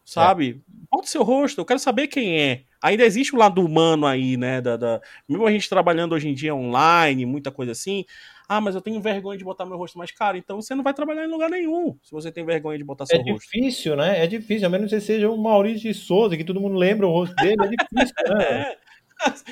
Sabe? 0.05 0.63
É. 0.69 0.73
Bota 0.91 1.07
o 1.07 1.11
seu 1.11 1.23
rosto, 1.23 1.61
eu 1.61 1.65
quero 1.65 1.81
saber 1.81 2.09
quem 2.09 2.39
é. 2.39 2.65
Ainda 2.83 3.05
existe 3.05 3.35
o 3.35 3.39
lado 3.39 3.65
humano 3.65 4.07
aí, 4.07 4.37
né? 4.37 4.61
Da, 4.61 4.77
da... 4.77 5.01
Mesmo 5.27 5.47
a 5.47 5.51
gente 5.51 5.69
trabalhando 5.69 6.15
hoje 6.15 6.29
em 6.29 6.35
dia 6.35 6.55
online, 6.55 7.25
muita 7.25 7.51
coisa 7.51 7.73
assim, 7.73 8.05
ah, 8.49 8.61
mas 8.61 8.75
eu 8.75 8.81
tenho 8.81 9.01
vergonha 9.01 9.39
de 9.39 9.45
botar 9.45 9.65
meu 9.65 9.79
rosto. 9.79 9.99
Mas, 9.99 10.11
cara, 10.11 10.37
então 10.37 10.61
você 10.61 10.75
não 10.75 10.85
vai 10.85 10.93
trabalhar 10.93 11.25
em 11.25 11.31
lugar 11.31 11.49
nenhum 11.49 11.97
se 12.03 12.13
você 12.13 12.31
tem 12.31 12.45
vergonha 12.45 12.77
de 12.77 12.85
botar 12.85 13.07
seu 13.07 13.19
é 13.19 13.23
rosto. 13.23 13.49
É 13.55 13.59
difícil, 13.59 13.97
né? 13.97 14.23
É 14.23 14.27
difícil. 14.27 14.67
A 14.67 14.71
menos 14.71 14.91
que 14.91 15.01
você 15.01 15.05
seja 15.05 15.31
o 15.31 15.37
Maurício 15.37 15.81
de 15.81 15.95
Souza, 15.95 16.37
que 16.37 16.45
todo 16.45 16.61
mundo 16.61 16.77
lembra 16.77 17.07
o 17.07 17.13
rosto 17.13 17.35
dele. 17.37 17.57
É 17.63 17.69
difícil, 17.69 18.37
né? 18.37 18.45
é. 18.79 18.85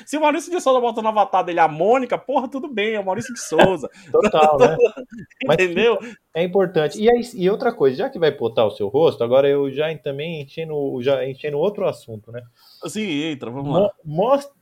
Se 0.04 0.16
o 0.18 0.20
Maurício 0.20 0.50
de 0.50 0.60
Souza 0.60 0.80
bota 0.80 1.00
no 1.00 1.08
avatar 1.08 1.44
dele 1.44 1.60
a 1.60 1.68
Mônica, 1.68 2.18
porra, 2.18 2.48
tudo 2.48 2.68
bem, 2.68 2.94
é 2.94 3.00
o 3.00 3.04
Maurício 3.04 3.32
de 3.32 3.40
Souza. 3.40 3.88
Total, 4.10 4.58
né? 4.58 4.76
Entendeu? 5.44 5.98
é 6.34 6.42
importante. 6.42 7.00
E, 7.00 7.10
aí, 7.10 7.22
e 7.34 7.48
outra 7.48 7.72
coisa, 7.72 7.96
já 7.96 8.10
que 8.10 8.18
vai 8.18 8.30
botar 8.30 8.66
o 8.66 8.70
seu 8.70 8.88
rosto, 8.88 9.22
agora 9.24 9.48
eu 9.48 9.70
já 9.70 9.96
também 9.98 10.42
enchendo, 10.42 11.00
já 11.00 11.24
enchendo 11.26 11.58
outro 11.58 11.86
assunto, 11.86 12.30
né? 12.30 12.42
Sim, 12.86 13.22
entra, 13.24 13.50
vamos 13.50 13.72
lá. 13.72 13.90
Mostra. 14.04 14.52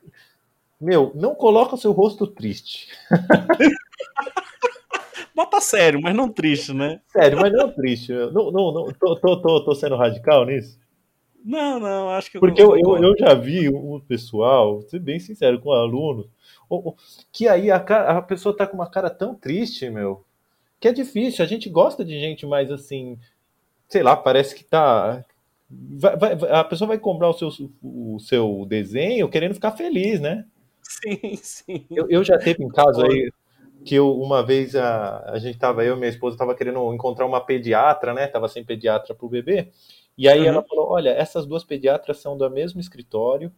Meu, 0.81 1.13
não 1.15 1.35
coloca 1.35 1.75
o 1.75 1.79
seu 1.79 1.93
rosto 1.93 2.27
triste. 2.27 2.89
Bota 5.35 5.61
sério, 5.61 6.01
mas 6.01 6.15
não 6.15 6.31
triste, 6.31 6.73
né? 6.73 7.01
Sério, 7.09 7.39
mas 7.39 7.53
não 7.53 7.71
triste. 7.71 8.13
Não, 8.13 8.51
não, 8.51 8.73
não, 8.73 8.93
tô, 8.93 9.17
tô, 9.17 9.41
tô, 9.41 9.65
tô 9.65 9.75
sendo 9.75 9.97
radical 9.97 10.47
nisso? 10.47 10.79
Não, 11.45 11.81
não, 11.81 12.11
acho 12.11 12.31
que. 12.31 12.39
Porque 12.39 12.63
eu, 12.63 12.77
eu, 12.77 13.03
eu 13.03 13.15
já 13.19 13.35
vi 13.35 13.69
o 13.69 14.01
pessoal, 14.01 14.81
vou 14.81 14.89
ser 14.89 14.99
bem 14.99 15.19
sincero, 15.19 15.61
com 15.61 15.73
alunos, 15.73 16.27
que 17.33 17.49
aí 17.49 17.71
a, 17.71 17.77
a 17.77 18.23
pessoa 18.23 18.57
tá 18.57 18.67
com 18.67 18.75
uma 18.75 18.91
cara 18.91 19.09
tão 19.09 19.35
triste, 19.35 19.89
meu, 19.89 20.25
que 20.79 20.89
é 20.89 20.93
difícil. 20.93 21.45
A 21.45 21.49
gente 21.49 21.69
gosta 21.69 22.05
de 22.05 22.19
gente 22.19 22.47
mais 22.47 22.71
assim, 22.71 23.19
sei 23.89 24.03
lá, 24.03 24.17
parece 24.17 24.55
que 24.55 24.65
tá. 24.65 25.25
Vai, 25.71 26.17
vai, 26.17 26.33
a 26.51 26.65
pessoa 26.65 26.89
vai 26.89 26.99
comprar 26.99 27.29
o 27.29 27.33
seu, 27.33 27.49
o 27.83 28.19
seu 28.19 28.67
desenho 28.69 29.29
querendo 29.29 29.55
ficar 29.55 29.73
feliz, 29.73 30.21
né? 30.21 30.45
Sim, 30.83 31.37
sim. 31.37 31.87
Eu, 31.91 32.07
eu 32.09 32.25
já 32.25 32.39
teve 32.39 32.63
em 32.63 32.69
caso 32.69 33.05
aí 33.05 33.31
que 33.85 33.95
eu, 33.95 34.13
uma 34.21 34.45
vez 34.45 34.77
a, 34.77 35.31
a 35.31 35.39
gente 35.39 35.59
tava, 35.59 35.85
eu 35.85 35.97
e 35.97 35.99
minha 35.99 36.11
esposa 36.11 36.37
tava 36.37 36.55
querendo 36.55 36.93
encontrar 36.93 37.27
uma 37.27 37.41
pediatra, 37.41 38.13
né? 38.13 38.27
Tava 38.27 38.49
sem 38.49 38.65
pediatra 38.65 39.15
pro 39.15 39.29
bebê. 39.29 39.69
E 40.17 40.29
aí 40.29 40.41
uhum. 40.41 40.47
ela 40.47 40.63
falou: 40.63 40.91
olha, 40.91 41.11
essas 41.11 41.47
duas 41.47 41.65
pediatras 41.65 42.19
são 42.19 42.37
do 42.37 42.49
mesmo 42.51 42.81
escritório, 42.81 43.51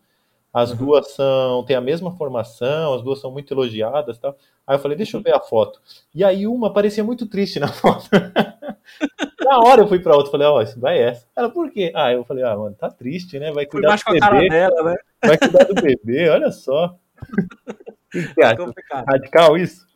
as 0.53 0.71
uhum. 0.71 0.77
duas 0.77 1.11
são 1.13 1.65
têm 1.65 1.77
a 1.77 1.81
mesma 1.81 2.13
formação, 2.13 2.95
as 2.95 3.03
duas 3.03 3.21
são 3.21 3.31
muito 3.33 3.53
elogiadas, 3.53 4.19
tal. 4.19 4.37
Aí 4.67 4.77
eu 4.77 4.81
falei: 4.81 4.97
deixa 4.97 5.17
eu 5.17 5.19
uhum. 5.19 5.25
ver 5.25 5.35
a 5.35 5.41
foto. 5.41 5.81
E 6.15 6.23
aí 6.23 6.47
uma 6.47 6.73
parecia 6.73 7.03
muito 7.03 7.27
triste 7.27 7.59
na 7.59 7.69
foto. 7.73 8.09
na 9.41 9.59
hora 9.59 9.83
eu 9.83 9.89
fui 9.89 9.99
para 9.99 10.17
outra, 10.17 10.31
falei: 10.31 10.47
ó, 10.47 10.63
oh, 10.63 10.81
vai 10.81 10.99
essa. 11.03 11.27
Ela 11.35 11.51
por 11.51 11.71
quê? 11.73 11.91
Ah, 11.95 12.13
eu 12.13 12.25
falei: 12.25 12.45
ah, 12.45 12.57
mano, 12.57 12.77
tá 12.77 12.89
triste, 12.91 13.39
né? 13.41 13.51
Vai 13.51 13.67
cuidar 13.67 13.97
do 13.97 14.13
bebê. 14.13 14.49
Dela, 14.49 14.83
né? 14.85 14.97
Vai 15.25 15.39
cuidar 15.39 15.65
do 15.65 15.75
bebê, 15.75 16.29
olha 16.29 16.53
só. 16.53 16.97
que 18.11 18.41
é 18.41 19.03
Radical 19.07 19.57
isso? 19.57 19.87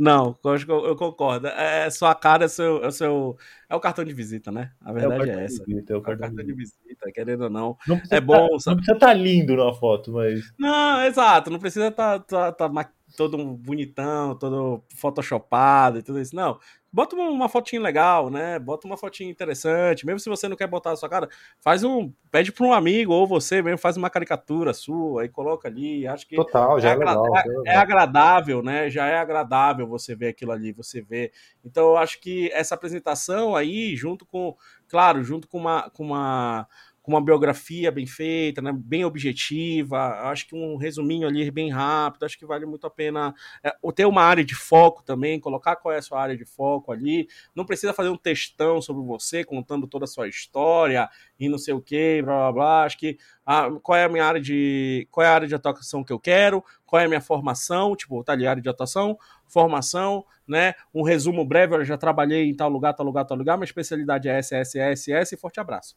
Não, 0.00 0.34
eu, 0.42 0.86
eu 0.86 0.96
concordo. 0.96 1.46
É, 1.48 1.86
é 1.86 1.90
sua 1.90 2.14
cara, 2.14 2.46
é 2.46 2.48
seu, 2.48 2.82
é 2.82 2.90
seu. 2.90 3.36
É 3.68 3.74
o 3.74 3.80
cartão 3.80 4.02
de 4.02 4.14
visita, 4.14 4.50
né? 4.50 4.70
A 4.80 4.94
verdade 4.94 5.28
é, 5.28 5.34
é 5.34 5.44
essa. 5.44 5.62
Visita, 5.62 5.92
é 5.92 5.96
o 5.96 6.00
cartão, 6.00 6.28
é 6.28 6.30
o 6.30 6.34
cartão 6.36 6.46
de, 6.46 6.54
visita. 6.54 6.78
de 6.82 6.88
visita, 6.88 7.12
querendo 7.12 7.42
ou 7.42 7.50
não. 7.50 7.76
não 7.86 8.00
é 8.10 8.18
bom. 8.18 8.48
Tá, 8.58 8.70
não 8.70 8.76
precisa 8.76 8.94
estar 8.94 9.06
tá 9.08 9.12
lindo 9.12 9.54
na 9.54 9.74
foto, 9.74 10.10
mas. 10.12 10.50
Não, 10.58 11.04
exato. 11.04 11.50
Não 11.50 11.58
precisa 11.58 11.88
estar 11.88 12.18
tá, 12.20 12.50
tá, 12.50 12.52
tá 12.52 12.68
todo 13.16 13.36
bonitão, 13.54 14.34
todo 14.36 14.82
photoshopado 14.96 15.98
e 15.98 16.02
tudo 16.02 16.20
isso. 16.20 16.34
Não 16.34 16.58
bota 16.92 17.14
uma 17.16 17.48
fotinha 17.48 17.80
legal, 17.80 18.30
né? 18.30 18.58
Bota 18.58 18.86
uma 18.86 18.96
fotinha 18.96 19.30
interessante. 19.30 20.04
Mesmo 20.04 20.18
se 20.18 20.28
você 20.28 20.48
não 20.48 20.56
quer 20.56 20.66
botar 20.66 20.92
a 20.92 20.96
sua 20.96 21.08
cara, 21.08 21.28
faz 21.60 21.84
um. 21.84 22.12
Pede 22.30 22.52
para 22.52 22.66
um 22.66 22.72
amigo 22.72 23.12
ou 23.12 23.26
você 23.26 23.62
mesmo 23.62 23.78
faz 23.78 23.96
uma 23.96 24.10
caricatura 24.10 24.72
sua 24.72 25.24
e 25.24 25.28
coloca 25.28 25.68
ali. 25.68 26.06
Acho 26.06 26.26
que. 26.26 26.36
Total, 26.36 26.80
já 26.80 26.90
é, 26.90 26.92
é 26.92 26.96
legal. 26.96 27.36
É, 27.36 27.42
é, 27.66 27.76
agradável, 27.76 28.62
né? 28.62 28.90
Já 28.90 29.06
é 29.06 29.18
agradável 29.18 29.86
você 29.86 30.14
ver 30.14 30.28
aquilo 30.28 30.52
ali, 30.52 30.72
você 30.72 31.00
vê. 31.00 31.32
Então, 31.64 31.90
eu 31.90 31.96
acho 31.96 32.20
que 32.20 32.50
essa 32.52 32.74
apresentação 32.74 33.54
aí, 33.54 33.94
junto 33.96 34.26
com. 34.26 34.56
Claro, 34.88 35.22
junto 35.22 35.48
com 35.48 35.58
uma. 35.58 35.90
Com 35.90 36.04
uma 36.04 36.66
com 37.02 37.12
uma 37.12 37.20
biografia 37.20 37.90
bem 37.90 38.06
feita, 38.06 38.60
né, 38.60 38.72
bem 38.72 39.04
objetiva. 39.04 39.98
Acho 40.30 40.46
que 40.46 40.54
um 40.54 40.76
resuminho 40.76 41.26
ali 41.26 41.50
bem 41.50 41.70
rápido, 41.70 42.24
acho 42.24 42.38
que 42.38 42.46
vale 42.46 42.66
muito 42.66 42.86
a 42.86 42.90
pena 42.90 43.34
é, 43.64 43.74
ter 43.94 44.04
uma 44.06 44.22
área 44.22 44.44
de 44.44 44.54
foco 44.54 45.02
também, 45.02 45.40
colocar 45.40 45.76
qual 45.76 45.94
é 45.94 45.98
a 45.98 46.02
sua 46.02 46.20
área 46.20 46.36
de 46.36 46.44
foco 46.44 46.92
ali. 46.92 47.28
Não 47.54 47.64
precisa 47.64 47.92
fazer 47.92 48.08
um 48.08 48.16
textão 48.16 48.80
sobre 48.82 49.02
você, 49.04 49.44
contando 49.44 49.86
toda 49.86 50.04
a 50.04 50.08
sua 50.08 50.28
história 50.28 51.08
e 51.38 51.48
não 51.48 51.58
sei 51.58 51.74
o 51.74 51.80
que, 51.80 52.22
blá 52.22 52.34
blá 52.34 52.52
blá. 52.52 52.84
Acho 52.84 52.98
que 52.98 53.18
ah, 53.46 53.68
qual 53.82 53.98
é 53.98 54.04
a 54.04 54.08
minha 54.08 54.24
área 54.24 54.40
de. 54.40 55.08
qual 55.10 55.26
é 55.26 55.28
a 55.28 55.34
área 55.34 55.48
de 55.48 55.54
atuação 55.54 56.04
que 56.04 56.12
eu 56.12 56.20
quero, 56.20 56.62
qual 56.86 57.00
é 57.00 57.06
a 57.06 57.08
minha 57.08 57.20
formação, 57.20 57.96
tipo, 57.96 58.22
tá 58.22 58.32
ali, 58.32 58.46
área 58.46 58.62
de 58.62 58.68
atuação, 58.68 59.18
formação, 59.48 60.24
né? 60.46 60.74
Um 60.94 61.02
resumo 61.02 61.44
breve, 61.44 61.76
eu 61.76 61.84
já 61.84 61.96
trabalhei 61.96 62.48
em 62.48 62.54
tal 62.54 62.68
lugar, 62.68 62.94
tal 62.94 63.06
lugar, 63.06 63.24
tal 63.24 63.36
lugar, 63.36 63.56
minha 63.56 63.64
especialidade 63.64 64.28
é 64.28 64.38
essa, 64.38 64.56
essa, 64.56 64.78
essa, 64.78 65.12
essa, 65.12 65.34
e 65.34 65.38
forte 65.38 65.60
abraço. 65.60 65.96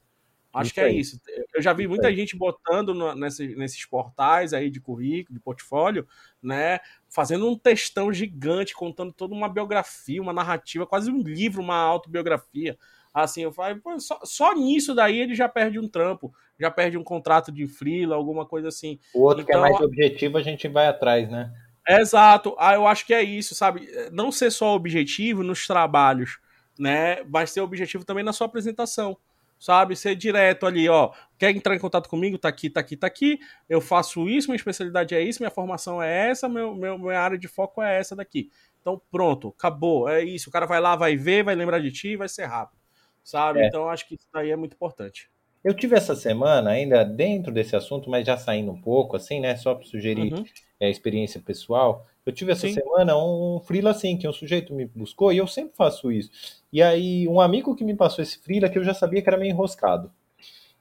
Acho 0.54 0.68
isso 0.68 0.74
que 0.76 0.80
é 0.80 0.84
aí. 0.84 1.00
isso. 1.00 1.20
Eu 1.54 1.62
já 1.62 1.74
vi 1.74 1.88
muita 1.88 2.14
gente 2.14 2.38
botando 2.38 2.94
no, 2.94 3.16
nesse, 3.16 3.56
nesses 3.56 3.84
portais 3.86 4.54
aí 4.54 4.70
de 4.70 4.80
currículo, 4.80 5.38
de 5.38 5.44
portfólio, 5.44 6.08
né? 6.42 6.80
Fazendo 7.10 7.50
um 7.50 7.58
textão 7.58 8.14
gigante, 8.14 8.76
contando 8.76 9.12
toda 9.12 9.34
uma 9.34 9.50
biografia, 9.50 10.22
uma 10.22 10.32
narrativa, 10.32 10.86
quase 10.86 11.10
um 11.10 11.22
livro, 11.22 11.62
uma 11.62 11.78
autobiografia. 11.78 12.78
Assim, 13.12 13.42
eu 13.44 13.52
falo, 13.52 13.80
só, 14.00 14.20
só, 14.24 14.54
nisso 14.54 14.94
daí 14.94 15.20
ele 15.20 15.34
já 15.34 15.50
perde 15.50 15.80
um 15.80 15.88
trampo, 15.88 16.34
já 16.60 16.70
perde 16.70 16.98
um 16.98 17.04
contrato 17.04 17.52
de 17.52 17.68
freela, 17.68 18.16
alguma 18.16 18.46
coisa 18.46 18.68
assim. 18.68 19.00
O 19.14 19.22
outro 19.22 19.44
então, 19.44 19.46
que 19.46 19.52
é 19.54 19.56
então, 19.56 19.72
mais 19.72 19.82
objetivo, 19.82 20.38
a 20.38 20.42
gente 20.44 20.68
vai 20.68 20.88
atrás, 20.88 21.30
né? 21.30 21.52
exato. 21.88 22.56
Ah, 22.58 22.76
eu 22.76 22.88
acho 22.88 23.06
que 23.06 23.14
é 23.14 23.22
isso, 23.22 23.54
sabe? 23.56 23.90
Não 24.12 24.32
ser 24.32 24.52
só 24.52 24.74
objetivo 24.74 25.44
nos 25.44 25.68
trabalhos, 25.68 26.40
né? 26.80 27.24
Mas 27.24 27.52
ser 27.52 27.62
objetivo 27.62 28.06
também 28.06 28.24
na 28.24 28.34
sua 28.34 28.48
apresentação 28.48 29.18
sabe? 29.64 29.96
Ser 29.96 30.14
direto 30.14 30.66
ali, 30.66 30.90
ó. 30.90 31.14
Quer 31.40 31.56
entrar 31.56 31.74
em 31.74 31.80
contato 31.80 32.10
comigo? 32.10 32.38
Tá 32.38 32.50
aqui, 32.50 32.70
tá 32.70 32.82
aqui, 32.82 32.98
tá 32.98 33.08
aqui. 33.08 33.40
Eu 33.70 33.80
faço 33.80 34.28
isso, 34.28 34.50
minha 34.50 34.58
especialidade 34.58 35.16
é 35.16 35.22
isso, 35.22 35.42
minha 35.42 35.50
formação 35.50 36.04
é 36.04 36.30
essa, 36.30 36.50
meu, 36.50 36.76
meu, 36.76 36.98
minha 36.98 37.18
área 37.18 37.38
de 37.38 37.48
foco 37.48 37.82
é 37.82 37.98
essa 37.98 38.14
daqui. 38.14 38.50
Então, 38.82 39.02
pronto, 39.10 39.56
acabou. 39.58 40.10
É 40.10 40.22
isso. 40.22 40.50
O 40.50 40.52
cara 40.52 40.66
vai 40.66 40.82
lá, 40.82 40.98
vai 40.98 41.16
ver, 41.16 41.46
vai 41.46 41.56
lembrar 41.56 41.80
de 41.80 41.94
ti 41.94 42.10
e 42.10 42.18
vai 42.18 42.28
ser 42.28 42.44
rápido, 42.44 42.78
sabe? 43.24 43.62
É. 43.62 43.68
Então, 43.68 43.88
acho 43.88 44.06
que 44.06 44.16
isso 44.16 44.28
daí 44.34 44.52
é 44.52 44.56
muito 44.58 44.74
importante. 44.74 45.32
Eu 45.64 45.74
tive 45.74 45.96
essa 45.96 46.16
semana, 46.16 46.72
ainda 46.72 47.04
dentro 47.06 47.52
desse 47.52 47.76
assunto, 47.76 48.10
mas 48.10 48.26
já 48.26 48.36
saindo 48.36 48.72
um 48.72 48.82
pouco, 48.82 49.16
assim, 49.16 49.40
né? 49.40 49.56
Só 49.56 49.74
para 49.74 49.86
sugerir 49.86 50.34
uhum. 50.34 50.44
é, 50.80 50.90
experiência 50.90 51.40
pessoal. 51.40 52.06
Eu 52.26 52.34
tive 52.34 52.52
essa 52.52 52.68
Sim. 52.68 52.74
semana 52.74 53.18
um 53.18 53.62
freela 53.62 53.92
assim, 53.92 54.18
que 54.18 54.28
um 54.28 54.34
sujeito 54.34 54.74
me 54.74 54.86
buscou, 54.86 55.32
e 55.32 55.38
eu 55.38 55.48
sempre 55.48 55.76
faço 55.76 56.12
isso. 56.12 56.30
E 56.72 56.82
aí, 56.82 57.28
um 57.28 57.40
amigo 57.40 57.76
que 57.76 57.84
me 57.84 57.96
passou 57.96 58.22
esse 58.22 58.38
freela, 58.40 58.68
que 58.68 58.78
eu 58.78 58.84
já 58.84 58.94
sabia 58.94 59.22
que 59.22 59.30
era 59.30 59.38
meio 59.38 59.52
enroscado. 59.52 60.12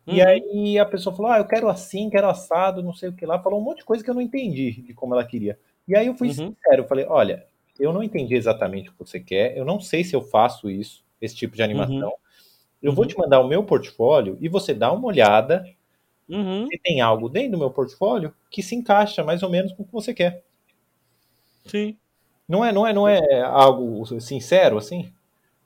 Uhum. 0.07 0.14
E 0.14 0.22
aí 0.22 0.78
a 0.78 0.85
pessoa 0.85 1.14
falou: 1.14 1.30
Ah, 1.30 1.39
eu 1.39 1.45
quero 1.45 1.68
assim, 1.68 2.11
quero 2.11 2.28
assado, 2.28 2.83
não 2.83 2.93
sei 2.93 3.09
o 3.09 3.12
que 3.12 3.24
lá. 3.24 3.39
Falou 3.39 3.61
um 3.61 3.64
monte 3.64 3.78
de 3.78 3.85
coisa 3.85 4.03
que 4.03 4.11
eu 4.11 4.14
não 4.14 4.20
entendi 4.20 4.83
de 4.83 4.95
como 4.95 5.14
ela 5.14 5.24
queria. 5.24 5.59
E 5.87 5.97
aí 5.97 6.07
eu 6.07 6.14
fui 6.14 6.28
uhum. 6.28 6.35
sincero, 6.35 6.83
eu 6.83 6.89
falei: 6.89 7.07
Olha, 7.09 7.47
eu 7.78 7.93
não 7.93 8.03
entendi 8.03 8.35
exatamente 8.35 8.89
o 8.89 8.93
que 8.93 8.99
você 8.99 9.20
quer, 9.20 9.57
eu 9.57 9.64
não 9.64 9.80
sei 9.80 10.03
se 10.03 10.14
eu 10.14 10.22
faço 10.22 10.68
isso, 10.68 11.05
esse 11.20 11.37
tipo 11.37 11.55
de 11.55 11.62
animação. 11.62 12.09
Uhum. 12.09 12.22
Eu 12.83 12.93
vou 12.93 13.05
uhum. 13.05 13.09
te 13.09 13.18
mandar 13.18 13.41
o 13.41 13.49
meu 13.49 13.62
portfólio 13.62 14.37
e 14.41 14.49
você 14.49 14.74
dá 14.74 14.93
uma 14.93 15.07
olhada 15.07 15.64
uhum. 16.28 16.66
se 16.66 16.78
tem 16.78 17.01
algo 17.01 17.28
dentro 17.28 17.53
do 17.53 17.59
meu 17.59 17.70
portfólio 17.70 18.35
que 18.51 18.62
se 18.62 18.74
encaixa 18.74 19.22
mais 19.22 19.43
ou 19.43 19.51
menos 19.51 19.72
com 19.72 19.83
o 19.83 19.87
que 19.87 19.93
você 19.93 20.12
quer. 20.12 20.43
Sim. 21.66 21.97
Não 22.49 22.64
é, 22.64 22.72
não 22.72 22.87
é, 22.87 22.93
não 22.93 23.09
é 23.09 23.41
algo 23.43 24.05
sincero 24.20 24.76
assim? 24.76 25.12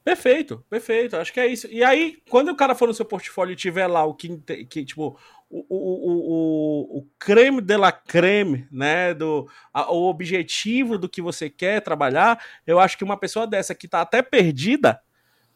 Perfeito, 0.04 0.64
perfeito. 0.70 1.16
Acho 1.16 1.32
que 1.32 1.40
é 1.40 1.48
isso. 1.48 1.66
E 1.66 1.82
aí, 1.82 2.18
quando 2.30 2.50
o 2.50 2.54
cara 2.54 2.76
for 2.76 2.86
no 2.86 2.94
seu 2.94 3.04
portfólio 3.04 3.54
e 3.54 3.56
tiver 3.56 3.88
lá 3.88 4.04
o 4.04 4.14
que, 4.14 4.38
que 4.66 4.84
tipo, 4.84 5.18
o, 5.50 5.66
o, 5.68 6.98
o, 6.98 6.98
o 6.98 7.08
creme 7.18 7.60
de 7.60 7.76
la 7.76 7.90
creme, 7.90 8.68
né? 8.70 9.12
Do, 9.14 9.48
a, 9.74 9.90
o 9.92 10.08
objetivo 10.08 10.96
do 10.96 11.08
que 11.08 11.20
você 11.20 11.50
quer 11.50 11.80
trabalhar, 11.80 12.40
eu 12.64 12.78
acho 12.78 12.96
que 12.96 13.02
uma 13.02 13.16
pessoa 13.16 13.48
dessa 13.48 13.74
que 13.74 13.88
tá 13.88 14.00
até 14.00 14.22
perdida, 14.22 15.00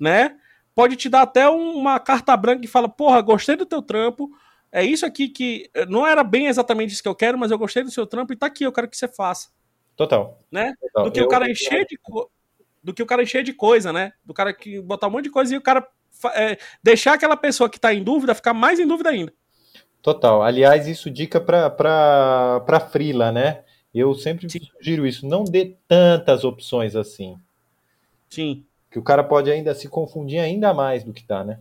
né? 0.01 0.37
Pode 0.81 0.97
te 0.97 1.11
dar 1.11 1.21
até 1.21 1.47
uma 1.47 2.01
carta 2.01 2.35
branca 2.35 2.63
que 2.63 2.67
fala, 2.67 2.89
porra, 2.89 3.21
gostei 3.21 3.55
do 3.55 3.67
teu 3.67 3.83
trampo, 3.83 4.31
é 4.73 4.83
isso 4.83 5.05
aqui 5.05 5.29
que. 5.29 5.71
Não 5.91 6.07
era 6.07 6.25
bem 6.25 6.47
exatamente 6.47 6.95
isso 6.95 7.03
que 7.03 7.09
eu 7.09 7.15
quero, 7.15 7.37
mas 7.37 7.51
eu 7.51 7.59
gostei 7.59 7.83
do 7.83 7.91
seu 7.91 8.07
trampo 8.07 8.33
e 8.33 8.37
tá 8.37 8.47
aqui, 8.47 8.65
eu 8.65 8.73
quero 8.73 8.89
que 8.89 8.97
você 8.97 9.07
faça. 9.07 9.51
Total. 9.95 10.41
Né? 10.51 10.73
Total. 10.81 11.05
Do 11.05 11.13
que 11.13 11.21
eu, 11.21 11.27
o 11.27 11.29
cara 11.29 11.51
encher 11.51 11.85
de 11.85 11.99
do 12.83 12.95
que 12.95 13.03
o 13.03 13.07
cara 13.07 13.23
encher 13.23 13.45
de 13.45 13.53
coisa, 13.53 13.93
né? 13.93 14.15
Do 14.25 14.33
cara 14.33 14.55
que 14.55 14.81
botar 14.81 15.09
um 15.09 15.11
monte 15.11 15.25
de 15.25 15.31
coisa 15.31 15.55
e 15.55 15.59
o 15.59 15.61
cara 15.61 15.87
é, 16.35 16.57
deixar 16.83 17.13
aquela 17.13 17.37
pessoa 17.37 17.69
que 17.69 17.79
tá 17.79 17.93
em 17.93 18.03
dúvida 18.03 18.35
ficar 18.35 18.55
mais 18.55 18.81
em 18.81 18.87
dúvida 18.87 19.11
ainda. 19.11 19.35
Total. 20.01 20.43
Aliás, 20.43 20.89
isso 20.89 21.11
dica 21.11 21.39
para 21.39 21.69
para 21.69 22.81
frila, 22.91 23.31
né? 23.31 23.65
Eu 23.93 24.15
sempre 24.15 24.49
Sim. 24.49 24.61
sugiro 24.61 25.07
isso, 25.07 25.27
não 25.27 25.45
dê 25.45 25.77
tantas 25.87 26.43
opções 26.43 26.97
assim. 26.97 27.37
Sim. 28.31 28.65
Que 28.91 28.99
o 28.99 29.03
cara 29.03 29.23
pode 29.23 29.51
ainda 29.51 29.75
se 29.75 29.89
confundir 29.89 30.41
ainda 30.41 30.75
mais 30.75 31.05
do 31.05 31.13
que 31.13 31.25
tá, 31.25 31.45
né? 31.45 31.61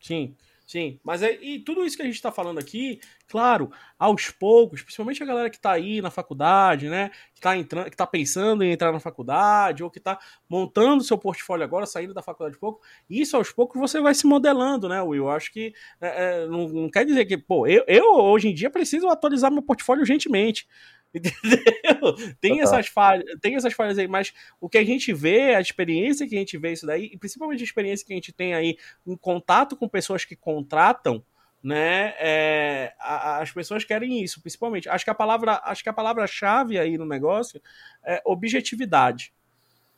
Sim. 0.00 0.34
Sim, 0.66 0.98
mas 1.04 1.22
é, 1.22 1.38
e 1.42 1.58
tudo 1.58 1.84
isso 1.84 1.94
que 1.94 2.02
a 2.02 2.06
gente 2.06 2.14
está 2.14 2.32
falando 2.32 2.58
aqui, 2.58 2.98
claro, 3.28 3.70
aos 3.98 4.30
poucos, 4.30 4.82
principalmente 4.82 5.22
a 5.22 5.26
galera 5.26 5.50
que 5.50 5.56
está 5.56 5.72
aí 5.72 6.00
na 6.00 6.10
faculdade, 6.10 6.88
né, 6.88 7.10
que 7.34 7.38
está 7.38 7.54
entrando, 7.54 7.90
que 7.90 7.96
tá 7.96 8.06
pensando 8.06 8.64
em 8.64 8.72
entrar 8.72 8.90
na 8.90 8.98
faculdade 8.98 9.84
ou 9.84 9.90
que 9.90 9.98
está 9.98 10.18
montando 10.48 11.04
seu 11.04 11.18
portfólio 11.18 11.64
agora, 11.64 11.84
saindo 11.84 12.14
da 12.14 12.22
faculdade 12.22 12.54
de 12.54 12.60
pouco, 12.60 12.80
isso 13.10 13.36
aos 13.36 13.52
poucos 13.52 13.78
você 13.78 14.00
vai 14.00 14.14
se 14.14 14.26
modelando, 14.26 14.88
né, 14.88 15.02
Will? 15.02 15.24
Eu 15.24 15.30
acho 15.30 15.52
que 15.52 15.74
é, 16.00 16.44
é, 16.44 16.46
não, 16.46 16.66
não, 16.66 16.90
quer 16.90 17.04
dizer 17.04 17.26
que, 17.26 17.36
pô, 17.36 17.66
eu, 17.66 17.84
eu 17.86 18.14
hoje 18.14 18.48
em 18.48 18.54
dia 18.54 18.70
preciso 18.70 19.08
atualizar 19.08 19.52
meu 19.52 19.62
portfólio 19.62 20.00
urgentemente. 20.00 20.66
Entendeu? 21.14 22.34
Tem 22.40 22.60
essas 22.60 22.88
falhas, 22.88 23.24
tem 23.40 23.54
essas 23.56 23.72
falhas 23.72 23.98
aí, 23.98 24.08
mas 24.08 24.32
o 24.60 24.68
que 24.68 24.78
a 24.78 24.84
gente 24.84 25.12
vê, 25.12 25.54
a 25.54 25.60
experiência 25.60 26.26
que 26.28 26.34
a 26.34 26.38
gente 26.38 26.58
vê 26.58 26.72
isso 26.72 26.86
daí, 26.86 27.10
e 27.12 27.18
principalmente 27.18 27.60
a 27.60 27.64
experiência 27.64 28.04
que 28.06 28.12
a 28.12 28.16
gente 28.16 28.32
tem 28.32 28.54
aí 28.54 28.76
em 29.06 29.16
contato 29.16 29.76
com 29.76 29.88
pessoas 29.88 30.24
que 30.24 30.34
contratam, 30.36 31.24
né? 31.62 32.14
É, 32.18 32.94
as 32.98 33.50
pessoas 33.52 33.84
querem 33.84 34.22
isso, 34.22 34.40
principalmente. 34.42 34.88
Acho 34.88 35.04
que 35.04 35.10
a 35.10 35.14
palavra, 35.14 35.60
acho 35.64 35.82
que 35.82 35.88
a 35.88 35.92
palavra-chave 35.94 36.78
aí 36.78 36.98
no 36.98 37.06
negócio 37.06 37.60
é 38.04 38.20
objetividade. 38.24 39.32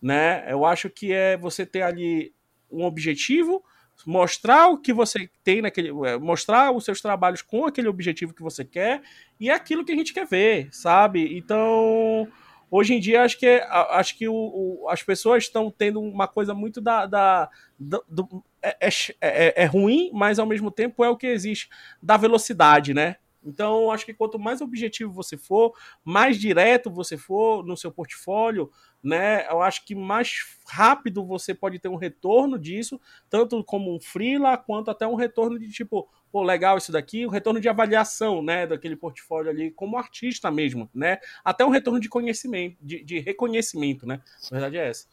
né? 0.01 0.45
Eu 0.51 0.65
acho 0.65 0.91
que 0.91 1.13
é 1.13 1.37
você 1.37 1.65
ter 1.67 1.83
ali 1.83 2.35
um 2.71 2.85
objetivo, 2.85 3.65
mostrar 4.05 4.69
o 4.69 4.79
que 4.79 4.93
você 4.93 5.29
tem 5.43 5.63
naquele, 5.63 5.89
é, 6.07 6.19
mostrar 6.19 6.73
os 6.73 6.85
seus 6.85 7.01
trabalhos 7.01 7.43
com 7.43 7.65
aquele 7.65 7.89
objetivo 7.89 8.35
que 8.35 8.43
você 8.43 8.65
quer 8.65 9.03
e 9.39 9.51
é 9.51 9.55
aquilo 9.55 9.85
que 9.85 9.93
a 9.93 9.97
gente 9.97 10.13
quer 10.13 10.27
ver, 10.27 10.69
sabe? 10.73 11.37
Então, 11.37 12.29
hoje 12.71 12.95
em 12.95 13.01
dia 13.01 13.23
acho 13.23 13.39
que 13.39 13.47
acho 13.47 14.17
que 14.17 14.29
o, 14.29 14.35
o, 14.35 14.89
as 14.89 15.03
pessoas 15.03 15.45
estão 15.45 15.71
tendo 15.71 16.01
uma 16.01 16.29
coisa 16.29 16.55
muito 16.55 16.81
da, 16.81 17.07
da 17.07 17.49
do, 17.79 18.05
do 18.09 18.45
é, 18.63 18.77
é, 18.81 18.91
é, 19.21 19.63
é, 19.63 19.65
ruim, 19.65 20.11
mas 20.13 20.39
ao 20.39 20.47
mesmo 20.47 20.71
tempo 20.71 21.05
é 21.05 21.09
o 21.09 21.17
que 21.17 21.27
existe 21.27 21.69
da 22.03 22.17
velocidade, 22.17 22.93
né? 22.93 23.17
Então, 23.47 23.93
acho 23.93 24.05
que 24.05 24.13
quanto 24.13 24.41
mais 24.41 24.61
objetivo 24.61 25.13
você 25.13 25.37
for, 25.37 25.73
mais 26.05 26.37
direto 26.37 26.91
você 26.91 27.17
for 27.17 27.65
no 27.65 27.77
seu 27.77 27.93
portfólio, 27.93 28.69
né? 29.07 29.47
Eu 29.49 29.63
acho 29.63 29.85
que 29.85 29.95
mais 29.95 30.59
rápido 30.67 31.25
você 31.25 31.55
pode 31.55 31.79
ter 31.79 31.89
um 31.89 31.95
retorno 31.95 32.59
disso, 32.59 33.01
tanto 33.31 33.63
como 33.63 33.95
um 33.95 34.01
freela, 34.01 34.57
quanto 34.57 34.91
até 34.91 35.07
um 35.07 35.15
retorno 35.15 35.59
de 35.61 35.71
tipo, 35.71 36.09
pô, 36.33 36.43
legal 36.43 36.77
isso 36.77 36.91
daqui, 36.91 37.25
um 37.25 37.31
retorno 37.31 37.61
de 37.61 37.69
avaliação, 37.69 38.43
né, 38.43 38.67
daquele 38.67 38.97
portfólio 38.97 39.49
ali, 39.49 39.71
como 39.71 39.97
artista 39.97 40.51
mesmo, 40.51 40.91
né? 40.93 41.19
Até 41.45 41.65
um 41.65 41.71
retorno 41.71 42.01
de 42.01 42.09
conhecimento, 42.09 42.77
de, 42.81 43.05
de 43.05 43.21
reconhecimento, 43.21 44.05
né? 44.07 44.21
A 44.51 44.51
verdade 44.51 44.77
é 44.77 44.89
essa. 44.89 45.07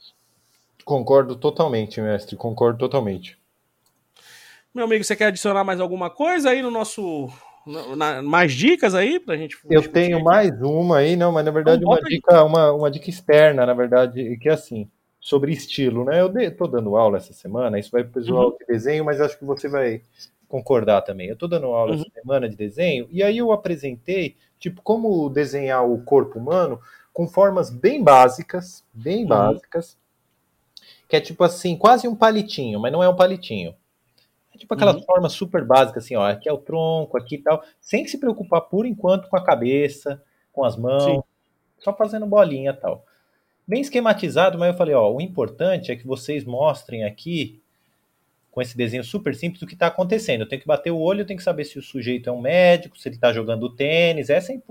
Concordo 0.83 1.35
totalmente, 1.35 2.01
mestre, 2.01 2.35
concordo 2.35 2.79
totalmente. 2.79 3.37
Meu 4.73 4.85
amigo, 4.85 5.03
você 5.03 5.15
quer 5.15 5.27
adicionar 5.27 5.63
mais 5.63 5.79
alguma 5.79 6.09
coisa 6.09 6.49
aí 6.49 6.63
no 6.63 6.71
nosso 6.71 7.29
na, 7.65 8.21
mais 8.21 8.53
dicas 8.53 8.93
aí 8.93 9.19
pra 9.19 9.37
gente? 9.37 9.57
Eu 9.69 9.87
tenho 9.87 10.23
mais 10.23 10.61
uma 10.61 10.97
aí, 10.97 11.15
não, 11.15 11.31
mas 11.31 11.45
na 11.45 11.51
verdade 11.51 11.81
então, 11.81 11.91
uma 11.91 12.01
dica, 12.01 12.43
uma, 12.43 12.71
uma 12.71 12.91
dica 12.91 13.09
externa, 13.09 13.65
na 13.65 13.73
verdade, 13.73 14.37
que 14.37 14.49
é 14.49 14.53
assim, 14.53 14.89
sobre 15.19 15.53
estilo, 15.53 16.03
né? 16.03 16.19
Eu 16.19 16.29
de, 16.29 16.51
tô 16.51 16.67
dando 16.67 16.95
aula 16.97 17.17
essa 17.17 17.33
semana, 17.33 17.79
isso 17.79 17.91
vai 17.91 18.03
pro 18.03 18.21
pessoal 18.21 18.49
uhum. 18.49 18.57
de 18.57 18.65
desenho, 18.65 19.05
mas 19.05 19.21
acho 19.21 19.37
que 19.39 19.45
você 19.45 19.69
vai 19.69 20.01
concordar 20.47 21.01
também. 21.01 21.29
Eu 21.29 21.37
tô 21.37 21.47
dando 21.47 21.67
aula 21.67 21.93
uhum. 21.93 22.01
essa 22.01 22.11
semana 22.13 22.49
de 22.49 22.55
desenho, 22.55 23.07
e 23.09 23.23
aí 23.23 23.37
eu 23.37 23.51
apresentei, 23.51 24.35
tipo, 24.59 24.81
como 24.81 25.29
desenhar 25.29 25.89
o 25.89 26.03
corpo 26.03 26.37
humano 26.37 26.79
com 27.13 27.27
formas 27.27 27.69
bem 27.69 28.03
básicas, 28.03 28.83
bem 28.93 29.23
uhum. 29.23 29.29
básicas, 29.29 29.97
que 31.07 31.15
é 31.15 31.21
tipo 31.21 31.43
assim, 31.43 31.77
quase 31.77 32.07
um 32.07 32.15
palitinho, 32.15 32.79
mas 32.79 32.91
não 32.91 33.03
é 33.03 33.07
um 33.07 33.15
palitinho. 33.15 33.73
Tipo 34.63 34.75
aquela 34.75 34.95
uhum. 34.95 35.01
forma 35.01 35.27
super 35.27 35.65
básica, 35.65 35.99
assim, 35.99 36.15
ó, 36.15 36.25
aqui 36.25 36.47
é 36.47 36.53
o 36.53 36.57
tronco, 36.57 37.17
aqui 37.17 37.35
e 37.35 37.37
tal, 37.39 37.61
sem 37.81 38.07
se 38.07 38.17
preocupar 38.17 38.61
por 38.61 38.85
enquanto 38.85 39.27
com 39.27 39.35
a 39.35 39.43
cabeça, 39.43 40.23
com 40.53 40.63
as 40.63 40.77
mãos, 40.77 41.03
Sim. 41.03 41.23
só 41.79 41.93
fazendo 41.93 42.25
bolinha 42.25 42.71
e 42.71 42.73
tal. 42.73 43.05
Bem 43.67 43.81
esquematizado, 43.81 44.57
mas 44.57 44.71
eu 44.71 44.77
falei, 44.77 44.95
ó, 44.95 45.11
o 45.11 45.19
importante 45.19 45.91
é 45.91 45.97
que 45.97 46.07
vocês 46.07 46.45
mostrem 46.45 47.03
aqui, 47.03 47.61
com 48.51 48.61
esse 48.61 48.77
desenho 48.77 49.03
super 49.03 49.35
simples, 49.35 49.61
o 49.61 49.67
que 49.67 49.73
está 49.73 49.87
acontecendo. 49.87 50.43
Eu 50.43 50.47
tenho 50.47 50.61
que 50.61 50.67
bater 50.67 50.91
o 50.91 50.99
olho, 50.99 51.19
eu 51.19 51.25
tenho 51.25 51.37
que 51.37 51.43
saber 51.43 51.65
se 51.65 51.77
o 51.77 51.81
sujeito 51.81 52.29
é 52.29 52.31
um 52.31 52.39
médico, 52.39 52.97
se 52.97 53.09
ele 53.09 53.15
está 53.15 53.33
jogando 53.33 53.69
tênis, 53.69 54.29
essa 54.29 54.53
é, 54.53 54.61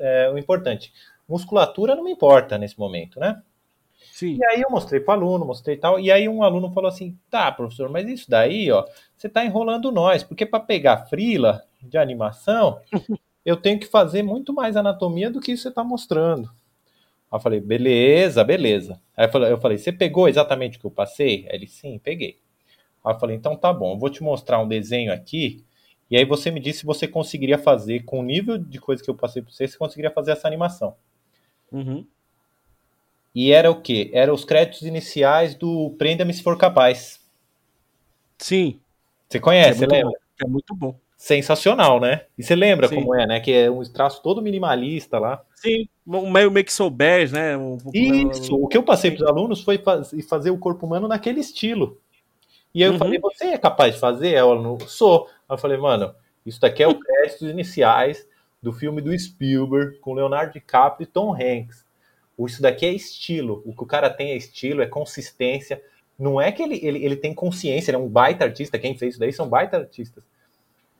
é 0.00 0.28
o 0.28 0.36
importante. 0.36 0.92
Musculatura 1.28 1.94
não 1.94 2.02
me 2.02 2.10
importa 2.10 2.58
nesse 2.58 2.76
momento, 2.76 3.20
né? 3.20 3.40
Sim. 4.18 4.38
E 4.38 4.44
aí 4.44 4.60
eu 4.62 4.70
mostrei 4.70 5.00
para 5.00 5.12
o 5.18 5.22
aluno, 5.22 5.44
mostrei 5.44 5.76
tal, 5.76 6.00
e 6.00 6.10
aí 6.10 6.28
um 6.28 6.42
aluno 6.42 6.72
falou 6.72 6.88
assim: 6.88 7.16
"Tá, 7.30 7.52
professor, 7.52 7.88
mas 7.88 8.08
isso 8.08 8.28
daí, 8.28 8.70
ó, 8.70 8.84
você 9.16 9.26
está 9.28 9.44
enrolando 9.44 9.92
nós, 9.92 10.22
porque 10.24 10.44
para 10.46 10.60
pegar 10.60 11.06
frila 11.06 11.62
de 11.82 11.96
animação, 11.98 12.80
eu 13.44 13.56
tenho 13.56 13.80
que 13.80 13.86
fazer 13.86 14.22
muito 14.22 14.52
mais 14.54 14.76
anatomia 14.76 15.30
do 15.30 15.40
que 15.40 15.56
você 15.56 15.68
está 15.70 15.84
mostrando". 15.84 16.48
Aí 17.30 17.38
eu 17.38 17.40
falei: 17.40 17.60
"Beleza, 17.60 18.44
beleza". 18.44 19.00
Aí 19.16 19.26
eu 19.26 19.30
falei, 19.32 19.52
eu 19.52 19.58
falei: 19.60 19.78
"Você 19.78 19.92
pegou 19.92 20.28
exatamente 20.28 20.78
o 20.78 20.80
que 20.80 20.86
eu 20.86 20.90
passei?". 20.92 21.46
Aí 21.50 21.56
ele: 21.56 21.68
"Sim, 21.68 21.98
peguei". 21.98 22.38
Aí 23.04 23.14
eu 23.14 23.20
falei: 23.20 23.36
"Então 23.36 23.56
tá 23.56 23.72
bom, 23.72 23.94
eu 23.94 23.98
vou 23.98 24.10
te 24.10 24.22
mostrar 24.22 24.60
um 24.60 24.68
desenho 24.68 25.12
aqui 25.12 25.64
e 26.10 26.16
aí 26.16 26.24
você 26.26 26.50
me 26.50 26.60
disse 26.60 26.80
se 26.80 26.86
você 26.86 27.08
conseguiria 27.08 27.58
fazer, 27.58 28.04
com 28.04 28.20
o 28.20 28.24
nível 28.24 28.58
de 28.58 28.80
coisa 28.80 29.02
que 29.02 29.10
eu 29.10 29.14
passei 29.16 29.42
para 29.42 29.52
você, 29.52 29.68
você 29.68 29.78
conseguiria 29.78 30.10
fazer 30.12 30.32
essa 30.32 30.48
animação. 30.48 30.96
Uhum. 31.72 32.06
E 33.38 33.52
era 33.52 33.70
o 33.70 33.80
quê? 33.80 34.10
Era 34.12 34.34
os 34.34 34.44
créditos 34.44 34.82
iniciais 34.82 35.54
do 35.54 35.94
Prenda-me 35.96 36.34
se 36.34 36.42
for 36.42 36.58
capaz. 36.58 37.20
Sim. 38.36 38.80
Você 39.28 39.38
conhece, 39.38 39.84
é 39.84 39.86
lembra? 39.86 40.10
Bom. 40.10 40.44
É 40.44 40.48
muito 40.48 40.74
bom. 40.74 40.98
Sensacional, 41.16 42.00
né? 42.00 42.22
E 42.36 42.42
você 42.42 42.56
lembra 42.56 42.88
Sim. 42.88 42.96
como 42.96 43.14
é, 43.14 43.28
né? 43.28 43.38
Que 43.38 43.52
é 43.52 43.70
um 43.70 43.80
traço 43.84 44.20
todo 44.24 44.42
minimalista 44.42 45.20
lá. 45.20 45.40
Sim, 45.54 45.88
meio, 46.04 46.50
meio 46.50 46.66
que 46.66 46.72
soubés, 46.72 47.30
né? 47.30 47.56
Um, 47.56 47.78
Isso, 47.94 48.56
o 48.56 48.66
que 48.66 48.76
eu 48.76 48.82
passei 48.82 49.12
para 49.12 49.22
os 49.22 49.30
alunos 49.30 49.62
foi 49.62 49.80
fazer 50.28 50.50
o 50.50 50.58
corpo 50.58 50.84
humano 50.84 51.06
naquele 51.06 51.38
estilo. 51.38 52.00
E 52.74 52.82
aí 52.82 52.88
eu 52.88 52.94
uhum. 52.94 52.98
falei, 52.98 53.20
você 53.20 53.44
é 53.44 53.58
capaz 53.58 53.94
de 53.94 54.00
fazer? 54.00 54.32
Ela 54.32 54.60
não 54.60 54.80
sou. 54.80 55.28
Aí 55.48 55.54
eu 55.54 55.58
falei, 55.58 55.78
mano, 55.78 56.12
isso 56.44 56.60
daqui 56.60 56.82
é 56.82 56.88
o 56.88 56.98
créditos 56.98 57.48
iniciais 57.48 58.26
do 58.60 58.72
filme 58.72 59.00
do 59.00 59.16
Spielberg 59.16 60.00
com 60.00 60.12
Leonardo 60.12 60.54
DiCaprio 60.54 61.04
e 61.04 61.06
Tom 61.06 61.32
Hanks. 61.32 61.86
Isso 62.46 62.62
daqui 62.62 62.86
é 62.86 62.92
estilo. 62.92 63.62
O 63.64 63.74
que 63.74 63.82
o 63.82 63.86
cara 63.86 64.10
tem 64.10 64.30
é 64.30 64.36
estilo, 64.36 64.82
é 64.82 64.86
consistência. 64.86 65.82
Não 66.18 66.40
é 66.40 66.52
que 66.52 66.62
ele, 66.62 66.78
ele, 66.82 67.04
ele 67.04 67.16
tem 67.16 67.34
consciência, 67.34 67.90
ele 67.90 67.96
é 67.96 68.00
um 68.00 68.08
baita 68.08 68.44
artista. 68.44 68.78
Quem 68.78 68.96
fez 68.96 69.14
isso 69.14 69.20
daí 69.20 69.32
são 69.32 69.48
baita 69.48 69.76
artistas. 69.76 70.24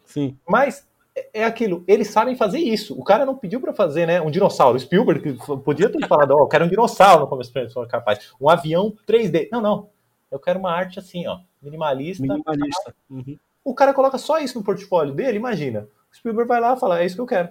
Sim. 0.05 0.37
Mas 0.47 0.87
é, 1.15 1.41
é 1.41 1.45
aquilo, 1.45 1.85
eles 1.87 2.09
sabem 2.09 2.37
fazer 2.37 2.59
isso. 2.59 2.99
O 2.99 3.05
cara 3.05 3.27
não 3.27 3.37
pediu 3.37 3.61
para 3.61 3.75
fazer, 3.75 4.07
né? 4.07 4.21
Um 4.21 4.31
dinossauro. 4.31 4.79
Spielberg 4.79 5.39
podia 5.65 5.91
ter 5.91 6.07
falado, 6.07 6.33
ó, 6.33 6.37
oh, 6.37 6.41
eu 6.45 6.49
quero 6.49 6.65
um 6.65 6.69
dinossauro 6.69 7.23
no 7.23 7.29
começo 7.29 7.53
para 7.53 7.87
capaz. 7.87 8.33
Um 8.41 8.49
avião 8.49 8.97
3D. 9.07 9.49
Não, 9.51 9.61
não. 9.61 9.91
Eu 10.31 10.39
quero 10.39 10.59
uma 10.59 10.73
arte 10.73 10.99
assim, 10.99 11.27
ó, 11.27 11.41
minimalista. 11.61 12.23
Minimalista. 12.23 12.95
Uhum. 13.11 13.39
O 13.65 13.75
cara 13.75 13.93
coloca 13.93 14.19
só 14.19 14.39
isso 14.39 14.59
no 14.59 14.65
portfólio 14.65 15.15
dele, 15.15 15.37
imagina. 15.37 15.89
O 16.13 16.17
Spielberg 16.17 16.49
vai 16.49 16.61
lá 16.61 16.75
e 16.75 16.81
fala, 16.81 17.01
é 17.01 17.07
isso 17.07 17.17
que 17.17 17.21
eu 17.21 17.27
quero. 17.27 17.51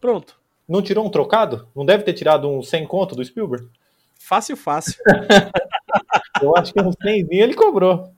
Pronto. 0.00 0.40
Não 0.68 0.82
tirou 0.82 1.06
um 1.06 1.10
trocado? 1.10 1.66
Não 1.74 1.86
deve 1.86 2.04
ter 2.04 2.12
tirado 2.12 2.48
um 2.48 2.62
100 2.62 2.86
conto 2.86 3.16
do 3.16 3.24
Spielberg? 3.24 3.68
Fácil, 4.18 4.56
fácil. 4.56 4.94
Eu 6.42 6.56
acho 6.56 6.72
que 6.72 6.80
um 6.80 6.92
100 6.92 7.28
ele 7.30 7.54
cobrou. 7.54 8.12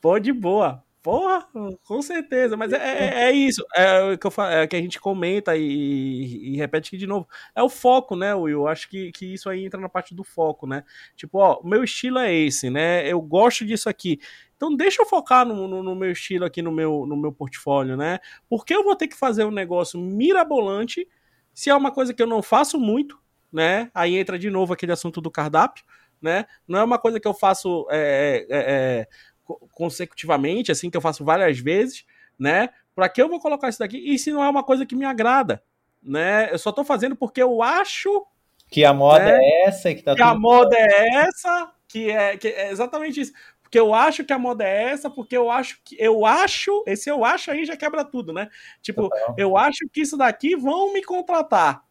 Pô, 0.00 0.18
de 0.18 0.32
boa. 0.32 0.82
Porra, 1.02 1.48
com 1.84 2.02
certeza, 2.02 2.58
mas 2.58 2.74
é, 2.74 2.76
é, 2.76 3.22
é 3.24 3.32
isso, 3.32 3.64
é 3.74 4.12
o 4.12 4.18
que, 4.18 4.26
eu 4.26 4.30
falo, 4.30 4.50
é 4.50 4.66
que 4.66 4.76
a 4.76 4.82
gente 4.82 5.00
comenta 5.00 5.56
e, 5.56 6.52
e, 6.52 6.56
repete 6.58 6.88
aqui 6.88 6.98
de 6.98 7.06
novo. 7.06 7.26
É 7.54 7.62
o 7.62 7.70
foco, 7.70 8.14
né, 8.14 8.34
Will? 8.34 8.68
Acho 8.68 8.86
que, 8.86 9.10
que 9.10 9.32
isso 9.32 9.48
aí 9.48 9.64
entra 9.64 9.80
na 9.80 9.88
parte 9.88 10.14
do 10.14 10.22
foco, 10.22 10.66
né? 10.66 10.84
Tipo, 11.16 11.38
ó, 11.38 11.58
o 11.60 11.66
meu 11.66 11.82
estilo 11.82 12.18
é 12.18 12.34
esse, 12.34 12.68
né? 12.68 13.10
Eu 13.10 13.18
gosto 13.22 13.64
disso 13.64 13.88
aqui. 13.88 14.20
Então 14.56 14.76
deixa 14.76 15.00
eu 15.00 15.06
focar 15.06 15.46
no, 15.46 15.66
no, 15.66 15.82
no, 15.82 15.94
meu 15.94 16.12
estilo 16.12 16.44
aqui 16.44 16.60
no 16.60 16.70
meu, 16.70 17.06
no 17.06 17.16
meu 17.16 17.32
portfólio, 17.32 17.96
né? 17.96 18.18
Porque 18.46 18.74
eu 18.74 18.84
vou 18.84 18.94
ter 18.94 19.08
que 19.08 19.16
fazer 19.16 19.44
um 19.44 19.50
negócio 19.50 19.98
mirabolante 19.98 21.08
se 21.54 21.70
é 21.70 21.74
uma 21.74 21.90
coisa 21.90 22.14
que 22.14 22.22
eu 22.22 22.26
não 22.26 22.42
faço 22.42 22.78
muito, 22.78 23.18
né? 23.52 23.90
Aí 23.94 24.16
entra 24.16 24.38
de 24.38 24.50
novo 24.50 24.72
aquele 24.72 24.92
assunto 24.92 25.20
do 25.20 25.30
cardápio, 25.30 25.84
né? 26.20 26.46
Não 26.66 26.78
é 26.78 26.84
uma 26.84 26.98
coisa 26.98 27.18
que 27.18 27.26
eu 27.26 27.34
faço 27.34 27.86
é, 27.90 28.46
é, 28.48 28.58
é, 28.58 29.08
consecutivamente, 29.72 30.70
assim, 30.70 30.90
que 30.90 30.96
eu 30.96 31.00
faço 31.00 31.24
várias 31.24 31.58
vezes, 31.58 32.04
né? 32.38 32.70
Para 32.94 33.08
que 33.08 33.20
eu 33.20 33.28
vou 33.28 33.40
colocar 33.40 33.68
isso 33.68 33.78
daqui? 33.78 33.98
E 33.98 34.18
se 34.18 34.32
não 34.32 34.42
é 34.44 34.48
uma 34.48 34.62
coisa 34.62 34.86
que 34.86 34.96
me 34.96 35.04
agrada, 35.04 35.62
né? 36.02 36.52
Eu 36.52 36.58
só 36.58 36.72
tô 36.72 36.84
fazendo 36.84 37.16
porque 37.16 37.42
eu 37.42 37.62
acho 37.62 38.26
que 38.70 38.84
a 38.84 38.94
moda 38.94 39.24
né? 39.24 39.38
é 39.40 39.68
essa 39.68 39.94
que 39.94 40.02
tá 40.02 40.14
que 40.14 40.22
a 40.22 40.34
moda 40.34 40.76
é 40.76 41.08
essa, 41.16 41.72
que 41.88 42.10
é, 42.10 42.36
que 42.36 42.48
é 42.48 42.70
exatamente 42.70 43.20
isso 43.20 43.32
porque 43.70 43.78
eu 43.78 43.94
acho 43.94 44.24
que 44.24 44.32
a 44.32 44.38
moda 44.38 44.64
é 44.64 44.90
essa, 44.90 45.08
porque 45.08 45.36
eu 45.36 45.48
acho 45.48 45.80
que 45.84 45.94
eu 45.96 46.26
acho, 46.26 46.82
esse 46.88 47.08
eu 47.08 47.24
acho 47.24 47.52
aí 47.52 47.64
já 47.64 47.76
quebra 47.76 48.04
tudo, 48.04 48.32
né? 48.32 48.48
Tipo, 48.82 49.08
Total. 49.08 49.34
eu 49.38 49.56
acho 49.56 49.88
que 49.92 50.00
isso 50.00 50.16
daqui 50.16 50.56
vão 50.56 50.92
me 50.92 51.04
contratar. 51.04 51.84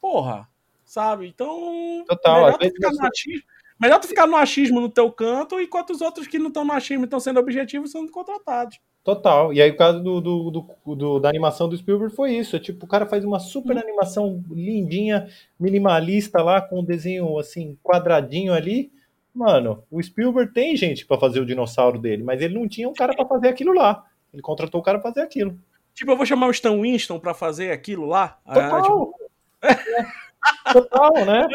Porra, 0.00 0.48
sabe? 0.84 1.28
Então, 1.28 2.04
Total, 2.08 2.34
melhor, 2.34 2.58
tu 2.58 2.66
ficar 2.66 2.90
no 2.90 3.06
achismo, 3.06 3.42
melhor 3.80 4.00
tu 4.00 4.08
ficar 4.08 4.26
no 4.26 4.36
achismo 4.36 4.80
no 4.80 4.88
teu 4.88 5.12
canto, 5.12 5.60
enquanto 5.60 5.90
os 5.90 6.00
outros 6.00 6.26
que 6.26 6.36
não 6.36 6.48
estão 6.48 6.64
no 6.64 6.72
achismo 6.72 7.04
estão 7.04 7.20
sendo 7.20 7.38
objetivos 7.38 7.92
sendo 7.92 8.10
contratados. 8.10 8.80
Total. 9.04 9.52
E 9.52 9.62
aí 9.62 9.70
o 9.70 9.76
caso 9.76 10.02
do, 10.02 10.20
do, 10.20 10.50
do, 10.50 10.94
do, 10.96 11.20
da 11.20 11.28
animação 11.28 11.68
do 11.68 11.76
Spielberg 11.76 12.12
foi 12.12 12.32
isso. 12.32 12.56
É 12.56 12.58
tipo, 12.58 12.86
o 12.86 12.88
cara 12.88 13.06
faz 13.06 13.24
uma 13.24 13.38
super 13.38 13.76
uhum. 13.76 13.82
animação 13.82 14.44
lindinha, 14.50 15.28
minimalista 15.60 16.42
lá, 16.42 16.60
com 16.60 16.80
um 16.80 16.84
desenho 16.84 17.38
assim, 17.38 17.78
quadradinho 17.84 18.52
ali 18.52 18.90
Mano, 19.34 19.82
o 19.90 20.02
Spielberg 20.02 20.52
tem 20.52 20.76
gente 20.76 21.06
para 21.06 21.18
fazer 21.18 21.40
o 21.40 21.46
dinossauro 21.46 21.98
dele, 21.98 22.22
mas 22.22 22.40
ele 22.40 22.54
não 22.54 22.68
tinha 22.68 22.88
um 22.88 22.92
cara 22.92 23.14
para 23.14 23.26
fazer 23.26 23.48
aquilo 23.48 23.72
lá. 23.72 24.04
Ele 24.32 24.42
contratou 24.42 24.80
o 24.80 24.84
cara 24.84 24.98
pra 24.98 25.10
fazer 25.10 25.24
aquilo. 25.24 25.58
Tipo, 25.94 26.12
eu 26.12 26.16
vou 26.16 26.26
chamar 26.26 26.46
o 26.46 26.50
Stan 26.50 26.78
Winston 26.80 27.18
para 27.18 27.34
fazer 27.34 27.70
aquilo 27.70 28.06
lá? 28.06 28.38
Total. 28.46 28.74
Ah, 28.74 28.82
tipo... 28.82 29.14
Total, 30.72 31.12
né? 31.24 31.46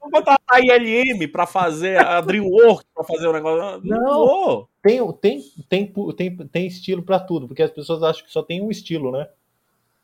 Vou 0.00 0.10
botar 0.10 0.38
a 0.48 0.60
ILM 0.60 1.26
para 1.28 1.46
fazer, 1.46 1.98
a 1.98 2.20
DreamWorks 2.20 2.86
para 2.94 3.04
fazer 3.04 3.26
o 3.26 3.32
negócio. 3.32 3.80
Não, 3.84 4.00
não 4.00 4.68
tem, 4.82 5.00
tem, 5.14 5.40
tem, 5.68 5.92
tem, 6.16 6.36
tem 6.36 6.66
estilo 6.66 7.02
para 7.02 7.18
tudo, 7.18 7.48
porque 7.48 7.62
as 7.62 7.70
pessoas 7.70 8.02
acham 8.02 8.24
que 8.24 8.32
só 8.32 8.42
tem 8.42 8.62
um 8.62 8.70
estilo, 8.70 9.10
né? 9.10 9.28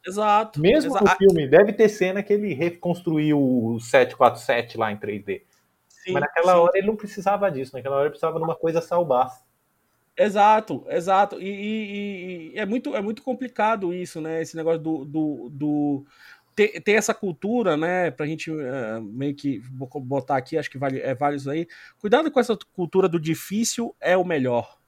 Exato. 0.07 0.61
Mesmo 0.61 0.91
Exa 0.91 1.01
no 1.01 1.11
filme, 1.17 1.47
deve 1.47 1.73
ter 1.73 1.89
cena 1.89 2.23
que 2.23 2.33
ele 2.33 2.55
reconstruiu 2.55 3.39
o 3.39 3.79
747 3.81 4.79
lá 4.79 4.91
em 4.91 4.97
3D. 4.97 5.43
Sim, 6.09 6.15
Mas 6.15 6.23
naquela 6.23 6.53
sim. 6.53 6.59
hora 6.59 6.73
ele 6.75 6.87
não 6.87 6.97
precisava 6.97 7.51
disso, 7.51 7.77
naquela 7.77 7.97
hora 7.97 8.05
ele 8.05 8.11
precisava 8.11 8.39
de 8.39 8.45
uma 8.45 8.57
coisa 8.57 8.81
salvasse. 8.81 9.45
Exato, 10.17 10.85
exato. 10.89 11.41
E, 11.41 11.47
e, 11.47 12.53
e, 12.55 12.59
é, 12.59 12.67
muito, 12.67 12.97
é 12.97 13.01
muito 13.01 13.23
complicado 13.23 13.93
isso, 13.95 14.21
né? 14.21 14.43
Esse 14.43 14.57
negócio 14.57 14.81
do. 14.81 15.05
do, 15.05 15.49
do 15.51 16.07
ter, 16.57 16.81
ter 16.81 16.93
essa 16.93 17.15
cultura, 17.15 17.77
né? 17.77 18.11
Pra 18.11 18.27
gente 18.27 18.51
uh, 18.51 19.01
meio 19.01 19.35
que 19.35 19.61
botar 20.03 20.37
aqui, 20.39 20.59
acho 20.59 20.71
que 20.71 20.79
vale, 20.79 20.99
é 21.01 21.15
válido 21.15 21.41
isso 21.41 21.51
aí. 21.51 21.69
Cuidado 22.01 22.31
com 22.33 22.41
essa 22.41 22.59
cultura 22.73 23.09
do 23.09 23.21
difícil 23.21 23.95
é 24.01 24.17
o 24.17 24.25
melhor. 24.25 24.79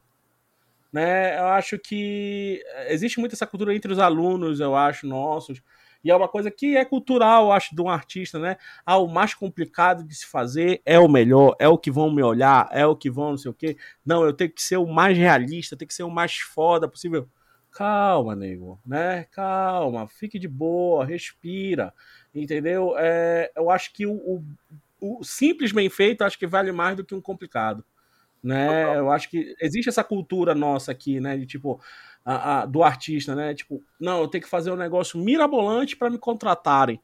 Né? 0.92 1.38
Eu 1.38 1.46
acho 1.46 1.78
que 1.78 2.60
existe 2.88 3.20
muito 3.20 3.34
essa 3.34 3.46
cultura 3.46 3.72
entre 3.72 3.92
os 3.92 4.00
alunos, 4.00 4.58
eu 4.58 4.74
acho, 4.74 5.06
nossos 5.06 5.62
e 6.02 6.10
é 6.10 6.16
uma 6.16 6.28
coisa 6.28 6.50
que 6.50 6.76
é 6.76 6.84
cultural, 6.84 7.52
acho, 7.52 7.74
de 7.74 7.82
um 7.82 7.88
artista, 7.88 8.38
né? 8.38 8.56
Ah, 8.84 8.96
o 8.98 9.06
mais 9.06 9.34
complicado 9.34 10.02
de 10.02 10.14
se 10.14 10.26
fazer 10.26 10.80
é 10.84 10.98
o 10.98 11.08
melhor, 11.08 11.54
é 11.58 11.68
o 11.68 11.78
que 11.78 11.90
vão 11.90 12.10
me 12.10 12.22
olhar, 12.22 12.68
é 12.72 12.86
o 12.86 12.96
que 12.96 13.10
vão 13.10 13.30
não 13.30 13.38
sei 13.38 13.50
o 13.50 13.54
quê. 13.54 13.76
Não, 14.04 14.24
eu 14.24 14.32
tenho 14.32 14.50
que 14.50 14.62
ser 14.62 14.78
o 14.78 14.86
mais 14.86 15.16
realista, 15.16 15.76
tenho 15.76 15.88
que 15.88 15.94
ser 15.94 16.02
o 16.02 16.10
mais 16.10 16.36
foda 16.38 16.88
possível. 16.88 17.28
Calma, 17.70 18.34
nego, 18.34 18.80
né? 18.84 19.24
Calma, 19.30 20.08
fique 20.08 20.38
de 20.38 20.48
boa, 20.48 21.04
respira, 21.04 21.94
entendeu? 22.34 22.94
É, 22.98 23.52
eu 23.56 23.70
acho 23.70 23.92
que 23.92 24.06
o, 24.06 24.12
o, 24.12 24.44
o 25.00 25.24
simples 25.24 25.70
bem 25.70 25.88
feito 25.88 26.22
acho 26.22 26.38
que 26.38 26.46
vale 26.46 26.72
mais 26.72 26.96
do 26.96 27.04
que 27.04 27.14
um 27.14 27.20
complicado 27.20 27.84
né? 28.42 28.96
Eu 28.96 29.10
acho 29.10 29.28
que 29.30 29.54
existe 29.60 29.88
essa 29.88 30.04
cultura 30.04 30.54
nossa 30.54 30.92
aqui, 30.92 31.20
né? 31.20 31.36
De 31.36 31.46
tipo, 31.46 31.80
a, 32.24 32.60
a, 32.60 32.66
do 32.66 32.82
artista, 32.82 33.34
né? 33.34 33.54
Tipo, 33.54 33.82
não, 33.98 34.20
eu 34.20 34.28
tenho 34.28 34.42
que 34.42 34.50
fazer 34.50 34.70
um 34.70 34.76
negócio 34.76 35.18
mirabolante 35.18 35.96
para 35.96 36.10
me 36.10 36.18
contratarem. 36.18 37.00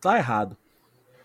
Tá 0.00 0.16
errado. 0.16 0.56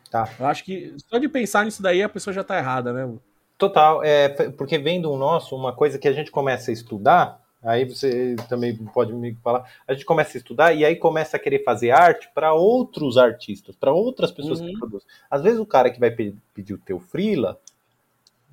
Tá. 0.09 0.27
Eu 0.39 0.45
acho 0.47 0.63
que 0.63 0.95
só 1.09 1.17
de 1.17 1.29
pensar 1.29 1.65
nisso 1.65 1.81
daí 1.81 2.01
a 2.01 2.09
pessoa 2.09 2.33
já 2.33 2.43
tá 2.43 2.57
errada, 2.57 2.91
né? 2.91 3.17
Total, 3.57 4.01
é, 4.03 4.29
porque 4.51 4.77
vem 4.77 5.01
do 5.01 5.15
nosso, 5.17 5.55
uma 5.55 5.73
coisa 5.73 5.99
que 5.99 6.07
a 6.07 6.13
gente 6.13 6.31
começa 6.31 6.71
a 6.71 6.73
estudar, 6.73 7.41
aí 7.61 7.83
você 7.83 8.37
também 8.47 8.73
pode 8.73 9.11
me 9.11 9.35
falar, 9.43 9.69
a 9.85 9.93
gente 9.93 10.05
começa 10.05 10.37
a 10.37 10.39
estudar 10.39 10.73
e 10.73 10.85
aí 10.85 10.95
começa 10.95 11.35
a 11.35 11.39
querer 11.39 11.61
fazer 11.63 11.91
arte 11.91 12.29
para 12.33 12.53
outros 12.53 13.17
artistas, 13.17 13.75
para 13.75 13.91
outras 13.91 14.31
pessoas 14.31 14.61
uhum. 14.61 14.67
que 14.67 14.79
produzem. 14.79 15.07
Às 15.29 15.43
vezes 15.43 15.59
o 15.59 15.65
cara 15.65 15.91
que 15.91 15.99
vai 15.99 16.09
pedir 16.09 16.73
o 16.73 16.77
teu 16.77 17.01
freela, 17.01 17.59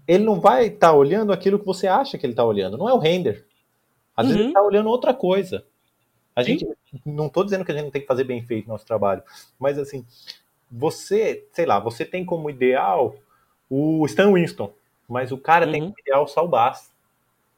ele 0.07 0.25
não 0.25 0.41
vai 0.41 0.67
estar 0.67 0.89
tá 0.89 0.93
olhando 0.93 1.33
aquilo 1.33 1.59
que 1.59 1.67
você 1.67 1.87
acha 1.87 2.17
que 2.17 2.25
ele 2.25 2.33
está 2.33 2.45
olhando, 2.45 2.79
não 2.79 2.89
é 2.89 2.93
o 2.93 2.99
render. 2.99 3.45
Às 4.17 4.25
uhum. 4.25 4.29
vezes 4.29 4.41
ele 4.41 4.49
está 4.49 4.63
olhando 4.63 4.89
outra 4.89 5.13
coisa. 5.13 5.65
A 6.35 6.43
Sim. 6.43 6.59
gente, 6.59 6.69
não 7.05 7.27
estou 7.27 7.45
dizendo 7.45 7.65
que 7.65 7.73
a 7.73 7.75
gente 7.75 7.85
não 7.85 7.91
tem 7.91 8.03
que 8.03 8.07
fazer 8.07 8.25
bem 8.25 8.43
feito 8.43 8.69
nosso 8.69 8.87
trabalho, 8.87 9.23
mas 9.59 9.79
assim, 9.79 10.05
você, 10.71 11.47
sei 11.53 11.67
lá, 11.67 11.79
você 11.79 12.05
tem 12.05 12.25
como 12.25 12.51
ideal 12.51 13.17
o 13.71 14.05
Stan 14.07 14.33
Winston, 14.33 14.73
mas 15.09 15.33
o 15.33 15.39
cara 15.39 15.67
uhum. 15.67 15.73
tem 15.73 15.81
como 15.83 15.95
ideal 15.99 16.25
o 16.25 16.29
Saul 16.29 16.49
Bass, 16.49 16.93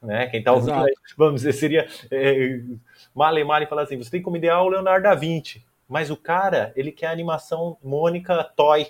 né? 0.00 0.28
Quem 0.28 0.42
tá 0.42 0.52
ouvindo, 0.52 0.84
vamos 1.16 1.42
dizer, 1.42 1.52
seria 1.52 1.88
é, 2.10 2.60
male 3.14 3.42
male 3.42 3.66
falar 3.66 3.82
assim, 3.82 3.96
você 3.96 4.10
tem 4.10 4.22
como 4.22 4.36
ideal 4.36 4.66
o 4.66 4.68
Leonardo 4.68 5.02
da 5.02 5.14
Vinci, 5.14 5.64
mas 5.88 6.10
o 6.10 6.16
cara, 6.16 6.72
ele 6.76 6.92
quer 6.92 7.08
animação 7.08 7.76
Mônica 7.82 8.44
Toy. 8.44 8.86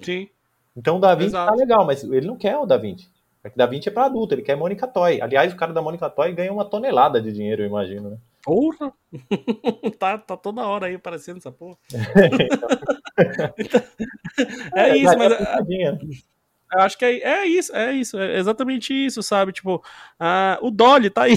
Sim. 0.00 0.30
Então 0.78 0.96
o 0.96 1.00
Da 1.00 1.14
Vinci 1.16 1.32
tá 1.32 1.42
Exato. 1.42 1.50
tá 1.50 1.56
legal, 1.56 1.84
mas 1.84 2.04
ele 2.04 2.26
não 2.26 2.36
quer 2.36 2.56
o 2.56 2.64
Da 2.64 2.76
Vinci. 2.76 3.10
É 3.42 3.50
que 3.50 3.56
Da 3.56 3.66
Vinci 3.66 3.88
é 3.88 3.92
para 3.92 4.04
adulto, 4.04 4.34
ele 4.34 4.42
quer 4.42 4.56
Mônica 4.56 4.86
Toy. 4.86 5.20
Aliás, 5.20 5.52
o 5.52 5.56
cara 5.56 5.72
da 5.72 5.82
Mônica 5.82 6.08
Toy 6.08 6.32
ganha 6.32 6.52
uma 6.52 6.64
tonelada 6.64 7.20
de 7.20 7.32
dinheiro, 7.32 7.62
eu 7.62 7.66
imagino, 7.66 8.10
né? 8.10 8.18
Porra! 8.42 8.92
tá, 9.98 10.18
tá 10.18 10.36
toda 10.36 10.66
hora 10.66 10.86
aí 10.86 10.94
aparecendo 10.94 11.38
essa 11.38 11.50
porra. 11.50 11.76
é, 14.76 14.90
é, 14.90 14.96
isso, 14.96 15.18
mas. 15.18 15.32
É, 15.32 15.98
eu 16.74 16.80
acho 16.80 16.96
que 16.96 17.04
é, 17.04 17.20
é 17.22 17.44
isso, 17.46 17.74
é 17.74 17.92
isso, 17.92 18.16
é 18.18 18.38
exatamente 18.38 18.94
isso, 18.94 19.22
sabe? 19.22 19.52
Tipo, 19.52 19.76
uh, 19.76 20.64
o 20.64 20.70
Dolly 20.70 21.10
tá 21.10 21.24
aí. 21.24 21.36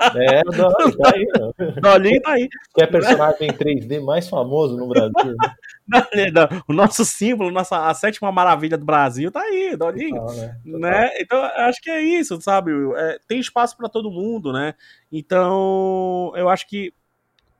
É, 0.00 0.40
o 0.46 0.50
Dolly 0.50 0.96
tá 0.96 1.12
aí. 1.14 1.80
Dolinho 1.80 2.22
tá 2.22 2.32
aí. 2.32 2.48
Que 2.74 2.82
é 2.82 2.86
personagem 2.86 3.50
3D 3.50 4.02
mais 4.02 4.28
famoso 4.28 4.76
no 4.76 4.88
Brasil. 4.88 5.36
Né? 5.38 5.54
o 6.66 6.72
nosso 6.72 7.04
símbolo, 7.04 7.50
nossa, 7.50 7.86
a 7.86 7.94
sétima 7.94 8.32
maravilha 8.32 8.78
do 8.78 8.84
Brasil 8.84 9.30
tá 9.30 9.40
aí, 9.40 9.76
Dolinho. 9.76 10.16
Total, 10.16 10.34
né? 10.34 10.60
né? 10.64 11.10
Então, 11.20 11.42
acho 11.42 11.80
que 11.82 11.90
é 11.90 12.00
isso, 12.00 12.40
sabe? 12.40 12.72
É, 12.96 13.18
tem 13.28 13.38
espaço 13.38 13.76
para 13.76 13.88
todo 13.88 14.10
mundo, 14.10 14.52
né? 14.52 14.74
Então, 15.12 16.32
eu 16.34 16.48
acho 16.48 16.66
que, 16.66 16.94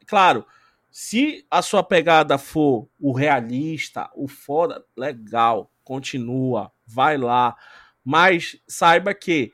claro, 0.07 0.47
se 0.91 1.47
a 1.51 1.63
sua 1.63 1.83
pegada 1.83 2.39
for 2.39 2.89
o 2.99 3.13
realista, 3.13 4.09
o 4.15 4.27
foda, 4.27 4.83
legal, 4.97 5.71
continua, 5.85 6.73
vai 6.87 7.17
lá. 7.17 7.55
Mas 8.05 8.57
saiba 8.67 9.13
que 9.13 9.53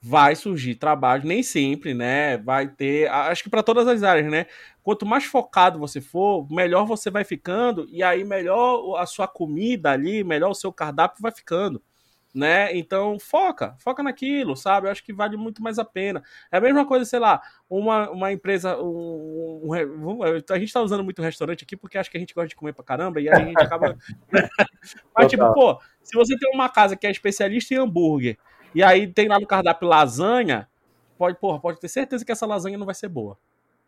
vai 0.00 0.36
surgir 0.36 0.76
trabalho, 0.76 1.26
nem 1.26 1.42
sempre, 1.42 1.92
né? 1.92 2.38
Vai 2.38 2.68
ter, 2.68 3.10
acho 3.10 3.42
que 3.42 3.50
para 3.50 3.62
todas 3.62 3.86
as 3.88 4.02
áreas, 4.02 4.30
né? 4.30 4.46
Quanto 4.82 5.04
mais 5.04 5.24
focado 5.24 5.78
você 5.78 6.00
for, 6.00 6.46
melhor 6.50 6.86
você 6.86 7.10
vai 7.10 7.24
ficando 7.24 7.86
e 7.90 8.02
aí 8.02 8.24
melhor 8.24 8.96
a 8.98 9.06
sua 9.06 9.26
comida 9.26 9.90
ali, 9.90 10.22
melhor 10.22 10.50
o 10.50 10.54
seu 10.54 10.72
cardápio 10.72 11.20
vai 11.20 11.32
ficando, 11.32 11.82
né? 12.32 12.74
Então 12.76 13.18
foca, 13.18 13.74
foca 13.80 14.02
naquilo, 14.02 14.56
sabe? 14.56 14.86
Eu 14.86 14.92
acho 14.92 15.04
que 15.04 15.12
vale 15.12 15.36
muito 15.36 15.60
mais 15.62 15.80
a 15.80 15.84
pena. 15.84 16.22
É 16.50 16.58
a 16.58 16.60
mesma 16.60 16.86
coisa, 16.86 17.04
sei 17.04 17.18
lá, 17.18 17.42
uma, 17.68 18.08
uma 18.08 18.32
empresa, 18.32 18.80
um, 18.80 19.68
um, 19.74 20.22
a 20.22 20.58
gente 20.58 20.72
tá 20.72 20.80
usando 20.80 21.02
muito 21.02 21.20
restaurante 21.20 21.64
aqui 21.64 21.76
porque 21.76 21.98
acho 21.98 22.10
que 22.10 22.16
a 22.16 22.20
gente 22.20 22.34
gosta 22.34 22.48
de 22.48 22.56
comer 22.56 22.72
pra 22.72 22.84
caramba 22.84 23.20
e 23.20 23.28
aí 23.28 23.34
a 23.34 23.44
gente 23.44 23.60
acaba. 23.60 23.98
Mas 25.14 25.28
tipo, 25.28 25.52
pô, 25.52 25.80
se 26.04 26.16
você 26.16 26.38
tem 26.38 26.54
uma 26.54 26.68
casa 26.68 26.96
que 26.96 27.06
é 27.06 27.10
especialista 27.10 27.74
em 27.74 27.78
hambúrguer 27.78 28.38
e 28.78 28.82
aí 28.84 29.08
tem 29.08 29.26
lá 29.26 29.40
no 29.40 29.46
cardápio 29.46 29.88
lasanha. 29.88 30.68
Pode, 31.18 31.36
porra, 31.36 31.58
pode 31.58 31.80
ter 31.80 31.88
certeza 31.88 32.24
que 32.24 32.30
essa 32.30 32.46
lasanha 32.46 32.78
não 32.78 32.86
vai 32.86 32.94
ser 32.94 33.08
boa. 33.08 33.36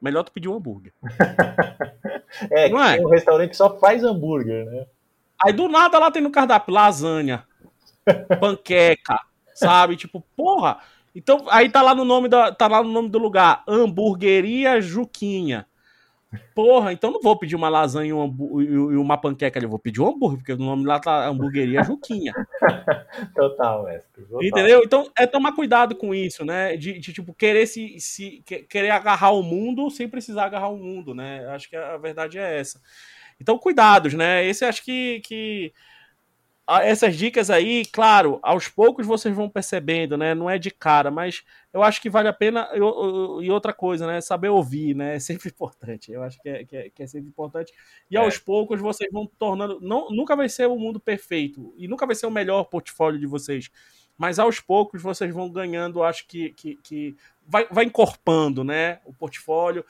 Melhor 0.02 0.24
tu 0.24 0.32
pedir 0.32 0.48
um 0.48 0.56
hambúrguer. 0.56 0.92
é, 2.50 2.68
não 2.68 2.82
é? 2.82 2.96
tem 2.96 3.06
um 3.06 3.08
restaurante 3.08 3.50
que 3.50 3.56
só 3.56 3.78
faz 3.78 4.02
hambúrguer, 4.02 4.66
né? 4.66 4.86
Aí 5.46 5.52
do 5.52 5.68
nada 5.68 5.96
lá 5.96 6.10
tem 6.10 6.20
no 6.20 6.32
cardápio 6.32 6.74
lasanha, 6.74 7.44
panqueca, 8.40 9.20
sabe? 9.54 9.94
Tipo, 9.94 10.24
porra. 10.36 10.78
Então 11.14 11.46
aí 11.50 11.70
tá 11.70 11.82
lá 11.82 11.94
no 11.94 12.04
nome 12.04 12.28
da, 12.28 12.50
tá 12.50 12.66
lá 12.66 12.82
no 12.82 12.90
nome 12.90 13.10
do 13.10 13.18
lugar, 13.18 13.62
hamburgueria 13.68 14.80
Juquinha. 14.80 15.68
Porra, 16.54 16.92
então 16.92 17.10
não 17.10 17.20
vou 17.20 17.36
pedir 17.36 17.56
uma 17.56 17.68
lasanha 17.68 18.10
e 18.10 18.12
uma 18.12 19.18
panqueca 19.18 19.58
ali, 19.58 19.66
eu 19.66 19.70
vou 19.70 19.80
pedir 19.80 20.00
um 20.00 20.06
hambúrguer, 20.06 20.38
porque 20.38 20.52
o 20.52 20.56
nome 20.56 20.86
lá 20.86 21.00
tá 21.00 21.26
hamburgueria 21.26 21.82
Juquinha. 21.82 22.32
Total, 23.34 23.84
mestre. 23.84 24.22
Total. 24.22 24.44
Entendeu? 24.44 24.82
Então 24.84 25.10
é 25.18 25.26
tomar 25.26 25.52
cuidado 25.56 25.96
com 25.96 26.14
isso, 26.14 26.44
né? 26.44 26.76
De, 26.76 27.00
de, 27.00 27.12
tipo, 27.12 27.34
querer 27.34 27.66
se, 27.66 27.98
se 27.98 28.44
querer 28.68 28.90
agarrar 28.90 29.30
o 29.32 29.42
mundo 29.42 29.90
sem 29.90 30.08
precisar 30.08 30.44
agarrar 30.44 30.68
o 30.68 30.78
mundo, 30.78 31.14
né? 31.14 31.46
Acho 31.48 31.68
que 31.68 31.74
a 31.74 31.96
verdade 31.96 32.38
é 32.38 32.60
essa. 32.60 32.80
Então, 33.40 33.58
cuidados, 33.58 34.14
né? 34.14 34.46
Esse 34.46 34.64
acho 34.64 34.84
que, 34.84 35.20
que 35.24 35.72
essas 36.78 37.16
dicas 37.16 37.50
aí, 37.50 37.84
claro, 37.86 38.38
aos 38.42 38.68
poucos 38.68 39.06
vocês 39.06 39.34
vão 39.34 39.48
percebendo, 39.48 40.16
né? 40.16 40.34
Não 40.34 40.48
é 40.48 40.58
de 40.58 40.70
cara, 40.70 41.10
mas 41.10 41.42
eu 41.72 41.82
acho 41.82 42.00
que 42.00 42.10
vale 42.10 42.28
a 42.28 42.32
pena. 42.32 42.68
E 42.74 43.50
outra 43.50 43.72
coisa, 43.72 44.06
né? 44.06 44.20
Saber 44.20 44.48
ouvir, 44.48 44.94
né? 44.94 45.16
É 45.16 45.20
sempre 45.20 45.48
importante. 45.50 46.10
Eu 46.10 46.22
acho 46.22 46.40
que 46.40 46.48
é, 46.48 46.64
que 46.64 46.76
é, 46.76 46.90
que 46.90 47.02
é 47.02 47.06
sempre 47.06 47.28
importante. 47.28 47.72
E 48.10 48.16
é. 48.16 48.20
aos 48.20 48.38
poucos 48.38 48.80
vocês 48.80 49.10
vão 49.12 49.26
tornando. 49.26 49.80
Não, 49.80 50.10
nunca 50.10 50.34
vai 50.34 50.48
ser 50.48 50.66
o 50.66 50.76
mundo 50.76 50.98
perfeito. 50.98 51.72
E 51.76 51.86
nunca 51.86 52.06
vai 52.06 52.16
ser 52.16 52.26
o 52.26 52.30
melhor 52.30 52.64
portfólio 52.64 53.20
de 53.20 53.26
vocês. 53.26 53.70
Mas 54.20 54.38
aos 54.38 54.60
poucos 54.60 55.00
vocês 55.00 55.32
vão 55.32 55.48
ganhando, 55.48 56.02
acho 56.02 56.28
que, 56.28 56.50
que, 56.50 56.78
que 56.82 57.16
vai, 57.48 57.66
vai 57.70 57.86
encorpando 57.86 58.62
né, 58.62 59.00
o 59.06 59.14
portfólio, 59.14 59.82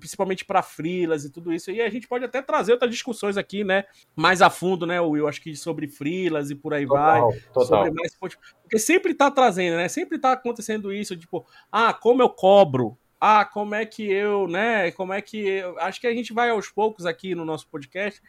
principalmente 0.00 0.44
para 0.44 0.60
frilas 0.60 1.24
e 1.24 1.30
tudo 1.30 1.52
isso. 1.52 1.70
E 1.70 1.80
a 1.80 1.88
gente 1.88 2.08
pode 2.08 2.24
até 2.24 2.42
trazer 2.42 2.72
outras 2.72 2.90
discussões 2.90 3.36
aqui, 3.36 3.62
né? 3.62 3.84
Mais 4.16 4.42
a 4.42 4.50
fundo, 4.50 4.84
né, 4.84 5.00
Will? 5.00 5.28
Acho 5.28 5.40
que 5.40 5.54
sobre 5.54 5.86
frilas 5.86 6.50
e 6.50 6.56
por 6.56 6.74
aí 6.74 6.84
total, 6.84 7.30
vai. 7.30 7.40
Total. 7.52 7.94
Mais, 7.94 8.16
porque 8.16 8.76
sempre 8.76 9.12
está 9.12 9.30
trazendo, 9.30 9.76
né? 9.76 9.86
Sempre 9.86 10.16
está 10.16 10.32
acontecendo 10.32 10.92
isso, 10.92 11.16
tipo, 11.16 11.46
ah, 11.70 11.94
como 11.94 12.22
eu 12.22 12.30
cobro? 12.30 12.98
Ah, 13.20 13.44
como 13.44 13.76
é 13.76 13.86
que 13.86 14.02
eu, 14.02 14.48
né? 14.48 14.90
Como 14.90 15.12
é 15.12 15.22
que 15.22 15.38
eu... 15.38 15.78
acho 15.78 16.00
que 16.00 16.08
a 16.08 16.12
gente 16.12 16.32
vai 16.32 16.50
aos 16.50 16.68
poucos 16.70 17.06
aqui 17.06 17.36
no 17.36 17.44
nosso 17.44 17.68
podcast 17.68 18.20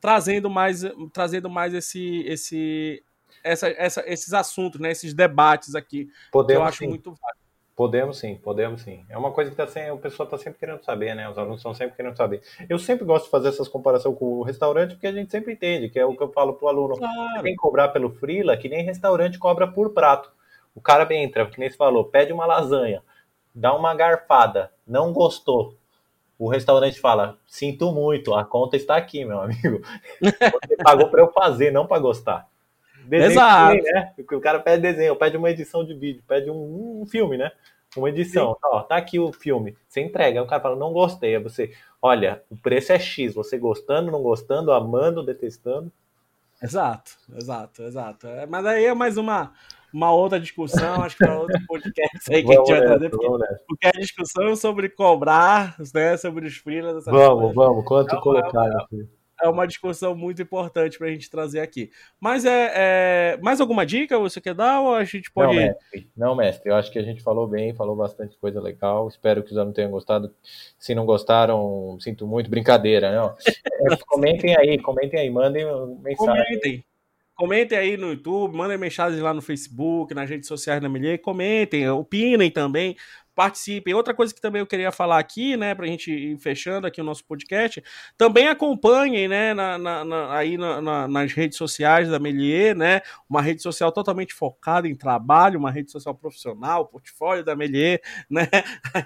trazendo 0.00 0.50
mais 0.50 0.82
trazendo 1.12 1.48
mais 1.48 1.72
esse 1.72 2.24
esse 2.26 3.04
essa, 3.42 3.68
essa, 3.68 4.04
esses 4.06 4.32
assuntos, 4.32 4.80
né, 4.80 4.90
esses 4.90 5.14
debates 5.14 5.74
aqui, 5.74 6.08
Podemos, 6.30 6.60
que 6.60 6.64
eu 6.64 6.68
acho 6.68 6.78
sim. 6.78 6.88
muito 6.88 7.10
válido. 7.10 7.42
Podemos 7.74 8.18
sim, 8.18 8.36
podemos 8.36 8.82
sim. 8.82 9.04
É 9.08 9.16
uma 9.16 9.32
coisa 9.32 9.50
que 9.50 9.56
tá 9.56 9.66
sem, 9.66 9.90
o 9.90 9.96
pessoal 9.96 10.26
está 10.26 10.36
sempre 10.36 10.58
querendo 10.58 10.84
saber, 10.84 11.14
né? 11.14 11.28
Os 11.28 11.38
alunos 11.38 11.56
estão 11.56 11.72
sempre 11.72 11.96
querendo 11.96 12.14
saber. 12.16 12.42
Eu 12.68 12.78
sempre 12.78 13.04
gosto 13.04 13.24
de 13.24 13.30
fazer 13.30 13.48
essas 13.48 13.66
comparações 13.66 14.16
com 14.18 14.26
o 14.26 14.42
restaurante, 14.42 14.92
porque 14.92 15.06
a 15.06 15.12
gente 15.12 15.30
sempre 15.30 15.54
entende, 15.54 15.88
que 15.88 15.98
é 15.98 16.04
o 16.04 16.14
que 16.14 16.22
eu 16.22 16.30
falo 16.30 16.52
pro 16.52 16.68
aluno. 16.68 16.98
Claro. 16.98 17.42
Tem 17.42 17.52
que 17.52 17.56
cobrar 17.56 17.88
pelo 17.88 18.10
freela, 18.10 18.58
que 18.58 18.68
nem 18.68 18.84
restaurante 18.84 19.38
cobra 19.38 19.66
por 19.66 19.90
prato. 19.90 20.30
O 20.74 20.82
cara 20.82 21.06
entra, 21.14 21.46
que 21.46 21.58
nem 21.58 21.70
você 21.70 21.76
falou, 21.76 22.04
pede 22.04 22.32
uma 22.32 22.44
lasanha, 22.44 23.02
dá 23.54 23.74
uma 23.74 23.94
garfada, 23.94 24.70
não 24.86 25.12
gostou. 25.12 25.74
o 26.38 26.48
restaurante 26.48 27.00
fala: 27.00 27.38
sinto 27.46 27.90
muito, 27.90 28.34
a 28.34 28.44
conta 28.44 28.76
está 28.76 28.96
aqui, 28.96 29.24
meu 29.24 29.40
amigo. 29.40 29.80
Você 30.20 30.76
pagou 30.82 31.08
para 31.08 31.22
eu 31.22 31.32
fazer, 31.32 31.72
não 31.72 31.86
para 31.86 32.00
gostar. 32.00 32.51
Desenho 33.12 33.32
Exato. 33.32 33.76
Também, 33.76 33.92
né? 33.92 34.14
O 34.18 34.40
cara 34.40 34.58
pede 34.58 34.80
desenho, 34.80 35.14
pede 35.14 35.36
uma 35.36 35.50
edição 35.50 35.84
de 35.84 35.92
vídeo, 35.92 36.22
pede 36.26 36.50
um, 36.50 37.02
um 37.02 37.06
filme, 37.06 37.36
né? 37.36 37.52
Uma 37.94 38.08
edição. 38.08 38.56
Ó, 38.64 38.80
tá 38.80 38.96
aqui 38.96 39.18
o 39.18 39.30
filme. 39.30 39.76
Você 39.86 40.00
entrega. 40.00 40.40
Aí 40.40 40.42
o 40.42 40.48
cara 40.48 40.62
fala, 40.62 40.76
não 40.76 40.94
gostei. 40.94 41.36
Aí 41.36 41.42
você, 41.42 41.72
olha, 42.00 42.42
o 42.48 42.56
preço 42.56 42.90
é 42.90 42.98
X. 42.98 43.34
Você 43.34 43.58
gostando, 43.58 44.10
não 44.10 44.22
gostando, 44.22 44.72
amando, 44.72 45.22
detestando. 45.22 45.92
Exato, 46.62 47.12
exato, 47.36 47.82
exato. 47.82 48.26
É, 48.28 48.46
mas 48.46 48.64
aí 48.64 48.86
é 48.86 48.94
mais 48.94 49.18
uma, 49.18 49.52
uma 49.92 50.10
outra 50.10 50.40
discussão, 50.40 51.02
acho 51.02 51.14
que 51.18 51.24
para 51.24 51.38
outro 51.38 51.60
podcast 51.68 52.32
aí 52.32 52.42
que 52.42 52.54
vamos 52.54 52.70
a 52.70 52.74
gente 52.74 52.78
vai 52.78 52.88
trazer, 52.88 53.10
porque, 53.10 53.28
porque 53.68 53.86
a 53.88 53.90
discussão 53.90 54.56
sobre 54.56 54.88
cobrar, 54.88 55.76
né, 55.92 56.16
sobre 56.16 56.46
os 56.46 56.56
freelas. 56.56 57.04
Vamos, 57.04 57.40
coisas. 57.40 57.54
vamos, 57.56 57.84
quanto 57.84 58.16
é 58.16 58.20
colocar. 58.20 58.86
Uma, 58.90 59.06
é 59.42 59.48
uma 59.48 59.66
discussão 59.66 60.14
muito 60.14 60.40
importante 60.40 60.96
para 60.96 61.08
a 61.08 61.10
gente 61.10 61.28
trazer 61.28 61.60
aqui. 61.60 61.90
Mas 62.20 62.44
é, 62.44 62.72
é, 62.74 63.38
mais 63.42 63.60
alguma 63.60 63.84
dica 63.84 64.18
você 64.18 64.40
quer 64.40 64.54
dar 64.54 64.80
ou 64.80 64.94
a 64.94 65.04
gente 65.04 65.30
pode. 65.30 65.54
Não 65.54 65.62
mestre. 65.62 66.10
Não, 66.16 66.34
mestre. 66.36 66.70
Eu 66.70 66.76
acho 66.76 66.90
que 66.92 66.98
a 66.98 67.02
gente 67.02 67.22
falou 67.22 67.46
bem, 67.46 67.74
falou 67.74 67.96
bastante 67.96 68.36
coisa 68.38 68.60
legal. 68.60 69.08
Espero 69.08 69.42
que 69.42 69.50
os 69.50 69.58
alunos 69.58 69.74
tenham 69.74 69.90
gostado. 69.90 70.32
Se 70.78 70.94
não 70.94 71.04
gostaram, 71.04 71.98
sinto 72.00 72.26
muito. 72.26 72.48
Brincadeira, 72.48 73.12
não. 73.12 73.34
É, 73.90 73.96
comentem 74.06 74.56
aí, 74.56 74.78
comentem 74.78 75.20
aí, 75.20 75.30
mandem 75.30 75.64
mensagem. 76.00 76.16
Comentem. 76.16 76.84
Comentem 77.34 77.76
aí 77.76 77.96
no 77.96 78.10
YouTube, 78.10 78.54
mandem 78.54 78.78
mensagens 78.78 79.20
lá 79.20 79.32
no 79.34 79.40
Facebook, 79.40 80.14
nas 80.14 80.28
redes 80.28 80.46
sociais 80.46 80.80
da 80.80 80.88
Melier, 80.88 81.18
comentem, 81.18 81.88
opinem 81.88 82.50
também 82.50 82.94
participem. 83.34 83.94
Outra 83.94 84.14
coisa 84.14 84.34
que 84.34 84.40
também 84.40 84.60
eu 84.60 84.66
queria 84.66 84.92
falar 84.92 85.18
aqui, 85.18 85.56
né, 85.56 85.74
pra 85.74 85.86
gente 85.86 86.12
ir 86.12 86.38
fechando 86.38 86.86
aqui 86.86 87.00
o 87.00 87.04
nosso 87.04 87.24
podcast, 87.24 87.82
também 88.16 88.48
acompanhem, 88.48 89.28
né, 89.28 89.54
na, 89.54 89.78
na, 89.78 90.04
na 90.04 90.36
aí 90.36 90.56
nas 90.56 91.32
redes 91.32 91.56
sociais 91.58 92.08
da 92.08 92.18
Melier, 92.18 92.76
né, 92.76 93.00
uma 93.28 93.42
rede 93.42 93.62
social 93.62 93.90
totalmente 93.92 94.34
focada 94.34 94.88
em 94.88 94.94
trabalho, 94.94 95.58
uma 95.58 95.70
rede 95.70 95.90
social 95.90 96.14
profissional, 96.14 96.86
portfólio 96.86 97.44
da 97.44 97.56
Melier, 97.56 98.00
né, 98.30 98.48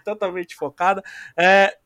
totalmente 0.05 0.55
focada. 0.55 1.03
É, 1.39 1.77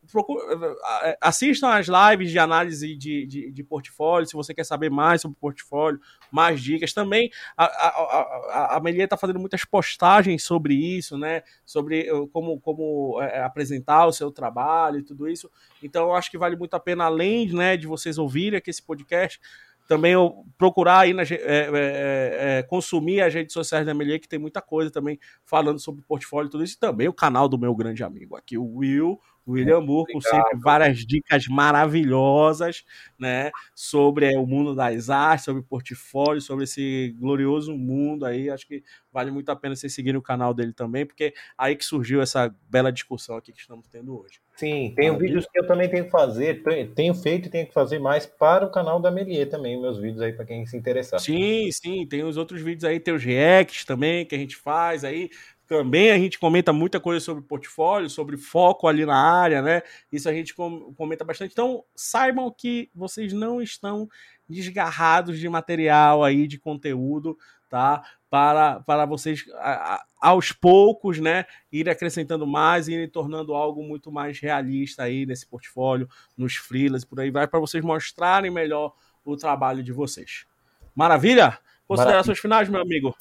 assistam 1.20 1.68
as 1.68 1.86
lives 1.86 2.30
de 2.30 2.38
análise 2.38 2.96
de, 2.96 3.26
de, 3.26 3.50
de, 3.50 3.64
portfólio, 3.64 4.26
se 4.26 4.34
você 4.34 4.54
quer 4.54 4.64
saber 4.64 4.90
mais 4.90 5.20
sobre 5.20 5.36
portfólio, 5.38 6.00
mais 6.30 6.60
dicas. 6.60 6.92
Também 6.92 7.30
a, 7.56 7.64
a, 7.64 7.88
a, 7.88 8.76
a 8.76 8.80
Melier 8.80 9.04
está 9.04 9.16
fazendo 9.16 9.38
muitas 9.38 9.64
postagens 9.64 10.42
sobre 10.42 10.74
isso, 10.74 11.16
né? 11.18 11.42
Sobre 11.64 12.08
como, 12.32 12.60
como 12.60 13.20
é, 13.20 13.42
apresentar 13.42 14.06
o 14.06 14.12
seu 14.12 14.30
trabalho 14.30 14.98
e 14.98 15.02
tudo 15.02 15.28
isso. 15.28 15.50
Então, 15.82 16.08
eu 16.08 16.14
acho 16.14 16.30
que 16.30 16.38
vale 16.38 16.56
muito 16.56 16.74
a 16.74 16.80
pena, 16.80 17.04
além 17.04 17.52
né, 17.52 17.76
de 17.76 17.86
vocês 17.86 18.18
ouvirem 18.18 18.58
aqui 18.58 18.70
esse 18.70 18.82
podcast, 18.82 19.40
também 19.90 20.14
procurar 20.56 21.00
aí 21.00 21.12
na, 21.12 21.22
é, 21.22 21.26
é, 21.32 21.68
é, 22.58 22.62
consumir 22.62 23.22
as 23.22 23.34
redes 23.34 23.52
sociais 23.52 23.84
da 23.84 23.92
Melier, 23.92 24.20
que 24.20 24.28
tem 24.28 24.38
muita 24.38 24.62
coisa 24.62 24.88
também 24.88 25.18
falando 25.44 25.80
sobre 25.80 26.02
portfólio 26.02 26.46
e 26.46 26.50
tudo 26.50 26.62
isso, 26.62 26.76
e 26.76 26.78
também 26.78 27.08
o 27.08 27.12
canal 27.12 27.48
do 27.48 27.58
meu 27.58 27.74
grande 27.74 28.04
amigo 28.04 28.36
aqui, 28.36 28.56
o 28.56 28.76
Will, 28.76 29.20
William 29.50 29.84
com 29.84 30.20
sempre 30.20 30.58
várias 30.58 30.98
dicas 30.98 31.46
maravilhosas, 31.46 32.84
né, 33.18 33.50
sobre 33.74 34.32
é, 34.32 34.38
o 34.38 34.46
mundo 34.46 34.74
das 34.74 35.10
artes, 35.10 35.44
sobre 35.44 35.62
portfólio, 35.62 36.40
sobre 36.40 36.64
esse 36.64 37.14
glorioso 37.18 37.76
mundo 37.76 38.24
aí. 38.24 38.50
Acho 38.50 38.66
que 38.66 38.82
vale 39.12 39.30
muito 39.30 39.50
a 39.50 39.56
pena 39.56 39.74
vocês 39.74 39.94
seguirem 39.94 40.18
o 40.18 40.22
canal 40.22 40.54
dele 40.54 40.72
também, 40.72 41.04
porque 41.04 41.24
é 41.24 41.32
aí 41.56 41.76
que 41.76 41.84
surgiu 41.84 42.22
essa 42.22 42.54
bela 42.68 42.92
discussão 42.92 43.36
aqui 43.36 43.52
que 43.52 43.60
estamos 43.60 43.86
tendo 43.88 44.18
hoje. 44.18 44.40
Sim, 44.56 44.92
tenho 44.94 45.16
vídeos 45.18 45.46
que 45.50 45.58
eu 45.58 45.66
também 45.66 45.88
tenho 45.88 46.04
que 46.04 46.10
fazer, 46.10 46.62
tenho 46.94 47.14
feito 47.14 47.48
e 47.48 47.50
tenho 47.50 47.66
que 47.66 47.72
fazer 47.72 47.98
mais 47.98 48.26
para 48.26 48.66
o 48.66 48.70
canal 48.70 49.00
da 49.00 49.10
Melier 49.10 49.48
também, 49.48 49.80
meus 49.80 49.98
vídeos 49.98 50.20
aí 50.20 50.32
para 50.34 50.44
quem 50.44 50.66
se 50.66 50.76
interessar. 50.76 51.18
Sim, 51.18 51.70
sim, 51.72 52.06
tem 52.06 52.22
os 52.22 52.36
outros 52.36 52.60
vídeos 52.60 52.84
aí, 52.84 53.00
tem 53.00 53.14
os 53.14 53.24
reacts 53.24 53.86
também 53.86 54.26
que 54.26 54.34
a 54.34 54.38
gente 54.38 54.56
faz 54.56 55.02
aí, 55.02 55.30
também 55.70 56.10
a 56.10 56.18
gente 56.18 56.36
comenta 56.36 56.72
muita 56.72 56.98
coisa 56.98 57.24
sobre 57.24 57.44
portfólio, 57.44 58.10
sobre 58.10 58.36
foco 58.36 58.88
ali 58.88 59.06
na 59.06 59.14
área, 59.14 59.62
né? 59.62 59.82
Isso 60.10 60.28
a 60.28 60.32
gente 60.32 60.52
comenta 60.52 61.24
bastante. 61.24 61.52
Então, 61.52 61.84
saibam 61.94 62.50
que 62.50 62.90
vocês 62.92 63.32
não 63.32 63.62
estão 63.62 64.08
desgarrados 64.48 65.38
de 65.38 65.48
material 65.48 66.24
aí, 66.24 66.48
de 66.48 66.58
conteúdo, 66.58 67.38
tá? 67.68 68.02
Para, 68.28 68.80
para 68.80 69.06
vocês, 69.06 69.44
aos 70.20 70.50
poucos, 70.50 71.20
né, 71.20 71.44
ir 71.70 71.88
acrescentando 71.88 72.48
mais 72.48 72.88
e 72.88 72.94
ir 72.94 73.08
tornando 73.08 73.54
algo 73.54 73.80
muito 73.80 74.10
mais 74.10 74.40
realista 74.40 75.04
aí 75.04 75.24
nesse 75.24 75.46
portfólio, 75.46 76.08
nos 76.36 76.56
freelas, 76.56 77.04
por 77.04 77.20
aí 77.20 77.30
vai, 77.30 77.46
para 77.46 77.60
vocês 77.60 77.84
mostrarem 77.84 78.50
melhor 78.50 78.92
o 79.24 79.36
trabalho 79.36 79.84
de 79.84 79.92
vocês. 79.92 80.46
Maravilha? 80.96 81.56
Considerações 81.86 82.40
finais, 82.40 82.68
meu 82.68 82.80
amigo? 82.80 83.14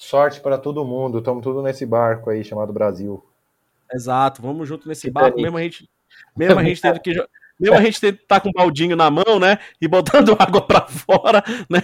Sorte 0.00 0.40
para 0.40 0.56
todo 0.56 0.82
mundo, 0.82 1.18
estamos 1.18 1.42
tudo 1.42 1.60
nesse 1.60 1.84
barco 1.84 2.30
aí 2.30 2.42
chamado 2.42 2.72
Brasil. 2.72 3.22
Exato, 3.92 4.40
vamos 4.40 4.66
junto 4.66 4.88
nesse 4.88 5.10
barco, 5.10 5.38
mesmo 5.38 5.58
a 5.58 5.62
gente, 5.62 5.90
mesmo 6.34 6.58
a 6.58 6.64
gente 6.64 6.80
tendo 6.80 7.00
que 7.00 7.12
mesmo 7.60 7.76
a 7.76 7.82
gente 7.82 8.00
tendo 8.00 8.16
que 8.16 8.22
estar 8.22 8.36
tá 8.36 8.40
com 8.40 8.48
um 8.48 8.52
baldinho 8.52 8.96
na 8.96 9.10
mão, 9.10 9.38
né, 9.38 9.58
e 9.78 9.86
botando 9.86 10.34
água 10.40 10.66
para 10.66 10.86
fora, 10.86 11.44
né, 11.68 11.82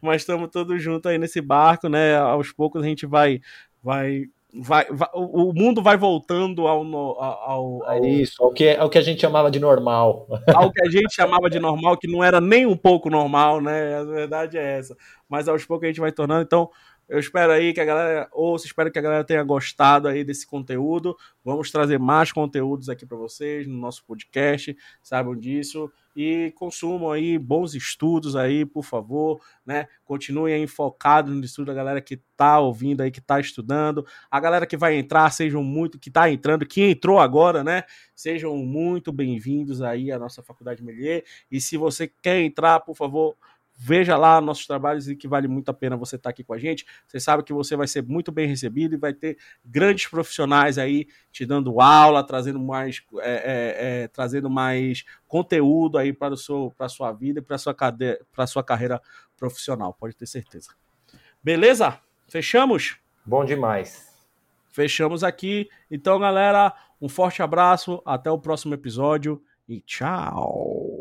mas 0.00 0.22
estamos 0.22 0.48
todos 0.50 0.82
juntos 0.82 1.10
aí 1.10 1.18
nesse 1.18 1.42
barco, 1.42 1.90
né, 1.90 2.16
aos 2.16 2.50
poucos 2.52 2.82
a 2.82 2.86
gente 2.86 3.04
vai 3.04 3.38
vai 3.82 4.24
Vai, 4.50 4.86
vai, 4.90 5.08
o 5.12 5.52
mundo 5.52 5.82
vai 5.82 5.98
voltando 5.98 6.66
ao, 6.66 6.82
ao, 6.82 7.22
ao, 7.22 7.92
é 7.92 8.08
isso, 8.08 8.42
ao 8.42 8.50
que, 8.50 8.70
ao 8.70 8.88
que 8.88 8.96
a 8.96 9.02
gente 9.02 9.20
chamava 9.20 9.50
de 9.50 9.60
normal. 9.60 10.26
Ao 10.56 10.72
que 10.72 10.80
a 10.80 10.90
gente 10.90 11.14
chamava 11.14 11.50
de 11.50 11.60
normal, 11.60 11.98
que 11.98 12.10
não 12.10 12.24
era 12.24 12.40
nem 12.40 12.64
um 12.64 12.74
pouco 12.74 13.10
normal, 13.10 13.60
né? 13.60 13.96
A 13.96 14.04
verdade 14.04 14.56
é 14.56 14.78
essa. 14.78 14.96
Mas 15.28 15.48
aos 15.48 15.66
poucos 15.66 15.84
a 15.84 15.88
gente 15.88 16.00
vai 16.00 16.12
tornando. 16.12 16.44
Então, 16.44 16.70
eu 17.08 17.18
espero 17.18 17.52
aí 17.52 17.72
que 17.72 17.80
a 17.80 17.84
galera 17.84 18.28
ouça, 18.32 18.66
espero 18.66 18.90
que 18.90 18.98
a 18.98 19.02
galera 19.02 19.24
tenha 19.24 19.42
gostado 19.42 20.08
aí 20.08 20.22
desse 20.22 20.46
conteúdo. 20.46 21.16
Vamos 21.42 21.70
trazer 21.70 21.98
mais 21.98 22.30
conteúdos 22.32 22.88
aqui 22.88 23.06
para 23.06 23.16
vocês 23.16 23.66
no 23.66 23.78
nosso 23.78 24.04
podcast, 24.04 24.76
saibam 25.02 25.34
disso. 25.34 25.90
E 26.14 26.52
consumam 26.56 27.12
aí 27.12 27.38
bons 27.38 27.76
estudos 27.76 28.34
aí, 28.34 28.66
por 28.66 28.82
favor, 28.82 29.40
né? 29.64 29.86
Continuem 30.04 30.52
aí 30.52 30.66
focados 30.66 31.32
no 31.32 31.44
estudo 31.44 31.66
da 31.66 31.74
galera 31.74 32.00
que 32.00 32.16
tá 32.36 32.58
ouvindo 32.58 33.02
aí, 33.02 33.10
que 33.10 33.20
tá 33.20 33.38
estudando. 33.38 34.04
A 34.28 34.40
galera 34.40 34.66
que 34.66 34.76
vai 34.76 34.96
entrar, 34.96 35.30
sejam 35.30 35.62
muito, 35.62 35.96
que 35.96 36.10
tá 36.10 36.28
entrando, 36.28 36.66
que 36.66 36.82
entrou 36.82 37.20
agora, 37.20 37.62
né? 37.62 37.84
Sejam 38.16 38.56
muito 38.56 39.12
bem-vindos 39.12 39.80
aí 39.80 40.10
à 40.10 40.18
nossa 40.18 40.42
Faculdade 40.42 40.82
Melier. 40.82 41.24
E 41.48 41.60
se 41.60 41.76
você 41.76 42.08
quer 42.08 42.40
entrar, 42.40 42.80
por 42.80 42.96
favor, 42.96 43.36
Veja 43.80 44.16
lá 44.16 44.40
nossos 44.40 44.66
trabalhos 44.66 45.08
e 45.08 45.14
que 45.14 45.28
vale 45.28 45.46
muito 45.46 45.68
a 45.68 45.74
pena 45.74 45.96
você 45.96 46.16
estar 46.16 46.30
aqui 46.30 46.42
com 46.42 46.52
a 46.52 46.58
gente. 46.58 46.84
Você 47.06 47.20
sabe 47.20 47.44
que 47.44 47.52
você 47.52 47.76
vai 47.76 47.86
ser 47.86 48.02
muito 48.02 48.32
bem 48.32 48.48
recebido 48.48 48.94
e 48.94 48.98
vai 48.98 49.14
ter 49.14 49.38
grandes 49.64 50.08
profissionais 50.08 50.78
aí 50.78 51.06
te 51.30 51.46
dando 51.46 51.80
aula, 51.80 52.26
trazendo 52.26 52.58
mais, 52.58 53.00
é, 53.20 53.30
é, 53.30 54.02
é, 54.02 54.08
trazendo 54.08 54.50
mais 54.50 55.04
conteúdo 55.28 55.96
aí 55.96 56.12
para, 56.12 56.34
o 56.34 56.36
seu, 56.36 56.74
para 56.76 56.86
a 56.86 56.88
sua 56.88 57.12
vida 57.12 57.38
e 57.38 57.42
para 57.42 57.54
a 57.54 57.58
sua, 57.58 57.72
cade... 57.72 58.18
para 58.32 58.42
a 58.42 58.46
sua 58.48 58.64
carreira 58.64 59.00
profissional, 59.36 59.94
pode 59.94 60.16
ter 60.16 60.26
certeza. 60.26 60.70
Beleza? 61.40 62.00
Fechamos? 62.26 62.96
Bom 63.24 63.44
demais. 63.44 64.08
Fechamos 64.70 65.22
aqui. 65.22 65.68
Então, 65.88 66.18
galera, 66.18 66.74
um 67.00 67.08
forte 67.08 67.44
abraço, 67.44 68.02
até 68.04 68.28
o 68.28 68.40
próximo 68.40 68.74
episódio 68.74 69.40
e 69.68 69.80
tchau. 69.80 70.97